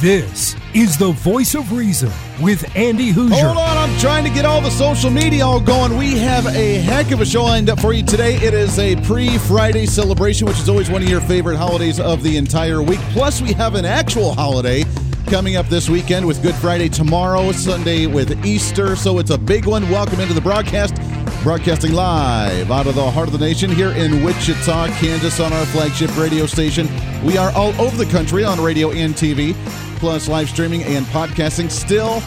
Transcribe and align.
This 0.00 0.54
is 0.74 0.98
the 0.98 1.12
voice 1.12 1.54
of 1.54 1.72
reason 1.72 2.10
with 2.42 2.76
Andy 2.76 3.14
Hooser. 3.14 3.40
Hold 3.40 3.56
on, 3.56 3.78
I'm 3.78 3.98
trying 3.98 4.24
to 4.24 4.30
get 4.30 4.44
all 4.44 4.60
the 4.60 4.68
social 4.68 5.10
media 5.10 5.46
all 5.46 5.58
going. 5.58 5.96
We 5.96 6.18
have 6.18 6.46
a 6.48 6.74
heck 6.80 7.12
of 7.12 7.22
a 7.22 7.24
show 7.24 7.44
lined 7.44 7.70
up 7.70 7.80
for 7.80 7.94
you 7.94 8.04
today. 8.04 8.34
It 8.36 8.52
is 8.52 8.78
a 8.78 8.96
pre 8.96 9.38
Friday 9.38 9.86
celebration, 9.86 10.46
which 10.46 10.58
is 10.58 10.68
always 10.68 10.90
one 10.90 11.02
of 11.02 11.08
your 11.08 11.22
favorite 11.22 11.56
holidays 11.56 11.98
of 11.98 12.22
the 12.22 12.36
entire 12.36 12.82
week. 12.82 12.98
Plus, 13.12 13.40
we 13.40 13.54
have 13.54 13.74
an 13.74 13.86
actual 13.86 14.34
holiday 14.34 14.84
coming 15.28 15.56
up 15.56 15.66
this 15.68 15.88
weekend 15.88 16.26
with 16.26 16.42
Good 16.42 16.54
Friday 16.56 16.90
tomorrow, 16.90 17.50
Sunday 17.52 18.06
with 18.06 18.44
Easter. 18.44 18.96
So 18.96 19.18
it's 19.18 19.30
a 19.30 19.38
big 19.38 19.64
one. 19.64 19.88
Welcome 19.88 20.20
into 20.20 20.34
the 20.34 20.42
broadcast. 20.42 20.94
Broadcasting 21.42 21.92
live 21.92 22.70
out 22.70 22.86
of 22.86 22.96
the 22.96 23.10
heart 23.10 23.28
of 23.28 23.32
the 23.32 23.38
nation 23.38 23.70
here 23.70 23.90
in 23.92 24.24
Wichita, 24.24 24.88
Kansas, 24.98 25.40
on 25.40 25.52
our 25.52 25.64
flagship 25.66 26.16
radio 26.18 26.44
station. 26.44 26.88
We 27.24 27.38
are 27.38 27.50
all 27.52 27.72
over 27.80 27.96
the 27.96 28.10
country 28.10 28.44
on 28.44 28.60
radio 28.60 28.90
and 28.90 29.14
TV, 29.14 29.54
plus 29.96 30.28
live 30.28 30.48
streaming 30.48 30.82
and 30.84 31.04
podcasting. 31.06 31.70
Still 31.70 32.20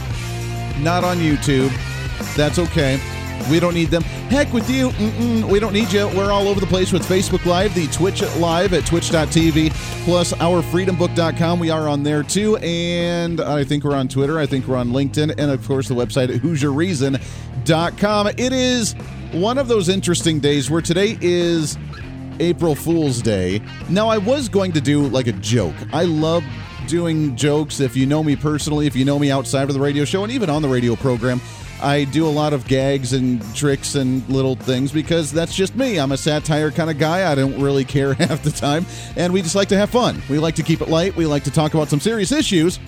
not 0.81 1.03
on 1.03 1.17
YouTube. 1.17 1.72
That's 2.36 2.59
okay. 2.59 3.00
We 3.50 3.59
don't 3.59 3.73
need 3.73 3.89
them. 3.89 4.03
Heck 4.03 4.52
with 4.53 4.70
you. 4.70 4.89
Mm-mm, 4.89 5.44
we 5.45 5.59
don't 5.59 5.73
need 5.73 5.92
you. 5.92 6.08
We're 6.09 6.31
all 6.31 6.47
over 6.47 6.59
the 6.59 6.67
place 6.67 6.92
with 6.92 7.03
Facebook 7.03 7.45
Live, 7.45 7.73
the 7.73 7.88
Twitch 7.88 8.22
Live 8.38 8.73
at 8.73 8.86
twitch.tv, 8.86 9.72
plus 10.03 10.34
ourfreedombook.com. 10.34 11.59
We 11.59 11.70
are 11.70 11.88
on 11.88 12.03
there 12.03 12.22
too. 12.22 12.58
And 12.58 13.42
I 13.42 13.64
think 13.64 13.84
we're 13.84 13.95
on 13.95 14.08
Twitter. 14.08 14.38
I 14.38 14.45
think 14.45 14.67
we're 14.67 14.78
on 14.78 14.90
LinkedIn. 14.90 15.36
And 15.38 15.52
of 15.52 15.66
course, 15.67 15.88
the 15.88 15.95
website 15.95 16.34
at 16.36 16.42
HooserReason.com. 16.42 18.28
It 18.28 18.53
is 18.53 18.94
one 19.31 19.58
of 19.58 19.67
those 19.67 19.90
interesting 19.90 20.40
days 20.40 20.70
where 20.70 20.81
today 20.81 21.17
is 21.22 21.78
April 22.40 22.75
Fool's 22.75 23.22
Day. 23.22 23.62
Now, 23.90 24.09
I 24.09 24.17
was 24.17 24.50
going 24.50 24.73
to 24.73 24.81
do 24.81 25.08
like 25.08 25.28
a 25.28 25.34
joke. 25.34 25.75
I 25.92 26.03
love 26.03 26.44
doing 26.90 27.36
jokes. 27.36 27.80
If 27.80 27.95
you 27.95 28.06
know 28.06 28.23
me 28.23 28.36
personally, 28.36 28.88
if 28.88 28.95
you 28.95 29.06
know 29.06 29.20
me 29.20 29.32
outside 29.32 29.70
of 29.70 29.73
the 29.73 29.80
radio 29.80 30.04
show, 30.06 30.23
and 30.23 30.32
even 30.32 30.50
on 30.50 30.62
the 30.62 30.68
radio 30.68 30.96
program, 30.96 31.40
I 31.81 32.04
do 32.06 32.28
a 32.28 32.30
lot 32.30 32.52
of 32.52 32.68
gags 32.68 33.14
and 33.14 33.42
tricks 33.56 33.96
and 33.96 34.28
little 34.28 34.56
things 34.56 34.92
because 34.92 35.31
that's 35.31 35.56
just 35.56 35.76
me. 35.76 35.98
I'm 35.98 36.12
a 36.12 36.18
satire 36.18 36.72
kind 36.72 36.90
of 36.90 36.98
guy. 36.98 37.31
I 37.31 37.36
don't 37.36 37.62
really 37.62 37.86
care 37.86 38.14
half 38.16 38.44
the 38.44 38.52
time. 38.52 38.86
And 39.16 39.31
we 39.31 39.42
just 39.42 39.56
like 39.56 39.70
to 39.70 39.78
have 39.78 39.90
fun. 39.90 40.22
We 40.30 40.40
like 40.40 40.56
to 40.56 40.64
keep 40.64 40.81
it 40.81 40.90
light. 40.90 41.16
We 41.16 41.26
like 41.26 41.44
to 41.44 41.52
talk 41.52 41.76
about 41.76 41.88
some 41.88 42.00
serious 42.00 42.31
issues, 42.31 42.80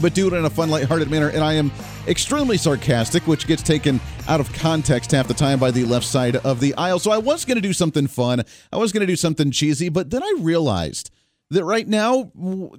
but 0.00 0.14
do 0.14 0.26
it 0.26 0.32
in 0.32 0.44
a 0.44 0.50
fun, 0.50 0.70
lighthearted 0.70 1.10
manner. 1.10 1.28
And 1.28 1.44
I 1.44 1.52
am 1.52 1.70
extremely 2.08 2.56
sarcastic, 2.56 3.26
which 3.26 3.46
gets 3.46 3.62
taken 3.62 4.00
out 4.26 4.40
of 4.40 4.52
context 4.52 5.12
half 5.12 5.28
the 5.28 5.34
time 5.34 5.60
by 5.60 5.70
the 5.70 5.84
left 5.84 6.06
side 6.06 6.36
of 6.36 6.58
the 6.58 6.74
aisle. 6.74 6.98
So 6.98 7.12
I 7.12 7.18
was 7.18 7.44
going 7.44 7.56
to 7.56 7.62
do 7.62 7.74
something 7.74 8.06
fun. 8.06 8.42
I 8.72 8.78
was 8.78 8.90
going 8.90 9.02
to 9.02 9.06
do 9.06 9.16
something 9.16 9.50
cheesy, 9.50 9.90
but 9.90 10.10
then 10.10 10.22
I 10.22 10.34
realized 10.40 11.10
that 11.50 11.64
right 11.64 11.88
now, 11.88 12.32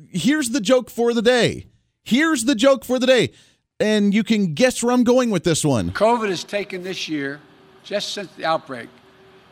here's 0.10 0.50
the 0.50 0.62
joke 0.62 0.90
for 0.90 1.14
the 1.14 1.22
day. 1.22 1.68
Here's 2.04 2.46
the 2.46 2.56
joke 2.56 2.86
for 2.86 3.00
the 3.00 3.08
day 3.08 3.32
and 3.80 4.14
you 4.14 4.24
can 4.24 4.54
guess 4.54 4.84
where 4.84 4.94
I'm 4.94 5.04
going 5.04 5.30
with 5.30 5.44
this 5.44 5.64
one. 5.64 5.92
COVID 5.92 6.30
has 6.30 6.44
taken 6.44 6.84
this 6.84 7.08
year, 7.08 7.40
just 7.84 8.14
since 8.14 8.32
the 8.34 8.46
outbreak, 8.46 8.90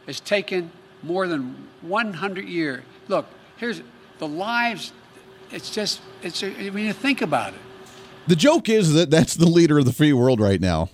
has 0.06 0.19
taken 0.19 0.72
more 1.03 1.27
than 1.27 1.67
100 1.81 2.45
years. 2.47 2.83
Look, 3.07 3.25
here's 3.57 3.81
the 4.19 4.27
lives. 4.27 4.91
It's 5.51 5.69
just, 5.69 6.01
it's 6.22 6.41
when 6.41 6.79
you 6.79 6.94
think 6.94 7.22
about 7.22 7.53
it. 7.53 7.59
The 8.27 8.35
joke 8.35 8.67
is 8.67 8.94
that 8.94 9.09
that's 9.09 9.35
the 9.35 9.45
leader 9.45 9.79
of 9.79 9.85
the 9.85 9.94
free 9.94 10.11
world 10.11 10.41
right 10.41 10.59
now. 10.59 10.89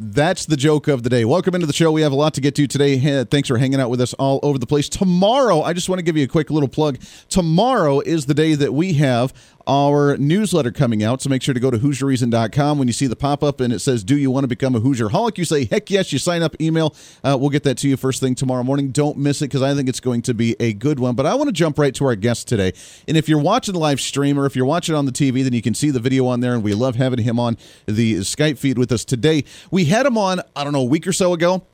That's 0.00 0.46
the 0.46 0.56
joke 0.56 0.86
of 0.86 1.02
the 1.02 1.10
day. 1.10 1.24
Welcome 1.24 1.56
into 1.56 1.66
the 1.66 1.72
show. 1.72 1.90
We 1.90 2.02
have 2.02 2.12
a 2.12 2.14
lot 2.14 2.32
to 2.34 2.40
get 2.40 2.54
to 2.54 2.68
today. 2.68 3.24
Thanks 3.24 3.48
for 3.48 3.58
hanging 3.58 3.80
out 3.80 3.90
with 3.90 4.00
us 4.00 4.14
all 4.14 4.38
over 4.44 4.56
the 4.56 4.66
place. 4.66 4.88
Tomorrow, 4.88 5.62
I 5.62 5.72
just 5.72 5.88
want 5.88 5.98
to 5.98 6.04
give 6.04 6.16
you 6.16 6.22
a 6.22 6.28
quick 6.28 6.50
little 6.50 6.68
plug. 6.68 7.00
Tomorrow 7.28 7.98
is 8.00 8.26
the 8.26 8.34
day 8.34 8.54
that 8.54 8.72
we 8.72 8.92
have 8.92 9.32
our 9.68 10.16
newsletter 10.16 10.72
coming 10.72 11.04
out. 11.04 11.20
So 11.20 11.28
make 11.28 11.42
sure 11.42 11.52
to 11.52 11.60
go 11.60 11.70
to 11.70 11.78
HooserReason.com. 11.78 12.78
When 12.78 12.88
you 12.88 12.94
see 12.94 13.06
the 13.06 13.16
pop 13.16 13.44
up 13.44 13.60
and 13.60 13.72
it 13.72 13.80
says, 13.80 14.02
Do 14.02 14.16
you 14.16 14.30
want 14.30 14.44
to 14.44 14.48
become 14.48 14.74
a 14.74 14.80
Hooser 14.80 15.10
Holic? 15.10 15.36
You 15.36 15.44
say, 15.44 15.66
Heck 15.66 15.90
yes. 15.90 16.12
You 16.12 16.18
sign 16.18 16.42
up, 16.42 16.60
email. 16.60 16.96
Uh, 17.22 17.36
we'll 17.38 17.50
get 17.50 17.64
that 17.64 17.76
to 17.78 17.88
you 17.88 17.96
first 17.98 18.20
thing 18.20 18.34
tomorrow 18.34 18.62
morning. 18.62 18.90
Don't 18.90 19.18
miss 19.18 19.42
it 19.42 19.46
because 19.46 19.62
I 19.62 19.74
think 19.74 19.88
it's 19.88 20.00
going 20.00 20.22
to 20.22 20.34
be 20.34 20.56
a 20.58 20.72
good 20.72 20.98
one. 20.98 21.14
But 21.14 21.26
I 21.26 21.34
want 21.34 21.48
to 21.48 21.52
jump 21.52 21.78
right 21.78 21.94
to 21.96 22.06
our 22.06 22.16
guest 22.16 22.48
today. 22.48 22.72
And 23.06 23.16
if 23.16 23.28
you're 23.28 23.40
watching 23.40 23.74
the 23.74 23.80
live 23.80 24.00
stream 24.00 24.40
or 24.40 24.46
if 24.46 24.56
you're 24.56 24.64
watching 24.64 24.94
on 24.94 25.04
the 25.04 25.12
TV, 25.12 25.44
then 25.44 25.52
you 25.52 25.62
can 25.62 25.74
see 25.74 25.90
the 25.90 26.00
video 26.00 26.26
on 26.26 26.40
there. 26.40 26.54
And 26.54 26.62
we 26.62 26.72
love 26.72 26.96
having 26.96 27.20
him 27.20 27.38
on 27.38 27.58
the 27.86 28.16
Skype 28.16 28.58
feed 28.58 28.78
with 28.78 28.90
us 28.90 29.04
today. 29.04 29.44
We 29.70 29.84
had 29.84 30.06
him 30.06 30.16
on, 30.16 30.40
I 30.56 30.64
don't 30.64 30.72
know, 30.72 30.80
a 30.80 30.84
week 30.84 31.06
or 31.06 31.12
so 31.12 31.34
ago 31.34 31.67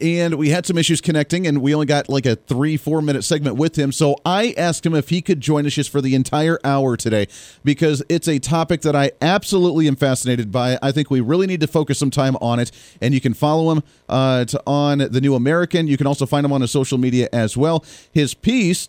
and 0.00 0.34
we 0.34 0.50
had 0.50 0.66
some 0.66 0.78
issues 0.78 1.00
connecting 1.00 1.46
and 1.46 1.62
we 1.62 1.74
only 1.74 1.86
got 1.86 2.08
like 2.08 2.26
a 2.26 2.36
three 2.36 2.76
four 2.76 3.02
minute 3.02 3.22
segment 3.22 3.56
with 3.56 3.76
him. 3.76 3.92
So 3.92 4.16
i 4.24 4.54
asked 4.56 4.84
him 4.84 4.94
if 4.94 5.08
he 5.08 5.22
could 5.22 5.40
join 5.40 5.66
us 5.66 5.74
just 5.74 5.90
for 5.90 6.00
the 6.00 6.14
entire 6.14 6.58
hour 6.64 6.96
today 6.96 7.26
because 7.64 8.02
it's 8.08 8.28
a 8.28 8.38
topic 8.38 8.82
that 8.82 8.94
i 8.94 9.12
absolutely 9.20 9.88
am 9.88 9.96
fascinated 9.96 10.52
by. 10.52 10.78
I 10.82 10.92
think 10.92 11.10
we 11.10 11.20
really 11.20 11.46
need 11.46 11.60
to 11.60 11.66
focus 11.66 11.98
some 11.98 12.10
time 12.10 12.36
on 12.40 12.60
it. 12.60 12.70
And 13.00 13.14
you 13.14 13.20
can 13.20 13.34
follow 13.34 13.72
him 13.72 13.82
uh, 14.08 14.44
on 14.66 14.98
the 14.98 15.20
new 15.20 15.34
american. 15.34 15.86
You 15.86 15.96
can 15.96 16.06
also 16.06 16.26
find 16.26 16.44
him 16.44 16.52
on 16.52 16.60
his 16.60 16.70
social 16.70 16.98
media 16.98 17.28
as 17.32 17.56
well. 17.56 17.84
His 18.12 18.34
piece 18.34 18.88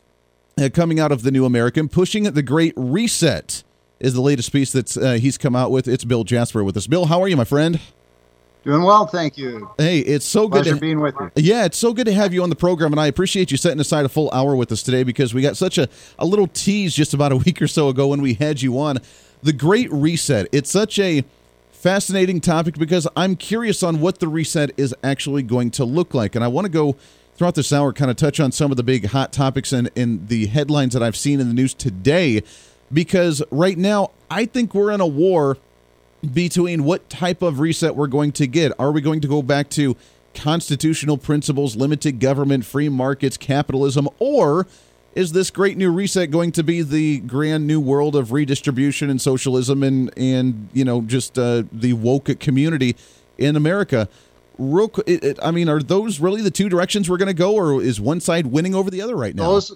uh, 0.59 0.69
coming 0.73 0.99
out 0.99 1.11
of 1.11 1.23
the 1.23 1.31
new 1.31 1.45
american 1.45 1.87
pushing 1.87 2.23
the 2.23 2.43
great 2.43 2.73
reset 2.75 3.63
is 3.99 4.13
the 4.13 4.21
latest 4.21 4.51
piece 4.51 4.71
that 4.71 4.97
uh, 4.97 5.13
he's 5.13 5.37
come 5.37 5.55
out 5.55 5.71
with. 5.71 5.87
It's 5.87 6.03
bill 6.03 6.23
jasper 6.23 6.63
with 6.63 6.75
us. 6.77 6.87
Bill 6.87 7.05
how 7.05 7.21
are 7.21 7.27
you 7.27 7.37
my 7.37 7.45
friend 7.45 7.79
Doing 8.63 8.83
well, 8.83 9.07
thank 9.07 9.39
you. 9.39 9.71
Hey, 9.77 9.99
it's 9.99 10.25
so 10.25 10.47
Pleasure 10.47 10.71
good 10.71 10.75
to 10.75 10.81
being 10.81 10.99
with 10.99 11.15
you. 11.19 11.31
Yeah, 11.35 11.65
it's 11.65 11.79
so 11.79 11.93
good 11.93 12.05
to 12.05 12.13
have 12.13 12.31
you 12.31 12.43
on 12.43 12.49
the 12.49 12.55
program, 12.55 12.93
and 12.93 12.99
I 12.99 13.07
appreciate 13.07 13.49
you 13.49 13.57
setting 13.57 13.79
aside 13.79 14.05
a 14.05 14.09
full 14.09 14.29
hour 14.31 14.55
with 14.55 14.71
us 14.71 14.83
today 14.83 15.01
because 15.01 15.33
we 15.33 15.41
got 15.41 15.57
such 15.57 15.79
a, 15.79 15.89
a 16.19 16.25
little 16.25 16.45
tease 16.45 16.93
just 16.93 17.15
about 17.15 17.31
a 17.31 17.37
week 17.45 17.59
or 17.59 17.67
so 17.67 17.89
ago 17.89 18.09
when 18.09 18.21
we 18.21 18.35
had 18.35 18.61
you 18.61 18.79
on. 18.79 18.99
The 19.41 19.53
Great 19.53 19.91
Reset. 19.91 20.47
It's 20.51 20.69
such 20.69 20.99
a 20.99 21.23
fascinating 21.71 22.39
topic 22.39 22.77
because 22.77 23.07
I'm 23.15 23.35
curious 23.35 23.81
on 23.81 23.99
what 23.99 24.19
the 24.19 24.27
reset 24.27 24.71
is 24.77 24.93
actually 25.03 25.41
going 25.41 25.71
to 25.71 25.85
look 25.85 26.13
like, 26.13 26.35
and 26.35 26.43
I 26.43 26.47
want 26.47 26.65
to 26.65 26.71
go 26.71 26.95
throughout 27.35 27.55
this 27.55 27.73
hour 27.73 27.91
kind 27.91 28.11
of 28.11 28.17
touch 28.17 28.39
on 28.39 28.51
some 28.51 28.69
of 28.69 28.77
the 28.77 28.83
big 28.83 29.07
hot 29.07 29.33
topics 29.33 29.73
and, 29.73 29.89
and 29.95 30.27
the 30.27 30.45
headlines 30.45 30.93
that 30.93 31.01
I've 31.01 31.17
seen 31.17 31.39
in 31.39 31.47
the 31.47 31.55
news 31.55 31.73
today 31.73 32.43
because 32.93 33.41
right 33.49 33.77
now 33.77 34.11
I 34.29 34.45
think 34.45 34.75
we're 34.75 34.91
in 34.91 35.01
a 35.01 35.07
war 35.07 35.57
between 36.33 36.83
what 36.83 37.09
type 37.09 37.41
of 37.41 37.59
reset 37.59 37.95
we're 37.95 38.07
going 38.07 38.31
to 38.33 38.47
get. 38.47 38.71
Are 38.79 38.91
we 38.91 39.01
going 39.01 39.21
to 39.21 39.27
go 39.27 39.41
back 39.41 39.69
to 39.71 39.95
constitutional 40.33 41.17
principles, 41.17 41.75
limited 41.75 42.19
government, 42.19 42.65
free 42.65 42.89
markets, 42.89 43.37
capitalism, 43.37 44.07
or 44.19 44.67
is 45.15 45.33
this 45.33 45.49
great 45.49 45.77
new 45.77 45.91
reset 45.91 46.31
going 46.31 46.51
to 46.53 46.63
be 46.63 46.81
the 46.81 47.19
grand 47.19 47.67
new 47.67 47.79
world 47.79 48.15
of 48.15 48.31
redistribution 48.31 49.09
and 49.09 49.21
socialism 49.21 49.83
and 49.83 50.11
and 50.17 50.69
you 50.73 50.85
know 50.85 51.01
just 51.01 51.37
uh, 51.37 51.63
the 51.71 51.93
woke 51.93 52.39
community 52.39 52.95
in 53.37 53.55
America? 53.55 54.07
Real, 54.57 54.91
it, 55.07 55.23
it, 55.23 55.39
I 55.41 55.51
mean, 55.51 55.69
are 55.69 55.81
those 55.81 56.19
really 56.19 56.41
the 56.41 56.51
two 56.51 56.69
directions 56.69 57.09
we're 57.09 57.17
going 57.17 57.27
to 57.27 57.33
go, 57.33 57.55
or 57.55 57.81
is 57.81 57.99
one 57.99 58.19
side 58.19 58.47
winning 58.47 58.75
over 58.75 58.91
the 58.91 59.01
other 59.01 59.15
right 59.15 59.33
now? 59.33 59.43
Those 59.43 59.75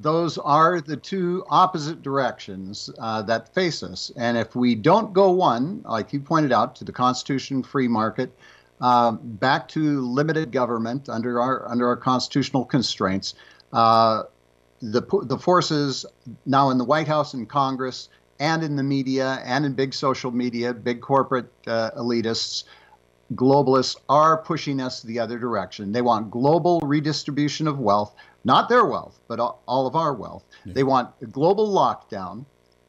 those 0.00 0.38
are 0.38 0.80
the 0.80 0.96
two 0.96 1.44
opposite 1.48 2.02
directions 2.02 2.90
uh, 2.98 3.22
that 3.22 3.54
face 3.54 3.82
us. 3.82 4.10
And 4.16 4.36
if 4.36 4.56
we 4.56 4.74
don't 4.74 5.12
go 5.12 5.30
one, 5.30 5.82
like 5.84 6.12
you 6.12 6.20
pointed 6.20 6.52
out, 6.52 6.74
to 6.76 6.84
the 6.84 6.92
Constitution, 6.92 7.62
free 7.62 7.86
market, 7.86 8.36
uh, 8.80 9.12
back 9.12 9.68
to 9.68 10.00
limited 10.00 10.50
government 10.50 11.08
under 11.08 11.40
our 11.40 11.68
under 11.70 11.86
our 11.86 11.96
constitutional 11.96 12.64
constraints, 12.64 13.34
uh, 13.72 14.24
the 14.82 15.02
the 15.22 15.38
forces 15.38 16.04
now 16.44 16.70
in 16.70 16.78
the 16.78 16.84
White 16.84 17.06
House 17.06 17.34
and 17.34 17.48
Congress 17.48 18.08
and 18.40 18.64
in 18.64 18.74
the 18.74 18.82
media 18.82 19.40
and 19.44 19.64
in 19.64 19.74
big 19.74 19.94
social 19.94 20.32
media, 20.32 20.74
big 20.74 21.00
corporate 21.00 21.50
uh, 21.68 21.92
elitists 21.96 22.64
globalists 23.34 23.96
are 24.08 24.36
pushing 24.38 24.80
us 24.80 25.02
the 25.02 25.18
other 25.18 25.38
direction. 25.38 25.92
They 25.92 26.02
want 26.02 26.30
global 26.30 26.80
redistribution 26.80 27.66
of 27.66 27.78
wealth, 27.78 28.14
not 28.44 28.68
their 28.68 28.84
wealth, 28.84 29.20
but 29.28 29.40
all 29.40 29.86
of 29.86 29.96
our 29.96 30.14
wealth. 30.14 30.44
Yeah. 30.64 30.74
They 30.74 30.84
want 30.84 31.10
a 31.22 31.26
global 31.26 31.72
lockdown. 31.72 32.44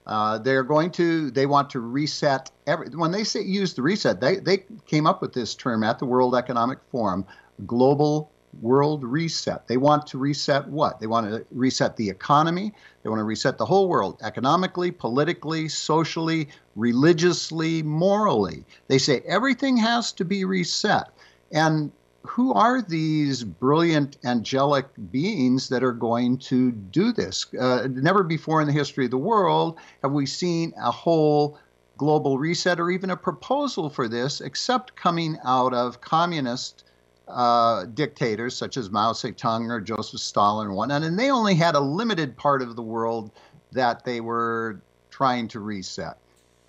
Uh, 0.06 0.38
they're 0.38 0.64
going 0.64 0.92
to. 0.92 1.32
They 1.32 1.46
want 1.46 1.70
to 1.72 1.80
reset. 1.80 2.52
Every, 2.68 2.90
when 2.90 3.12
they 3.12 3.24
say 3.24 3.42
use 3.42 3.74
the 3.74 3.82
reset, 3.82 4.22
they 4.22 4.38
they 4.38 4.66
came 4.86 5.08
up 5.08 5.22
with 5.22 5.34
this 5.34 5.56
term 5.56 5.84
at 5.84 5.98
the 5.98 6.06
World 6.06 6.36
Economic 6.36 6.80
Forum, 6.92 7.26
global 7.66 8.32
world 8.62 9.04
reset. 9.04 9.68
They 9.68 9.78
want 9.78 10.08
to 10.08 10.18
reset 10.18 10.68
what? 10.68 11.00
They 11.00 11.08
want 11.08 11.30
to 11.30 11.46
reset 11.52 11.98
the 11.98 12.10
economy. 12.10 12.72
They 13.04 13.10
want 13.10 13.20
to 13.20 13.26
reset 13.26 13.58
the 13.58 13.66
whole 13.66 13.90
world 13.90 14.18
economically, 14.22 14.92
politically, 14.92 15.68
socially, 15.68 16.50
religiously, 16.76 17.84
morally. 17.84 18.64
They 18.88 18.98
say 18.98 19.22
everything 19.26 19.78
has 19.78 20.14
to 20.14 20.26
be 20.26 20.46
reset. 20.46 21.10
And 21.52 21.92
who 22.28 22.54
are 22.54 22.82
these 22.82 23.44
brilliant 23.44 24.18
angelic 24.24 24.88
beings 25.12 25.70
that 25.70 25.84
are 25.84 25.94
going 25.94 26.38
to 26.38 26.72
do 26.72 27.12
this? 27.12 27.46
Uh, 27.54 27.88
never 27.90 28.24
before 28.24 28.62
in 28.62 28.68
the 28.68 28.74
history 28.74 29.06
of 29.06 29.12
the 29.12 29.18
world 29.18 29.78
have 30.02 30.12
we 30.12 30.26
seen 30.26 30.74
a 30.82 30.92
whole 30.92 31.58
global 31.98 32.38
reset 32.38 32.80
or 32.80 32.90
even 32.90 33.10
a 33.10 33.18
proposal 33.18 33.90
for 33.90 34.08
this, 34.08 34.42
except 34.42 34.96
coming 34.96 35.38
out 35.46 35.74
of 35.74 36.02
communist 36.02 36.84
uh, 37.28 37.86
dictators 37.86 38.56
such 38.56 38.78
as 38.78 38.90
Mao 38.90 39.14
Zedong 39.14 39.70
or 39.70 39.82
Joseph 39.82 40.20
Stalin 40.20 40.68
and 40.68 40.76
whatnot, 40.76 41.04
and 41.04 41.18
they 41.18 41.32
only 41.32 41.56
had 41.56 41.76
a 41.76 41.80
limited 41.80 42.38
part 42.38 42.62
of 42.62 42.76
the 42.76 42.84
world 42.84 43.32
that 43.72 44.04
they 44.04 44.22
were 44.22 44.82
trying 45.10 45.48
to 45.50 45.60
reset. 45.60 46.18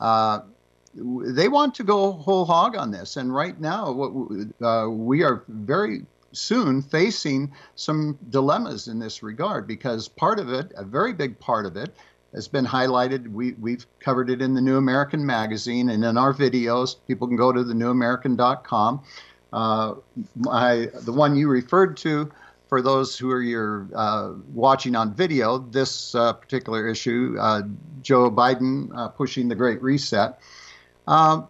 Uh, 0.00 0.41
they 0.96 1.48
want 1.48 1.75
to 1.76 1.84
go 1.84 2.12
whole 2.12 2.44
hog 2.44 2.76
on 2.76 2.90
this, 2.90 3.16
and 3.16 3.34
right 3.34 3.58
now, 3.60 3.93
what, 3.93 4.66
uh, 4.66 4.88
we 4.88 5.22
are 5.22 5.44
very 5.48 6.06
soon 6.32 6.82
facing 6.82 7.52
some 7.75 8.19
dilemmas 8.31 8.88
in 8.88 8.98
this 8.98 9.22
regard 9.22 9.66
because 9.66 10.08
part 10.08 10.38
of 10.38 10.52
it, 10.52 10.72
a 10.76 10.84
very 10.84 11.12
big 11.12 11.38
part 11.38 11.66
of 11.66 11.76
it, 11.76 11.94
has 12.34 12.48
been 12.48 12.66
highlighted. 12.66 13.31
We, 13.31 13.52
we've 13.52 13.87
covered 14.00 14.31
it 14.31 14.43
in 14.43 14.54
the 14.54 14.60
New 14.60 14.76
American 14.76 15.25
Magazine 15.25 15.88
and 15.88 16.04
in 16.04 16.19
our 16.19 16.34
videos. 16.34 16.96
People 17.06 17.28
can 17.28 17.37
go 17.37 17.52
to 17.52 17.60
thenewamerican.com. 17.60 19.02
Uh, 19.52 19.94
the 20.34 21.12
one 21.12 21.37
you 21.37 21.49
referred 21.49 21.96
to, 21.99 22.31
for 22.69 22.82
those 22.82 23.16
who 23.16 23.31
are 23.31 23.40
your, 23.40 23.88
uh, 23.94 24.32
watching 24.52 24.96
on 24.96 25.14
video, 25.14 25.58
this 25.58 26.14
uh, 26.14 26.32
particular 26.32 26.88
issue, 26.88 27.37
uh, 27.40 27.62
Joe 28.02 28.31
Biden 28.31 28.90
uh, 28.94 29.08
pushing 29.08 29.49
the 29.49 29.54
Great 29.54 29.81
Reset. 29.82 30.38
Um, 31.06 31.49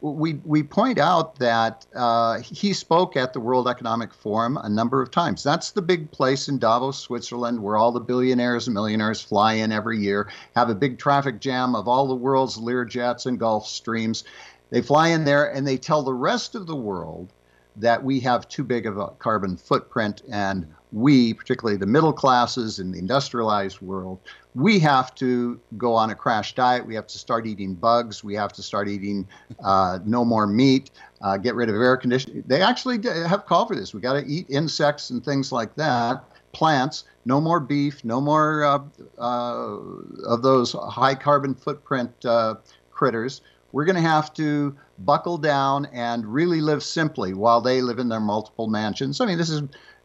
we, 0.00 0.34
we 0.44 0.62
point 0.62 0.98
out 0.98 1.38
that 1.38 1.86
uh, 1.94 2.40
he 2.40 2.72
spoke 2.72 3.16
at 3.16 3.32
the 3.32 3.40
World 3.40 3.68
Economic 3.68 4.12
Forum 4.12 4.56
a 4.56 4.68
number 4.68 5.02
of 5.02 5.10
times. 5.10 5.42
That's 5.42 5.70
the 5.70 5.82
big 5.82 6.10
place 6.10 6.48
in 6.48 6.58
Davos, 6.58 6.98
Switzerland, 6.98 7.62
where 7.62 7.76
all 7.76 7.92
the 7.92 8.00
billionaires 8.00 8.66
and 8.66 8.74
millionaires 8.74 9.20
fly 9.20 9.54
in 9.54 9.72
every 9.72 9.98
year, 9.98 10.30
have 10.56 10.70
a 10.70 10.74
big 10.74 10.98
traffic 10.98 11.40
jam 11.40 11.74
of 11.74 11.86
all 11.86 12.08
the 12.08 12.14
world's 12.14 12.58
Learjets 12.58 13.26
and 13.26 13.38
Gulfstreams. 13.38 14.24
They 14.70 14.82
fly 14.82 15.08
in 15.08 15.24
there 15.24 15.52
and 15.52 15.66
they 15.66 15.76
tell 15.76 16.02
the 16.02 16.14
rest 16.14 16.54
of 16.54 16.66
the 16.66 16.76
world 16.76 17.32
that 17.76 18.02
we 18.02 18.20
have 18.20 18.48
too 18.48 18.64
big 18.64 18.86
of 18.86 18.98
a 18.98 19.08
carbon 19.08 19.56
footprint 19.56 20.22
and 20.30 20.66
we, 20.92 21.34
particularly 21.34 21.76
the 21.76 21.86
middle 21.86 22.12
classes 22.12 22.78
in 22.78 22.92
the 22.92 22.98
industrialized 22.98 23.80
world, 23.80 24.18
we 24.54 24.78
have 24.80 25.14
to 25.16 25.60
go 25.76 25.94
on 25.94 26.10
a 26.10 26.14
crash 26.14 26.54
diet. 26.54 26.84
We 26.84 26.94
have 26.94 27.06
to 27.08 27.18
start 27.18 27.46
eating 27.46 27.74
bugs. 27.74 28.24
We 28.24 28.34
have 28.34 28.52
to 28.54 28.62
start 28.62 28.88
eating 28.88 29.28
uh, 29.62 30.00
no 30.04 30.24
more 30.24 30.46
meat, 30.46 30.90
uh, 31.22 31.36
get 31.36 31.54
rid 31.54 31.68
of 31.68 31.76
air 31.76 31.96
conditioning. 31.96 32.42
They 32.46 32.60
actually 32.60 33.00
have 33.06 33.46
called 33.46 33.68
for 33.68 33.76
this. 33.76 33.94
We 33.94 34.00
got 34.00 34.14
to 34.14 34.26
eat 34.26 34.46
insects 34.48 35.10
and 35.10 35.24
things 35.24 35.52
like 35.52 35.74
that, 35.76 36.24
plants, 36.52 37.04
no 37.24 37.40
more 37.40 37.60
beef, 37.60 38.04
no 38.04 38.20
more 38.20 38.64
uh, 38.64 38.80
uh 39.18 39.78
of 40.26 40.42
those 40.42 40.72
high 40.72 41.14
carbon 41.14 41.54
footprint 41.54 42.24
uh, 42.24 42.56
critters. 42.90 43.42
We're 43.72 43.84
going 43.84 43.96
to 43.96 44.02
have 44.02 44.34
to 44.34 44.76
buckle 44.98 45.38
down 45.38 45.86
and 45.92 46.26
really 46.26 46.60
live 46.60 46.82
simply 46.82 47.34
while 47.34 47.60
they 47.60 47.82
live 47.82 47.98
in 47.98 48.08
their 48.08 48.20
multiple 48.20 48.66
mansions. 48.66 49.20
I 49.20 49.26
mean, 49.26 49.38
this 49.38 49.50
is 49.50 49.62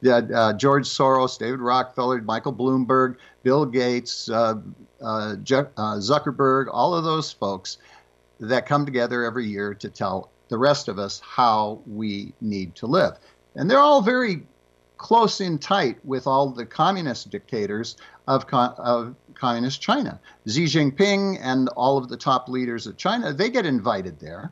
uh, 0.07 0.53
George 0.53 0.87
Soros, 0.87 1.37
David 1.37 1.59
Rockefeller, 1.59 2.21
Michael 2.21 2.53
Bloomberg, 2.53 3.17
Bill 3.43 3.65
Gates, 3.65 4.29
uh, 4.29 4.55
uh, 5.01 5.35
uh, 5.35 5.35
Zuckerberg, 5.97 6.67
all 6.71 6.95
of 6.95 7.03
those 7.03 7.31
folks 7.31 7.77
that 8.39 8.65
come 8.65 8.85
together 8.85 9.23
every 9.23 9.45
year 9.45 9.73
to 9.75 9.89
tell 9.89 10.29
the 10.49 10.57
rest 10.57 10.87
of 10.87 10.99
us 10.99 11.21
how 11.21 11.81
we 11.87 12.33
need 12.41 12.75
to 12.75 12.85
live. 12.85 13.17
And 13.55 13.69
they're 13.69 13.79
all 13.79 14.01
very 14.01 14.43
close 14.97 15.41
in 15.41 15.57
tight 15.57 15.97
with 16.03 16.27
all 16.27 16.49
the 16.49 16.65
communist 16.65 17.29
dictators 17.29 17.97
of, 18.27 18.45
of 18.51 19.15
communist 19.33 19.81
China. 19.81 20.19
Xi 20.47 20.65
Jinping 20.65 21.37
and 21.41 21.69
all 21.69 21.97
of 21.97 22.09
the 22.09 22.17
top 22.17 22.47
leaders 22.49 22.87
of 22.87 22.97
China, 22.97 23.33
they 23.33 23.49
get 23.49 23.65
invited 23.65 24.19
there. 24.19 24.51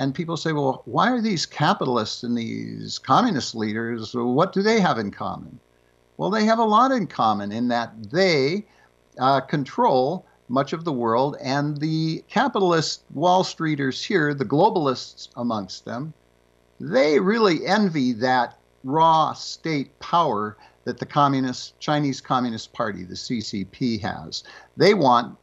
And 0.00 0.14
people 0.14 0.38
say, 0.38 0.52
well, 0.52 0.80
why 0.86 1.10
are 1.10 1.20
these 1.20 1.44
capitalists 1.44 2.22
and 2.22 2.34
these 2.34 2.98
communist 2.98 3.54
leaders, 3.54 4.14
what 4.14 4.50
do 4.54 4.62
they 4.62 4.80
have 4.80 4.96
in 4.96 5.10
common? 5.10 5.60
Well, 6.16 6.30
they 6.30 6.46
have 6.46 6.58
a 6.58 6.64
lot 6.64 6.90
in 6.90 7.06
common 7.06 7.52
in 7.52 7.68
that 7.68 8.10
they 8.10 8.64
uh, 9.18 9.42
control 9.42 10.24
much 10.48 10.72
of 10.72 10.84
the 10.84 10.92
world, 10.92 11.36
and 11.42 11.76
the 11.76 12.24
capitalist 12.30 13.02
Wall 13.12 13.44
Streeters 13.44 14.02
here, 14.02 14.32
the 14.32 14.46
globalists 14.46 15.28
amongst 15.36 15.84
them, 15.84 16.14
they 16.80 17.20
really 17.20 17.66
envy 17.66 18.14
that 18.14 18.58
raw 18.84 19.34
state 19.34 20.00
power 20.00 20.56
that 20.84 20.96
the 20.96 21.04
communist 21.04 21.78
Chinese 21.78 22.22
Communist 22.22 22.72
Party, 22.72 23.04
the 23.04 23.14
CCP, 23.14 24.00
has. 24.00 24.44
They 24.78 24.94
want 24.94 25.36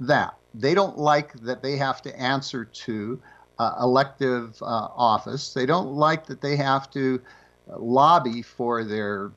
that. 0.00 0.34
They 0.54 0.72
don't 0.72 0.96
like 0.96 1.34
that 1.42 1.62
they 1.62 1.76
have 1.76 2.00
to 2.02 2.18
answer 2.18 2.64
to 2.64 3.20
uh, 3.58 3.74
elective 3.80 4.60
uh, 4.62 4.88
office. 4.94 5.52
They 5.52 5.66
don't 5.66 5.94
like 5.94 6.26
that 6.26 6.40
they 6.40 6.56
have 6.56 6.90
to 6.92 7.20
lobby 7.76 8.42
for 8.42 8.84
their 8.84 9.32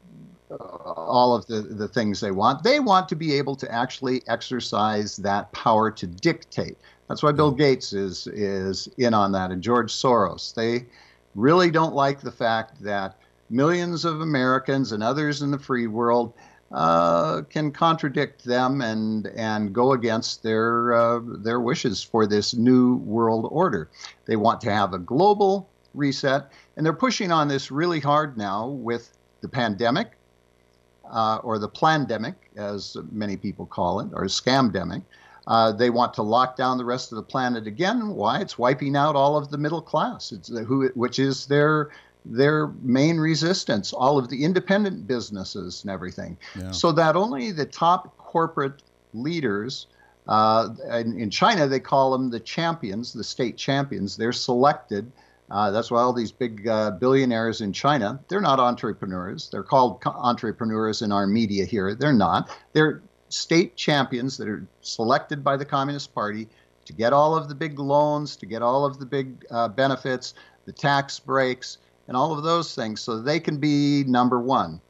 uh, 0.51 0.55
all 0.55 1.35
of 1.35 1.45
the, 1.47 1.61
the 1.61 1.87
things 1.87 2.19
they 2.19 2.31
want. 2.31 2.63
They 2.63 2.79
want 2.79 3.07
to 3.09 3.15
be 3.15 3.33
able 3.33 3.55
to 3.57 3.71
actually 3.71 4.21
exercise 4.27 5.17
that 5.17 5.51
power 5.53 5.91
to 5.91 6.07
dictate. 6.07 6.77
That's 7.07 7.23
why 7.23 7.31
Bill 7.31 7.51
Gates 7.51 7.93
is 7.93 8.27
is 8.27 8.87
in 8.97 9.13
on 9.13 9.31
that, 9.33 9.51
and 9.51 9.61
George 9.61 9.91
Soros. 9.91 10.53
They 10.53 10.85
really 11.35 11.71
don't 11.71 11.95
like 11.95 12.21
the 12.21 12.31
fact 12.31 12.81
that 12.83 13.17
millions 13.49 14.05
of 14.05 14.21
Americans 14.21 14.91
and 14.91 15.03
others 15.03 15.41
in 15.41 15.51
the 15.51 15.59
free 15.59 15.87
world 15.87 16.33
uh, 16.73 17.41
can 17.49 17.71
contradict 17.71 18.45
them 18.45 18.81
and 18.81 19.27
and 19.27 19.73
go 19.73 19.93
against 19.93 20.41
their 20.43 20.93
uh, 20.93 21.19
their 21.23 21.59
wishes 21.59 22.01
for 22.03 22.25
this 22.25 22.53
new 22.53 22.95
world 22.97 23.47
order. 23.51 23.89
They 24.25 24.37
want 24.37 24.61
to 24.61 24.71
have 24.71 24.93
a 24.93 24.99
global 24.99 25.69
reset, 25.93 26.51
and 26.77 26.85
they're 26.85 26.93
pushing 26.93 27.31
on 27.31 27.47
this 27.47 27.71
really 27.71 27.99
hard 27.99 28.37
now 28.37 28.67
with 28.67 29.17
the 29.41 29.49
pandemic, 29.49 30.17
uh, 31.09 31.39
or 31.43 31.59
the 31.59 31.69
plandemic, 31.69 32.35
as 32.55 32.95
many 33.11 33.35
people 33.35 33.65
call 33.65 33.99
it, 33.99 34.09
or 34.13 34.23
scamdemic. 34.25 35.03
Uh, 35.47 35.71
they 35.71 35.89
want 35.89 36.13
to 36.13 36.21
lock 36.21 36.55
down 36.55 36.77
the 36.77 36.85
rest 36.85 37.11
of 37.11 37.15
the 37.15 37.23
planet 37.23 37.65
again. 37.67 38.09
Why? 38.09 38.39
It's 38.39 38.57
wiping 38.57 38.95
out 38.95 39.15
all 39.15 39.35
of 39.35 39.49
the 39.49 39.57
middle 39.57 39.81
class, 39.81 40.31
it's 40.31 40.47
who, 40.47 40.89
which 40.93 41.19
is 41.19 41.47
their 41.47 41.89
their 42.25 42.67
main 42.81 43.17
resistance, 43.17 43.93
all 43.93 44.17
of 44.17 44.29
the 44.29 44.43
independent 44.43 45.07
businesses 45.07 45.83
and 45.83 45.91
everything. 45.91 46.37
Yeah. 46.55 46.71
So 46.71 46.91
that 46.91 47.15
only 47.15 47.51
the 47.51 47.65
top 47.65 48.15
corporate 48.17 48.83
leaders, 49.13 49.87
uh, 50.27 50.69
in, 50.91 51.19
in, 51.19 51.29
China, 51.29 51.67
they 51.67 51.79
call 51.79 52.11
them 52.11 52.29
the 52.29 52.39
champions, 52.39 53.11
the 53.13 53.23
state 53.23 53.57
champions. 53.57 54.17
They're 54.17 54.31
selected. 54.31 55.11
Uh, 55.49 55.71
that's 55.71 55.91
why 55.91 56.01
all 56.01 56.13
these 56.13 56.31
big 56.31 56.67
uh, 56.67 56.91
billionaires 56.91 57.59
in 57.61 57.73
China, 57.73 58.19
they're 58.29 58.39
not 58.39 58.59
entrepreneurs. 58.59 59.49
They're 59.49 59.63
called 59.63 60.01
entrepreneurs 60.05 61.01
in 61.01 61.11
our 61.11 61.27
media 61.27 61.65
here. 61.65 61.95
They're 61.95 62.13
not. 62.13 62.49
They're 62.73 63.01
state 63.29 63.75
champions 63.75 64.37
that 64.37 64.47
are 64.47 64.65
selected 64.81 65.43
by 65.43 65.57
the 65.57 65.65
Communist 65.65 66.13
Party 66.13 66.47
to 66.85 66.93
get 66.93 67.13
all 67.13 67.35
of 67.35 67.49
the 67.49 67.55
big 67.55 67.79
loans, 67.79 68.35
to 68.37 68.45
get 68.45 68.61
all 68.61 68.85
of 68.85 68.99
the 68.99 69.05
big 69.05 69.45
uh, 69.51 69.67
benefits, 69.67 70.33
the 70.65 70.71
tax 70.71 71.19
breaks, 71.19 71.77
and 72.11 72.17
all 72.17 72.33
of 72.37 72.43
those 72.43 72.75
things 72.75 72.99
so 72.99 73.21
they 73.21 73.39
can 73.39 73.55
be 73.55 74.03
number 74.03 74.37
one. 74.37 74.81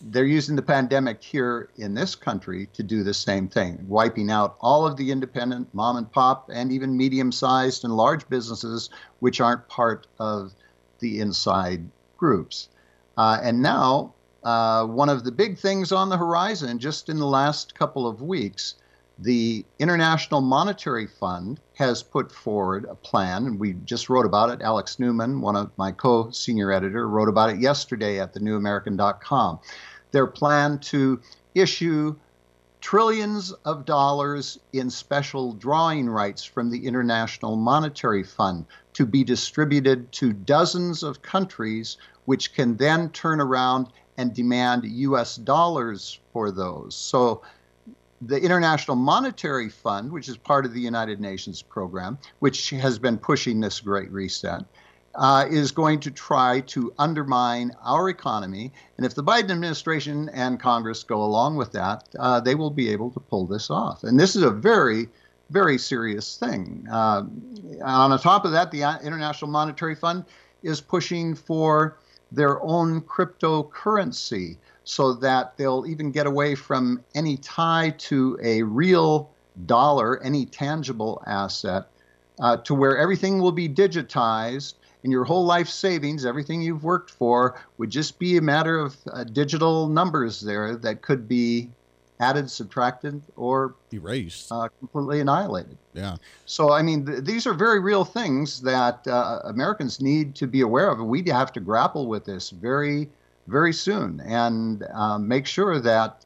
They're 0.00 0.24
using 0.24 0.54
the 0.54 0.62
pandemic 0.62 1.20
here 1.20 1.68
in 1.76 1.94
this 1.94 2.14
country 2.14 2.68
to 2.74 2.84
do 2.84 3.02
the 3.02 3.12
same 3.12 3.48
thing, 3.48 3.84
wiping 3.88 4.30
out 4.30 4.54
all 4.60 4.86
of 4.86 4.96
the 4.96 5.10
independent 5.10 5.74
mom 5.74 5.96
and 5.96 6.08
pop 6.12 6.48
and 6.48 6.70
even 6.70 6.96
medium 6.96 7.32
sized 7.32 7.82
and 7.82 7.96
large 7.96 8.28
businesses 8.28 8.88
which 9.18 9.40
aren't 9.40 9.66
part 9.66 10.06
of 10.20 10.52
the 11.00 11.18
inside 11.18 11.90
groups. 12.16 12.68
Uh, 13.16 13.40
and 13.42 13.60
now, 13.60 14.14
uh, 14.44 14.86
one 14.86 15.08
of 15.08 15.24
the 15.24 15.32
big 15.32 15.58
things 15.58 15.90
on 15.90 16.08
the 16.08 16.16
horizon 16.16 16.78
just 16.78 17.08
in 17.08 17.18
the 17.18 17.26
last 17.26 17.74
couple 17.74 18.06
of 18.06 18.22
weeks 18.22 18.76
the 19.20 19.64
International 19.80 20.40
Monetary 20.40 21.06
Fund 21.06 21.60
has 21.74 22.02
put 22.02 22.30
forward 22.30 22.86
a 22.88 22.94
plan, 22.94 23.46
and 23.46 23.58
we 23.58 23.72
just 23.84 24.08
wrote 24.08 24.26
about 24.26 24.50
it. 24.50 24.62
Alex 24.62 24.98
Newman, 25.00 25.40
one 25.40 25.56
of 25.56 25.72
my 25.76 25.90
co 25.90 26.30
senior 26.30 26.70
editor, 26.70 27.08
wrote 27.08 27.28
about 27.28 27.50
it 27.50 27.58
yesterday 27.58 28.20
at 28.20 28.32
thenewamerican.com. 28.32 29.58
Their 30.12 30.26
plan 30.28 30.78
to 30.78 31.20
issue 31.54 32.14
trillions 32.80 33.52
of 33.64 33.84
dollars 33.84 34.60
in 34.72 34.88
special 34.88 35.52
drawing 35.52 36.08
rights 36.08 36.44
from 36.44 36.70
the 36.70 36.86
International 36.86 37.56
Monetary 37.56 38.22
Fund 38.22 38.66
to 38.92 39.04
be 39.04 39.24
distributed 39.24 40.12
to 40.12 40.32
dozens 40.32 41.02
of 41.02 41.22
countries, 41.22 41.96
which 42.26 42.54
can 42.54 42.76
then 42.76 43.10
turn 43.10 43.40
around 43.40 43.88
and 44.16 44.32
demand 44.32 44.84
US 44.84 45.36
dollars 45.36 46.20
for 46.32 46.50
those. 46.52 46.94
So 46.94 47.42
the 48.20 48.40
International 48.40 48.96
Monetary 48.96 49.68
Fund, 49.68 50.10
which 50.10 50.28
is 50.28 50.36
part 50.36 50.64
of 50.64 50.74
the 50.74 50.80
United 50.80 51.20
Nations 51.20 51.62
program, 51.62 52.18
which 52.40 52.70
has 52.70 52.98
been 52.98 53.18
pushing 53.18 53.60
this 53.60 53.80
Great 53.80 54.10
Reset, 54.10 54.64
uh, 55.14 55.46
is 55.50 55.72
going 55.72 56.00
to 56.00 56.10
try 56.10 56.60
to 56.60 56.92
undermine 56.98 57.72
our 57.84 58.08
economy. 58.08 58.72
And 58.96 59.06
if 59.06 59.14
the 59.14 59.24
Biden 59.24 59.50
administration 59.50 60.28
and 60.30 60.60
Congress 60.60 61.02
go 61.02 61.22
along 61.22 61.56
with 61.56 61.72
that, 61.72 62.08
uh, 62.18 62.40
they 62.40 62.54
will 62.54 62.70
be 62.70 62.90
able 62.90 63.10
to 63.10 63.20
pull 63.20 63.46
this 63.46 63.70
off. 63.70 64.04
And 64.04 64.18
this 64.18 64.36
is 64.36 64.42
a 64.42 64.50
very, 64.50 65.08
very 65.50 65.78
serious 65.78 66.36
thing. 66.36 66.86
Uh, 66.90 67.24
on 67.82 68.18
top 68.20 68.44
of 68.44 68.52
that, 68.52 68.70
the 68.70 68.82
International 69.02 69.50
Monetary 69.50 69.94
Fund 69.94 70.24
is 70.62 70.80
pushing 70.80 71.34
for 71.34 71.98
their 72.30 72.62
own 72.62 73.00
cryptocurrency 73.02 74.56
so 74.88 75.12
that 75.12 75.54
they'll 75.58 75.84
even 75.86 76.10
get 76.10 76.26
away 76.26 76.54
from 76.54 77.04
any 77.14 77.36
tie 77.36 77.94
to 77.98 78.38
a 78.42 78.62
real 78.62 79.30
dollar, 79.66 80.18
any 80.22 80.46
tangible 80.46 81.22
asset, 81.26 81.88
uh, 82.40 82.56
to 82.56 82.74
where 82.74 82.96
everything 82.96 83.38
will 83.38 83.52
be 83.52 83.68
digitized 83.68 84.74
and 85.04 85.12
your 85.12 85.24
whole 85.24 85.44
life 85.44 85.68
savings, 85.68 86.24
everything 86.24 86.62
you've 86.62 86.84
worked 86.84 87.10
for, 87.10 87.60
would 87.76 87.90
just 87.90 88.18
be 88.18 88.38
a 88.38 88.40
matter 88.40 88.78
of 88.78 88.96
uh, 89.12 89.24
digital 89.24 89.88
numbers 89.88 90.40
there 90.40 90.74
that 90.76 91.02
could 91.02 91.28
be 91.28 91.68
added, 92.18 92.50
subtracted, 92.50 93.20
or 93.36 93.76
erased, 93.92 94.50
uh, 94.50 94.68
completely 94.78 95.20
annihilated. 95.20 95.76
Yeah. 95.92 96.16
So, 96.46 96.72
I 96.72 96.80
mean, 96.80 97.04
th- 97.04 97.24
these 97.24 97.46
are 97.46 97.52
very 97.52 97.78
real 97.78 98.06
things 98.06 98.62
that 98.62 99.06
uh, 99.06 99.40
Americans 99.44 100.00
need 100.00 100.34
to 100.36 100.46
be 100.46 100.62
aware 100.62 100.88
of, 100.88 100.98
and 100.98 101.08
we 101.08 101.22
have 101.28 101.52
to 101.52 101.60
grapple 101.60 102.06
with 102.06 102.24
this 102.24 102.48
very, 102.48 103.10
very 103.48 103.72
soon 103.72 104.20
and 104.20 104.84
uh, 104.94 105.18
make 105.18 105.46
sure 105.46 105.80
that 105.80 106.24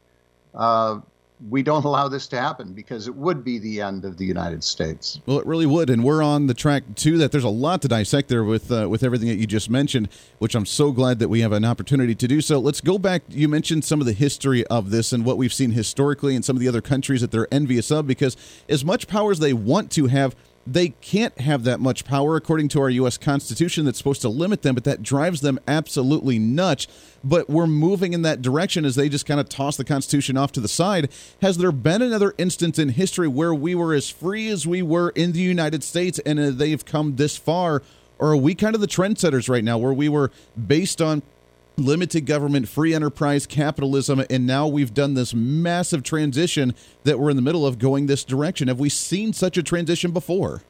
uh, 0.55 1.00
we 1.49 1.62
don't 1.62 1.85
allow 1.85 2.09
this 2.09 2.29
to 2.29 2.41
happen 2.41 2.73
because 2.73 3.09
it 3.09 3.14
would 3.14 3.43
be 3.43 3.59
the 3.59 3.81
end 3.81 4.05
of 4.05 4.17
the 4.17 4.25
United 4.25 4.62
States. 4.62 5.21
Well, 5.26 5.38
it 5.38 5.47
really 5.47 5.67
would, 5.67 5.91
and 5.91 6.05
we're 6.05 6.23
on 6.23 6.47
the 6.47 6.55
track 6.55 6.85
to 6.97 7.19
that. 7.19 7.33
There's 7.33 7.43
a 7.45 7.49
lot 7.49 7.83
to 7.83 7.88
dissect 7.88 8.29
there 8.29 8.45
with 8.45 8.71
uh, 8.71 8.88
with 8.88 9.02
everything 9.02 9.29
that 9.29 9.38
you 9.38 9.47
just 9.47 9.69
mentioned, 9.69 10.09
which 10.38 10.55
I'm 10.55 10.67
so 10.67 10.93
glad 10.93 11.19
that 11.19 11.29
we 11.29 11.41
have 11.41 11.52
an 11.52 11.64
opportunity 11.64 12.14
to 12.14 12.29
do. 12.29 12.41
So 12.41 12.59
let's 12.59 12.81
go 12.81 12.99
back. 12.99 13.23
You 13.29 13.49
mentioned 13.49 13.85
some 13.85 14.00
of 14.00 14.07
the 14.07 14.12
history 14.12 14.64
of 14.67 14.91
this 14.91 15.12
and 15.12 15.25
what 15.25 15.37
we've 15.37 15.52
seen 15.52 15.73
historically 15.73 16.37
in 16.37 16.43
some 16.43 16.57
of 16.57 16.61
the 16.61 16.69
other 16.69 16.81
countries 16.81 17.23
that 17.23 17.31
they're 17.31 17.52
envious 17.52 17.91
of, 17.91 18.07
because 18.07 18.37
as 18.69 18.85
much 18.85 19.09
power 19.09 19.33
as 19.33 19.41
they 19.41 19.52
want 19.52 19.91
to 19.93 20.07
have 20.07 20.37
they 20.66 20.90
can't 21.00 21.40
have 21.40 21.64
that 21.64 21.81
much 21.81 22.04
power 22.04 22.37
according 22.37 22.69
to 22.69 22.81
our 22.81 22.90
U.S. 22.90 23.19
Constitution 23.19 23.85
that's 23.85 23.99
supposed 23.99 24.23
to 24.23 24.28
limit 24.28 24.62
them, 24.62 24.75
but 24.75 24.85
that 24.85 25.02
drives 25.02 25.40
them 25.40 25.59
absolutely 25.66 26.38
nuts. 26.38 26.87
But 27.25 27.50
we're 27.50 27.66
moving 27.66 28.12
in 28.12 28.23
that 28.23 28.42
direction 28.42 28.85
as 28.85 28.95
they 28.95 29.09
just 29.09 29.26
kind 29.26 29.40
of 29.40 29.49
toss 29.49 29.76
the 29.76 29.85
Constitution 29.85 30.37
off 30.37 30.52
to 30.52 30.61
the 30.61 30.69
side. 30.69 31.11
Has 31.40 31.59
there 31.59 31.73
been 31.73 32.02
another 32.02 32.35
instance 32.38 32.78
in 32.78 32.90
history 32.90 33.28
where 33.28 33.54
we 33.54 33.75
were 33.75 33.95
as 33.95 34.09
free 34.09 34.49
as 34.49 34.66
we 34.66 34.83
were 34.83 35.11
in 35.11 35.33
the 35.33 35.40
United 35.40 35.83
States 35.83 36.21
and 36.21 36.38
uh, 36.38 36.50
they've 36.50 36.85
come 36.85 37.16
this 37.16 37.37
far? 37.37 37.83
Or 38.19 38.33
are 38.33 38.37
we 38.37 38.54
kind 38.54 38.76
of 38.76 38.81
the 38.81 38.87
trendsetters 38.87 39.49
right 39.49 39.64
now 39.64 39.78
where 39.78 39.92
we 39.92 40.09
were 40.09 40.31
based 40.66 41.02
on 41.02 41.23
limited 41.76 42.26
government, 42.26 42.69
free 42.69 42.95
enterprise, 42.95 43.47
capitalism, 43.47 44.25
and 44.31 44.47
now 44.47 44.67
we've 44.67 44.95
done 44.95 45.14
this 45.14 45.35
massive 45.35 46.02
transition 46.02 46.75
that 47.05 47.19
we're 47.19 47.31
in 47.31 47.37
the 47.37 47.43
middle 47.43 47.67
of 47.67 47.79
going 47.79 48.07
this 48.07 48.25
direction. 48.25 48.69
Have 48.69 48.81
we 48.81 48.88
seen 48.88 49.33
such 49.33 49.57
a 49.57 49.62
transition 49.62 50.12
before? 50.12 50.62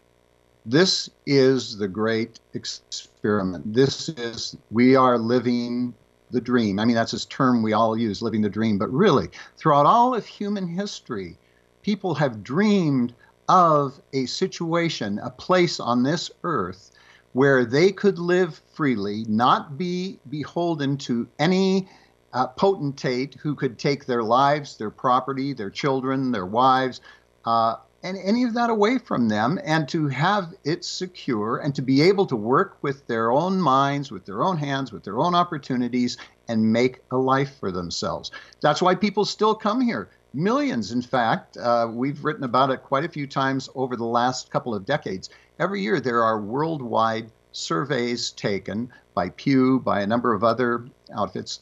This 0.64 1.10
is 1.26 1.76
the 1.76 1.88
great 1.88 2.38
experiment. 2.54 3.74
This 3.74 4.08
is, 4.10 4.56
we 4.70 4.94
are 4.94 5.18
living 5.18 5.94
the 6.30 6.40
dream. 6.40 6.78
I 6.78 6.84
mean, 6.84 6.94
that's 6.94 7.12
this 7.12 7.26
term 7.26 7.62
we 7.62 7.72
all 7.72 7.96
use, 7.96 8.22
living 8.22 8.42
the 8.42 8.48
dream. 8.48 8.78
But 8.78 8.92
really, 8.92 9.28
throughout 9.56 9.86
all 9.86 10.14
of 10.14 10.24
human 10.24 10.68
history, 10.68 11.36
people 11.82 12.14
have 12.14 12.44
dreamed 12.44 13.12
of 13.48 14.00
a 14.12 14.26
situation, 14.26 15.18
a 15.18 15.30
place 15.30 15.80
on 15.80 16.04
this 16.04 16.30
earth 16.44 16.92
where 17.32 17.64
they 17.64 17.92
could 17.92 18.18
live 18.18 18.60
freely, 18.74 19.24
not 19.28 19.78
be 19.78 20.18
beholden 20.28 20.98
to 20.98 21.28
any 21.38 21.88
uh, 22.32 22.46
potentate 22.46 23.34
who 23.42 23.54
could 23.54 23.78
take 23.78 24.06
their 24.06 24.22
lives, 24.22 24.76
their 24.76 24.90
property, 24.90 25.52
their 25.52 25.70
children, 25.70 26.32
their 26.32 26.46
wives, 26.46 27.00
uh, 27.44 27.76
and 28.04 28.18
any 28.24 28.42
of 28.42 28.54
that 28.54 28.68
away 28.68 28.98
from 28.98 29.28
them, 29.28 29.60
and 29.64 29.88
to 29.88 30.08
have 30.08 30.52
it 30.64 30.84
secure 30.84 31.58
and 31.58 31.74
to 31.74 31.82
be 31.82 32.02
able 32.02 32.26
to 32.26 32.36
work 32.36 32.76
with 32.82 33.06
their 33.06 33.30
own 33.30 33.60
minds, 33.60 34.10
with 34.10 34.26
their 34.26 34.42
own 34.42 34.56
hands, 34.56 34.92
with 34.92 35.04
their 35.04 35.18
own 35.18 35.34
opportunities, 35.34 36.16
and 36.48 36.72
make 36.72 37.00
a 37.12 37.16
life 37.16 37.56
for 37.60 37.70
themselves. 37.70 38.32
That's 38.60 38.82
why 38.82 38.96
people 38.96 39.24
still 39.24 39.54
come 39.54 39.80
here. 39.80 40.10
Millions, 40.34 40.90
in 40.90 41.02
fact. 41.02 41.56
Uh, 41.56 41.88
we've 41.92 42.24
written 42.24 42.42
about 42.42 42.70
it 42.70 42.82
quite 42.82 43.04
a 43.04 43.08
few 43.08 43.26
times 43.26 43.68
over 43.74 43.96
the 43.96 44.04
last 44.04 44.50
couple 44.50 44.74
of 44.74 44.84
decades. 44.84 45.30
Every 45.62 45.80
year, 45.80 46.00
there 46.00 46.24
are 46.24 46.40
worldwide 46.40 47.30
surveys 47.52 48.32
taken 48.32 48.92
by 49.14 49.28
Pew, 49.28 49.78
by 49.78 50.00
a 50.00 50.06
number 50.08 50.34
of 50.34 50.42
other 50.42 50.88
outfits. 51.14 51.60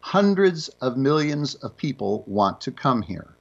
Hundreds 0.00 0.70
of 0.80 0.96
millions 0.96 1.54
of 1.56 1.76
people 1.76 2.24
want 2.26 2.62
to 2.62 2.72
come 2.72 3.02
here. 3.02 3.36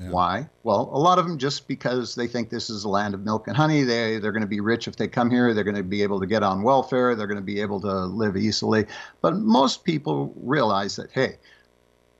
Yeah. 0.00 0.10
Why? 0.10 0.50
Well, 0.64 0.90
a 0.92 0.98
lot 0.98 1.20
of 1.20 1.28
them 1.28 1.38
just 1.38 1.68
because 1.68 2.16
they 2.16 2.26
think 2.26 2.50
this 2.50 2.70
is 2.70 2.82
a 2.82 2.88
land 2.88 3.14
of 3.14 3.20
milk 3.20 3.46
and 3.46 3.56
honey. 3.56 3.84
They 3.84 4.18
they're 4.18 4.32
going 4.32 4.42
to 4.42 4.48
be 4.48 4.58
rich 4.58 4.88
if 4.88 4.96
they 4.96 5.06
come 5.06 5.30
here. 5.30 5.54
They're 5.54 5.62
going 5.62 5.76
to 5.76 5.84
be 5.84 6.02
able 6.02 6.18
to 6.18 6.26
get 6.26 6.42
on 6.42 6.64
welfare. 6.64 7.14
They're 7.14 7.28
going 7.28 7.38
to 7.38 7.52
be 7.54 7.60
able 7.60 7.80
to 7.82 7.94
live 8.06 8.36
easily. 8.36 8.86
But 9.20 9.36
most 9.36 9.84
people 9.84 10.34
realize 10.42 10.96
that 10.96 11.12
hey, 11.12 11.36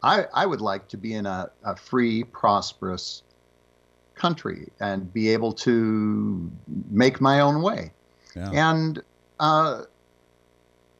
I 0.04 0.26
I 0.32 0.46
would 0.46 0.60
like 0.60 0.86
to 0.90 0.96
be 0.96 1.14
in 1.14 1.26
a, 1.26 1.50
a 1.64 1.74
free, 1.74 2.22
prosperous 2.22 3.24
country 4.18 4.68
and 4.80 5.12
be 5.12 5.30
able 5.30 5.52
to 5.52 6.50
make 6.90 7.20
my 7.20 7.40
own 7.40 7.62
way. 7.62 7.92
Yeah. 8.36 8.50
And 8.52 9.02
uh, 9.40 9.84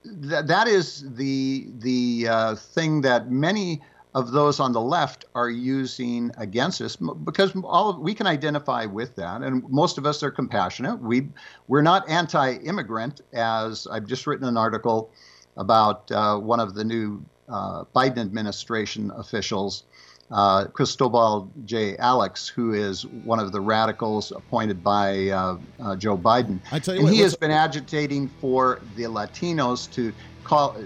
th- 0.04 0.46
that 0.46 0.68
is 0.68 1.04
the 1.16 1.66
the 1.78 2.28
uh, 2.28 2.54
thing 2.54 3.02
that 3.02 3.30
many 3.30 3.82
of 4.14 4.32
those 4.32 4.58
on 4.58 4.72
the 4.72 4.80
left 4.80 5.26
are 5.34 5.50
using 5.50 6.30
against 6.38 6.80
us 6.80 6.96
because 6.96 7.54
all 7.62 7.90
of, 7.90 7.98
we 7.98 8.14
can 8.14 8.26
identify 8.26 8.86
with 8.86 9.14
that 9.16 9.42
and 9.42 9.62
most 9.68 9.98
of 9.98 10.06
us 10.06 10.22
are 10.22 10.30
compassionate 10.30 10.98
we 11.00 11.28
we're 11.68 11.82
not 11.82 12.08
anti-immigrant 12.08 13.20
as 13.34 13.86
i've 13.92 14.06
just 14.06 14.26
written 14.26 14.48
an 14.48 14.56
article 14.56 15.10
about 15.58 16.10
uh, 16.10 16.38
one 16.38 16.58
of 16.58 16.74
the 16.74 16.82
new 16.82 17.22
uh, 17.50 17.84
biden 17.94 18.18
administration 18.18 19.12
officials 19.16 19.84
uh, 20.30 20.66
Cristobal 20.66 21.50
J. 21.64 21.96
Alex, 21.96 22.48
who 22.48 22.72
is 22.72 23.06
one 23.06 23.38
of 23.38 23.52
the 23.52 23.60
radicals 23.60 24.32
appointed 24.32 24.82
by 24.82 25.28
uh, 25.28 25.58
uh, 25.80 25.96
Joe 25.96 26.16
Biden. 26.16 26.60
I 26.70 26.78
tell 26.78 26.94
you 26.94 27.00
and 27.00 27.08
what, 27.08 27.14
he 27.14 27.20
has 27.20 27.34
been 27.34 27.50
agitating 27.50 28.28
for 28.40 28.80
the 28.96 29.04
Latinos 29.04 29.90
to 29.92 30.12
call, 30.44 30.76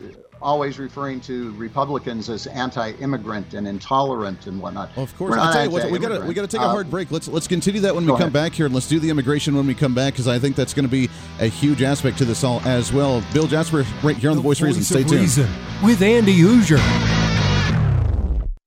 always 0.41 0.79
referring 0.79 1.21
to 1.21 1.53
Republicans 1.53 2.29
as 2.29 2.47
anti-immigrant 2.49 3.55
and 3.55 3.67
intolerant 3.67 4.47
and 4.47 4.61
whatnot. 4.61 4.91
Well, 4.97 5.05
of 5.05 5.17
course, 5.17 5.37
I 5.37 5.53
tell 5.53 5.65
you 5.65 5.71
what, 5.71 5.91
we 5.91 5.99
got 5.99 6.09
to 6.09 6.27
we 6.27 6.35
got 6.35 6.43
to 6.43 6.57
take 6.57 6.65
a 6.65 6.69
hard 6.69 6.91
break. 6.91 7.11
Let's 7.11 7.29
let's 7.29 7.49
continue 7.49 7.81
that 7.81 7.95
when 7.95 8.05
we 8.05 8.13
come 8.13 8.21
ahead. 8.21 8.33
back 8.33 8.53
here, 8.53 8.67
and 8.67 8.75
let's 8.75 8.89
do 8.89 8.99
the 8.99 9.11
immigration 9.11 9.55
when 9.55 9.67
we 9.67 9.75
come 9.75 9.95
back 9.95 10.15
because 10.15 10.29
I 10.29 10.39
think 10.39 10.57
that's 10.57 10.75
going 10.75 10.87
to 10.87 10.91
be 10.91 11.09
a 11.41 11.47
huge 11.47 11.83
aspect 11.83 12.19
to 12.19 12.25
this 12.25 12.45
all 12.45 12.61
as 12.61 12.93
well. 12.93 13.23
Bill 13.33 13.47
Jasper, 13.47 13.85
right 14.03 14.17
here 14.17 14.31
on 14.31 14.37
the, 14.37 14.43
the 14.43 14.49
Voice, 14.49 14.59
Voice 14.59 14.77
Reason. 14.77 14.83
Stay 14.83 15.03
tuned. 15.03 15.23
Reason 15.23 15.49
with 15.83 16.03
Andy 16.03 16.39
Hooser. 16.39 17.22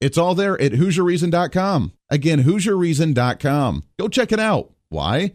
It's 0.00 0.18
all 0.18 0.34
there 0.34 0.60
at 0.60 0.72
HooserReason.com. 0.72 1.92
Again, 2.08 2.44
HooserReason.com. 2.44 3.84
Go 3.98 4.08
check 4.08 4.32
it 4.32 4.40
out. 4.40 4.72
Why? 4.88 5.34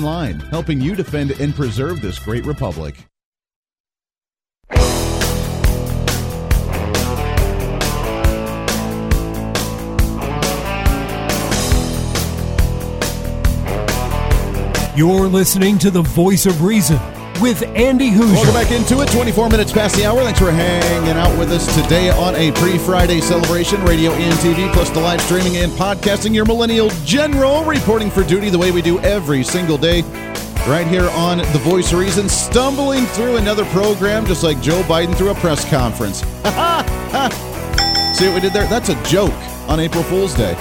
helping 0.49 0.81
you 0.81 0.95
defend 0.95 1.31
and 1.31 1.55
preserve 1.55 2.01
this 2.01 2.19
great 2.19 2.45
republic. 2.45 2.95
You're 14.95 15.27
listening 15.27 15.79
to 15.79 15.89
the 15.89 16.01
voice 16.03 16.45
of 16.45 16.63
reason 16.63 16.99
with 17.41 17.63
Andy 17.75 18.11
Hooser. 18.11 18.33
Welcome 18.33 18.53
back 18.53 18.71
into 18.71 19.01
it. 19.01 19.09
24 19.11 19.49
minutes 19.49 19.71
past 19.71 19.95
the 19.95 20.05
hour. 20.05 20.21
Thanks 20.21 20.39
for 20.39 20.51
hanging 20.51 21.17
out 21.17 21.37
with 21.39 21.51
us 21.51 21.65
today 21.81 22.11
on 22.11 22.35
a 22.35 22.51
pre 22.51 22.77
Friday 22.77 23.19
celebration. 23.19 23.83
Radio 23.83 24.11
and 24.11 24.33
TV, 24.35 24.71
plus 24.73 24.91
the 24.91 24.99
live 24.99 25.19
streaming 25.21 25.57
and 25.57 25.71
podcasting. 25.71 26.35
Your 26.35 26.45
millennial 26.45 26.89
general 27.03 27.63
reporting 27.65 28.11
for 28.11 28.23
duty 28.23 28.49
the 28.49 28.59
way 28.59 28.71
we 28.71 28.81
do 28.81 28.99
every 28.99 29.43
single 29.43 29.77
day. 29.77 30.03
Right 30.67 30.85
here 30.85 31.09
on 31.09 31.39
The 31.39 31.59
Voice 31.63 31.91
of 31.91 31.99
Reason, 31.99 32.29
stumbling 32.29 33.05
through 33.07 33.37
another 33.37 33.65
program 33.65 34.27
just 34.27 34.43
like 34.43 34.61
Joe 34.61 34.83
Biden 34.83 35.15
through 35.17 35.31
a 35.31 35.35
press 35.35 35.67
conference. 35.67 36.19
See 38.17 38.27
what 38.27 38.35
we 38.35 38.41
did 38.41 38.53
there? 38.53 38.67
That's 38.67 38.89
a 38.89 39.03
joke 39.03 39.33
on 39.67 39.79
April 39.79 40.03
Fool's 40.03 40.35
Day. 40.35 40.53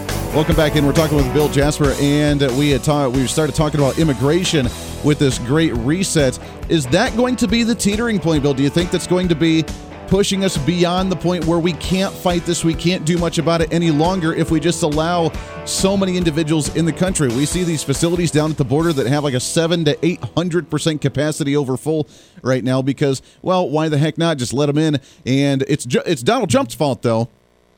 Welcome 0.34 0.56
back 0.56 0.74
in. 0.74 0.84
We're 0.84 0.92
talking 0.92 1.16
with 1.16 1.32
Bill 1.32 1.48
Jasper, 1.48 1.94
and 2.00 2.40
we 2.58 2.70
had 2.70 2.82
ta- 2.82 3.06
we 3.06 3.24
started 3.28 3.54
talking 3.54 3.78
about 3.78 4.00
immigration 4.00 4.66
with 5.04 5.20
this 5.20 5.38
great 5.38 5.72
reset. 5.76 6.40
Is 6.68 6.88
that 6.88 7.16
going 7.16 7.36
to 7.36 7.46
be 7.46 7.62
the 7.62 7.76
teetering 7.76 8.18
point, 8.18 8.42
Bill? 8.42 8.52
Do 8.52 8.64
you 8.64 8.68
think 8.68 8.90
that's 8.90 9.06
going 9.06 9.28
to 9.28 9.36
be 9.36 9.64
pushing 10.08 10.44
us 10.44 10.58
beyond 10.58 11.12
the 11.12 11.16
point 11.16 11.44
where 11.44 11.60
we 11.60 11.74
can't 11.74 12.12
fight 12.12 12.44
this, 12.46 12.64
we 12.64 12.74
can't 12.74 13.04
do 13.04 13.16
much 13.16 13.38
about 13.38 13.60
it 13.60 13.72
any 13.72 13.92
longer 13.92 14.34
if 14.34 14.50
we 14.50 14.58
just 14.58 14.82
allow 14.82 15.30
so 15.66 15.96
many 15.96 16.16
individuals 16.16 16.74
in 16.74 16.84
the 16.84 16.92
country? 16.92 17.28
We 17.28 17.46
see 17.46 17.62
these 17.62 17.84
facilities 17.84 18.32
down 18.32 18.50
at 18.50 18.56
the 18.56 18.64
border 18.64 18.92
that 18.92 19.06
have 19.06 19.22
like 19.22 19.34
a 19.34 19.40
seven 19.40 19.84
to 19.84 19.96
eight 20.04 20.20
hundred 20.36 20.68
percent 20.68 21.00
capacity 21.00 21.54
over 21.54 21.76
full 21.76 22.08
right 22.42 22.64
now 22.64 22.82
because, 22.82 23.22
well, 23.40 23.70
why 23.70 23.88
the 23.88 23.98
heck 23.98 24.18
not? 24.18 24.38
Just 24.38 24.52
let 24.52 24.66
them 24.66 24.78
in, 24.78 25.00
and 25.24 25.62
it's 25.68 25.86
it's 25.86 26.24
Donald 26.24 26.50
Trump's 26.50 26.74
fault 26.74 27.02
though 27.02 27.28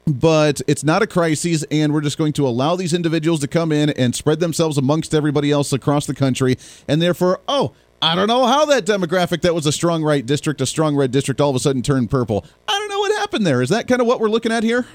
but 0.07 0.63
it's 0.67 0.85
not 0.85 1.03
a 1.03 1.07
crisis, 1.07 1.65
and 1.71 1.93
we're 1.93 2.01
just 2.01 2.17
going 2.17 2.33
to 2.35 2.47
allow 2.47 2.77
these 2.77 2.93
individuals 2.93 3.41
to 3.41 3.49
come 3.49 3.73
in 3.73 3.91
and 3.91 4.15
spread 4.15 4.41
themselves 4.41 4.79
amongst 4.79 5.15
everybody 5.15 5.51
else 5.51 5.73
across 5.73 6.07
the 6.07 6.15
country. 6.15 6.57
And 6.87 7.03
therefore, 7.03 7.41
oh, 7.49 7.73
I 8.01 8.15
don't 8.15 8.29
know 8.29 8.47
how 8.47 8.67
that 8.67 8.85
demographic 8.87 9.41
that 9.41 9.55
was 9.55 9.67
a 9.67 9.73
strong 9.73 10.05
right 10.05 10.25
district, 10.25 10.61
a 10.61 10.67
strong 10.67 10.95
red 10.95 11.11
district, 11.11 11.41
all 11.41 11.51
of 11.51 11.57
a 11.57 11.59
sudden 11.59 11.83
turned 11.83 12.11
purple. 12.11 12.45
I 12.69 12.79
don't 12.79 12.89
know 12.89 13.01
what 13.01 13.19
happened 13.19 13.47
there. 13.47 13.63
Is 13.63 13.71
that 13.71 13.89
kind 13.89 14.01
of 14.01 14.07
what 14.07 14.21
we're 14.21 14.29
looking 14.29 14.53
at 14.53 14.63
here? 14.63 14.87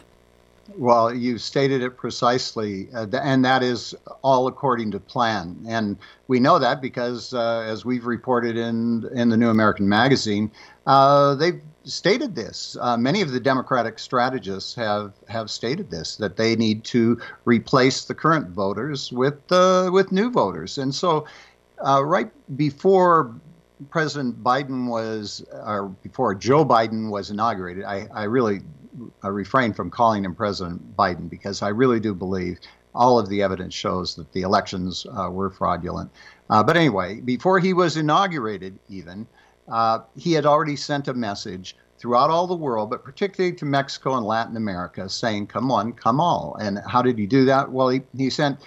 Well, 0.78 1.14
you 1.14 1.38
stated 1.38 1.82
it 1.82 1.98
precisely, 1.98 2.88
uh, 2.94 3.08
and 3.22 3.44
that 3.44 3.64
is 3.64 3.96
all 4.24 4.48
according 4.48 4.92
to 4.92 5.00
plan. 5.00 5.58
And 5.68 5.98
we 6.28 6.40
know 6.40 6.60
that 6.60 6.82
because, 6.82 7.34
uh, 7.34 7.62
as 7.68 7.84
we've 7.84 8.06
reported 8.06 8.58
in 8.58 9.10
in 9.14 9.30
the 9.30 9.38
New 9.38 9.50
American 9.50 9.90
Magazine, 9.90 10.52
uh, 10.86 11.36
they've 11.36 11.62
stated 11.84 12.36
this. 12.36 12.78
Uh, 12.80 12.96
many 12.96 13.22
of 13.22 13.32
the 13.32 13.40
Democratic 13.40 14.00
strategists 14.00 14.76
have 14.76 15.14
have 15.28 15.50
stated 15.50 15.90
this 15.90 16.16
that 16.18 16.38
they 16.38 16.56
need 16.56 16.84
to 16.86 17.20
replace 17.46 18.06
the 18.06 18.14
current 18.14 18.50
voters 18.50 19.12
with 19.12 19.52
uh, 19.52 19.90
with 19.92 20.12
new 20.12 20.30
voters. 20.30 20.78
And 20.78 20.94
so, 20.94 21.26
uh, 21.86 22.04
right 22.06 22.32
before 22.56 23.34
President 23.90 24.44
Biden 24.44 24.88
was, 24.88 25.44
or 25.52 25.90
before 26.04 26.36
Joe 26.36 26.64
Biden 26.64 27.10
was 27.10 27.32
inaugurated, 27.32 27.84
I, 27.84 28.08
I 28.14 28.24
really 28.24 28.62
refrain 29.24 29.74
from 29.74 29.90
calling 29.90 30.26
him 30.26 30.36
President 30.36 30.96
Biden 30.96 31.30
because 31.30 31.62
I 31.62 31.70
really 31.70 32.00
do 32.00 32.14
believe 32.14 32.60
all 32.94 33.18
of 33.18 33.30
the 33.30 33.42
evidence 33.42 33.74
shows 33.74 34.16
that 34.16 34.32
the 34.34 34.42
elections 34.42 35.06
uh, 35.18 35.30
were 35.30 35.50
fraudulent. 35.50 36.12
Uh, 36.50 36.62
but 36.62 36.76
anyway, 36.76 37.22
before 37.22 37.60
he 37.60 37.74
was 37.74 37.98
inaugurated, 37.98 38.78
even 38.90 39.26
uh, 39.70 40.00
he 40.18 40.34
had 40.34 40.46
already 40.46 40.76
sent 40.76 41.08
a 41.08 41.14
message 41.14 41.76
throughout 41.98 42.30
all 42.30 42.48
the 42.48 42.56
world, 42.56 42.90
but 42.90 43.04
particularly 43.04 43.56
to 43.56 43.66
Mexico 43.66 44.16
and 44.16 44.26
Latin 44.26 44.58
America, 44.58 45.08
saying, 45.08 45.48
come 45.48 45.72
on, 45.72 45.94
come 45.94 46.20
all. 46.20 46.58
And 46.60 46.80
how 46.88 47.02
did 47.02 47.18
he 47.18 47.28
do 47.28 47.46
that? 47.46 47.72
Well, 47.72 47.90
he, 47.90 48.02
he 48.18 48.30
sent 48.30 48.60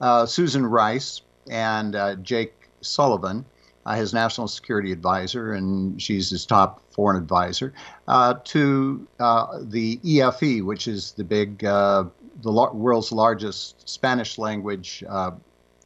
uh, 0.00 0.26
Susan 0.26 0.64
Rice 0.64 1.20
and 1.50 1.94
uh, 1.94 2.14
Jake 2.16 2.54
Sullivan, 2.80 3.44
uh, 3.88 3.94
his 3.94 4.12
national 4.12 4.46
security 4.46 4.92
advisor, 4.92 5.54
and 5.54 6.00
she's 6.00 6.28
his 6.28 6.44
top 6.44 6.82
foreign 6.92 7.16
advisor, 7.16 7.72
uh, 8.06 8.34
to 8.44 9.08
uh, 9.18 9.58
the 9.62 9.98
EFE, 10.04 10.62
which 10.62 10.86
is 10.86 11.12
the 11.12 11.24
big, 11.24 11.60
the 11.60 12.10
world's 12.42 13.10
largest 13.12 13.88
Spanish 13.88 14.36
language 14.36 15.02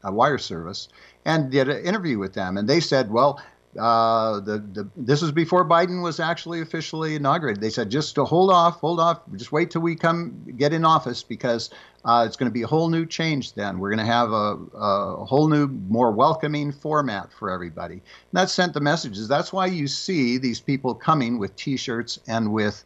wire 0.05 0.39
service, 0.39 0.89
and 1.25 1.53
did 1.53 1.69
an 1.69 1.85
interview 1.85 2.19
with 2.19 2.35
them. 2.35 2.57
And 2.57 2.69
they 2.69 2.81
said, 2.81 3.09
well, 3.11 3.41
uh, 3.79 4.41
the, 4.41 4.59
the 4.59 4.89
this 4.97 5.23
was 5.23 5.33
before 5.33 5.67
Biden 5.67 6.03
was 6.03 6.21
actually 6.21 6.61
officially 6.61 7.15
inaugurated. 7.15 7.63
They 7.63 7.71
said 7.71 7.91
just 7.91 8.15
to 8.17 8.25
hold 8.25 8.51
off, 8.51 8.81
hold 8.81 9.01
off, 9.01 9.23
just 9.37 9.51
wait 9.51 9.71
till 9.71 9.81
we 9.81 9.97
come 9.97 10.45
get 10.57 10.75
in 10.75 10.85
office 10.85 11.23
because 11.23 11.71
uh, 12.05 12.25
it's 12.27 12.37
going 12.37 12.51
to 12.51 12.53
be 12.53 12.63
a 12.63 12.67
whole 12.67 12.91
new 12.91 13.07
change. 13.07 13.55
Then 13.55 13.79
we're 13.79 13.89
going 13.89 14.07
to 14.07 14.13
have 14.13 14.31
a, 14.33 14.59
a, 14.75 15.25
whole 15.25 15.49
new, 15.49 15.69
more 15.69 16.11
welcoming 16.11 16.71
format 16.71 17.33
for 17.33 17.51
everybody. 17.51 17.95
And 17.95 18.03
that 18.33 18.51
sent 18.51 18.75
the 18.75 18.81
messages. 18.81 19.27
That's 19.29 19.53
why 19.53 19.67
you 19.67 19.87
see 19.87 20.37
these 20.37 20.61
people 20.61 20.95
coming 20.95 21.39
with 21.39 21.57
T-shirts 21.57 22.19
and 22.27 22.53
with 22.53 22.85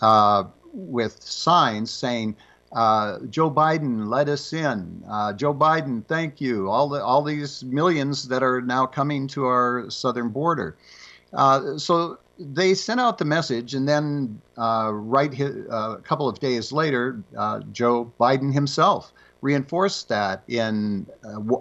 uh, 0.00 0.44
with 0.72 1.22
signs 1.22 1.92
saying 1.92 2.36
uh, 2.74 3.20
Joe 3.30 3.50
Biden, 3.50 4.08
let 4.08 4.28
us 4.28 4.52
in. 4.52 5.02
Uh, 5.08 5.32
Joe 5.32 5.54
Biden, 5.54 6.04
thank 6.06 6.40
you. 6.40 6.68
All 6.68 6.88
the 6.88 7.02
all 7.02 7.22
these 7.22 7.62
millions 7.62 8.26
that 8.28 8.42
are 8.42 8.60
now 8.60 8.84
coming 8.84 9.28
to 9.28 9.46
our 9.46 9.88
southern 9.88 10.30
border. 10.30 10.76
Uh, 11.32 11.78
so 11.78 12.18
they 12.38 12.74
sent 12.74 13.00
out 13.00 13.18
the 13.18 13.24
message, 13.24 13.74
and 13.74 13.88
then 13.88 14.40
uh, 14.58 14.90
right 14.92 15.40
uh, 15.40 15.96
a 15.98 16.00
couple 16.02 16.28
of 16.28 16.40
days 16.40 16.72
later, 16.72 17.22
uh, 17.38 17.60
Joe 17.70 18.12
Biden 18.18 18.52
himself 18.52 19.12
reinforced 19.40 20.08
that 20.08 20.42
in 20.48 21.06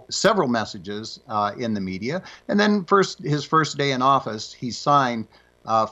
several 0.10 0.48
messages 0.48 1.20
in 1.58 1.74
the 1.74 1.82
media. 1.82 2.24
And 2.48 2.60
then 2.60 2.86
first 2.86 3.20
his 3.20 3.44
first 3.44 3.78
day 3.78 3.92
in 3.92 4.02
office, 4.02 4.54
he 4.54 4.72
signed 4.72 5.28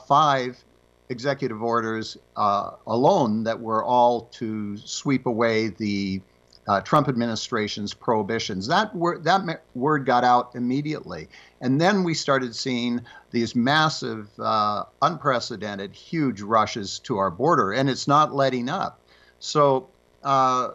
five 0.08 0.64
executive 1.12 1.62
orders 1.62 2.16
uh, 2.36 2.72
alone 2.88 3.44
that 3.44 3.60
were 3.60 3.84
all 3.84 4.22
to 4.22 4.76
sweep 4.78 5.26
away 5.26 5.68
the 5.68 6.20
uh, 6.66 6.80
Trump 6.80 7.08
administration's 7.08 7.94
prohibitions. 7.94 8.66
That 8.66 8.94
word, 8.94 9.24
that 9.24 9.62
word 9.74 10.06
got 10.06 10.24
out 10.24 10.54
immediately, 10.54 11.28
and 11.60 11.80
then 11.80 12.02
we 12.02 12.14
started 12.14 12.54
seeing 12.54 13.02
these 13.30 13.54
massive, 13.54 14.28
uh, 14.38 14.84
unprecedented, 15.02 15.94
huge 15.94 16.40
rushes 16.40 16.98
to 17.00 17.18
our 17.18 17.30
border, 17.30 17.72
and 17.72 17.88
it's 17.88 18.08
not 18.08 18.34
letting 18.34 18.68
up. 18.68 19.00
So. 19.38 19.88
Uh, 20.24 20.72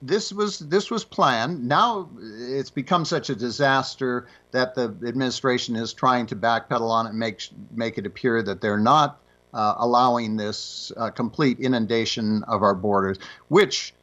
this 0.00 0.32
was 0.32 0.60
this 0.60 0.92
was 0.92 1.04
planned. 1.04 1.66
Now 1.66 2.08
it's 2.20 2.70
become 2.70 3.04
such 3.04 3.30
a 3.30 3.34
disaster 3.34 4.28
that 4.52 4.76
the 4.76 4.96
administration 5.04 5.74
is 5.74 5.92
trying 5.92 6.26
to 6.26 6.36
backpedal 6.36 6.88
on 6.88 7.08
it 7.08 7.14
make 7.14 7.48
make 7.72 7.98
it 7.98 8.06
appear 8.06 8.40
that 8.42 8.60
they're 8.60 8.78
not 8.78 9.20
uh, 9.54 9.74
allowing 9.78 10.36
this 10.36 10.92
uh, 10.96 11.10
complete 11.10 11.58
inundation 11.60 12.42
of 12.44 12.62
our 12.62 12.74
borders, 12.74 13.18
which 13.48 13.94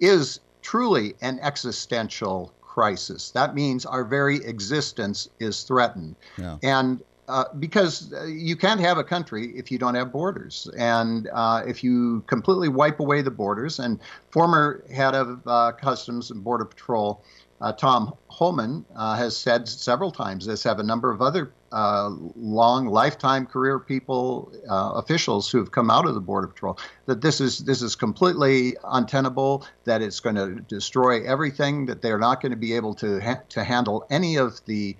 is 0.00 0.40
truly 0.62 1.14
an 1.20 1.38
existential 1.40 2.52
crisis. 2.60 3.30
That 3.32 3.54
means 3.54 3.84
our 3.84 4.04
very 4.04 4.36
existence 4.44 5.28
is 5.38 5.62
threatened. 5.64 6.16
Yeah. 6.38 6.58
And 6.62 7.02
uh, 7.30 7.44
because 7.60 8.12
uh, 8.12 8.24
you 8.24 8.56
can't 8.56 8.80
have 8.80 8.98
a 8.98 9.04
country 9.04 9.52
if 9.56 9.70
you 9.70 9.78
don't 9.78 9.94
have 9.94 10.10
borders. 10.10 10.68
And 10.76 11.28
uh, 11.32 11.62
if 11.64 11.84
you 11.84 12.24
completely 12.26 12.68
wipe 12.68 12.98
away 12.98 13.22
the 13.22 13.30
borders, 13.30 13.78
and 13.78 14.00
former 14.30 14.82
head 14.92 15.14
of 15.14 15.40
uh, 15.46 15.72
Customs 15.72 16.32
and 16.32 16.42
Border 16.42 16.64
Patrol, 16.64 17.22
uh, 17.60 17.72
Tom 17.72 18.14
Homan, 18.26 18.84
has 18.96 19.36
said 19.36 19.68
several 19.68 20.10
times 20.10 20.46
this, 20.46 20.64
have 20.64 20.80
a 20.80 20.82
number 20.82 21.12
of 21.12 21.22
other 21.22 21.52
long 21.70 22.86
lifetime 22.86 23.46
career 23.46 23.78
people, 23.78 24.50
officials 24.68 25.50
who 25.50 25.58
have 25.58 25.70
come 25.70 25.90
out 25.90 26.06
of 26.06 26.14
the 26.14 26.20
Border 26.20 26.48
Patrol, 26.48 26.78
that 27.06 27.20
this 27.20 27.40
is 27.40 27.58
this 27.58 27.82
is 27.82 27.94
completely 27.94 28.76
untenable, 28.82 29.64
that 29.84 30.00
it's 30.02 30.20
going 30.20 30.36
to 30.36 30.60
destroy 30.62 31.22
everything, 31.24 31.86
that 31.86 32.02
they're 32.02 32.18
not 32.18 32.40
going 32.40 32.50
to 32.50 32.58
be 32.58 32.72
able 32.72 32.94
to 32.94 33.20
ha- 33.20 33.42
to 33.50 33.62
handle 33.62 34.06
any 34.10 34.36
of 34.36 34.64
the 34.64 34.96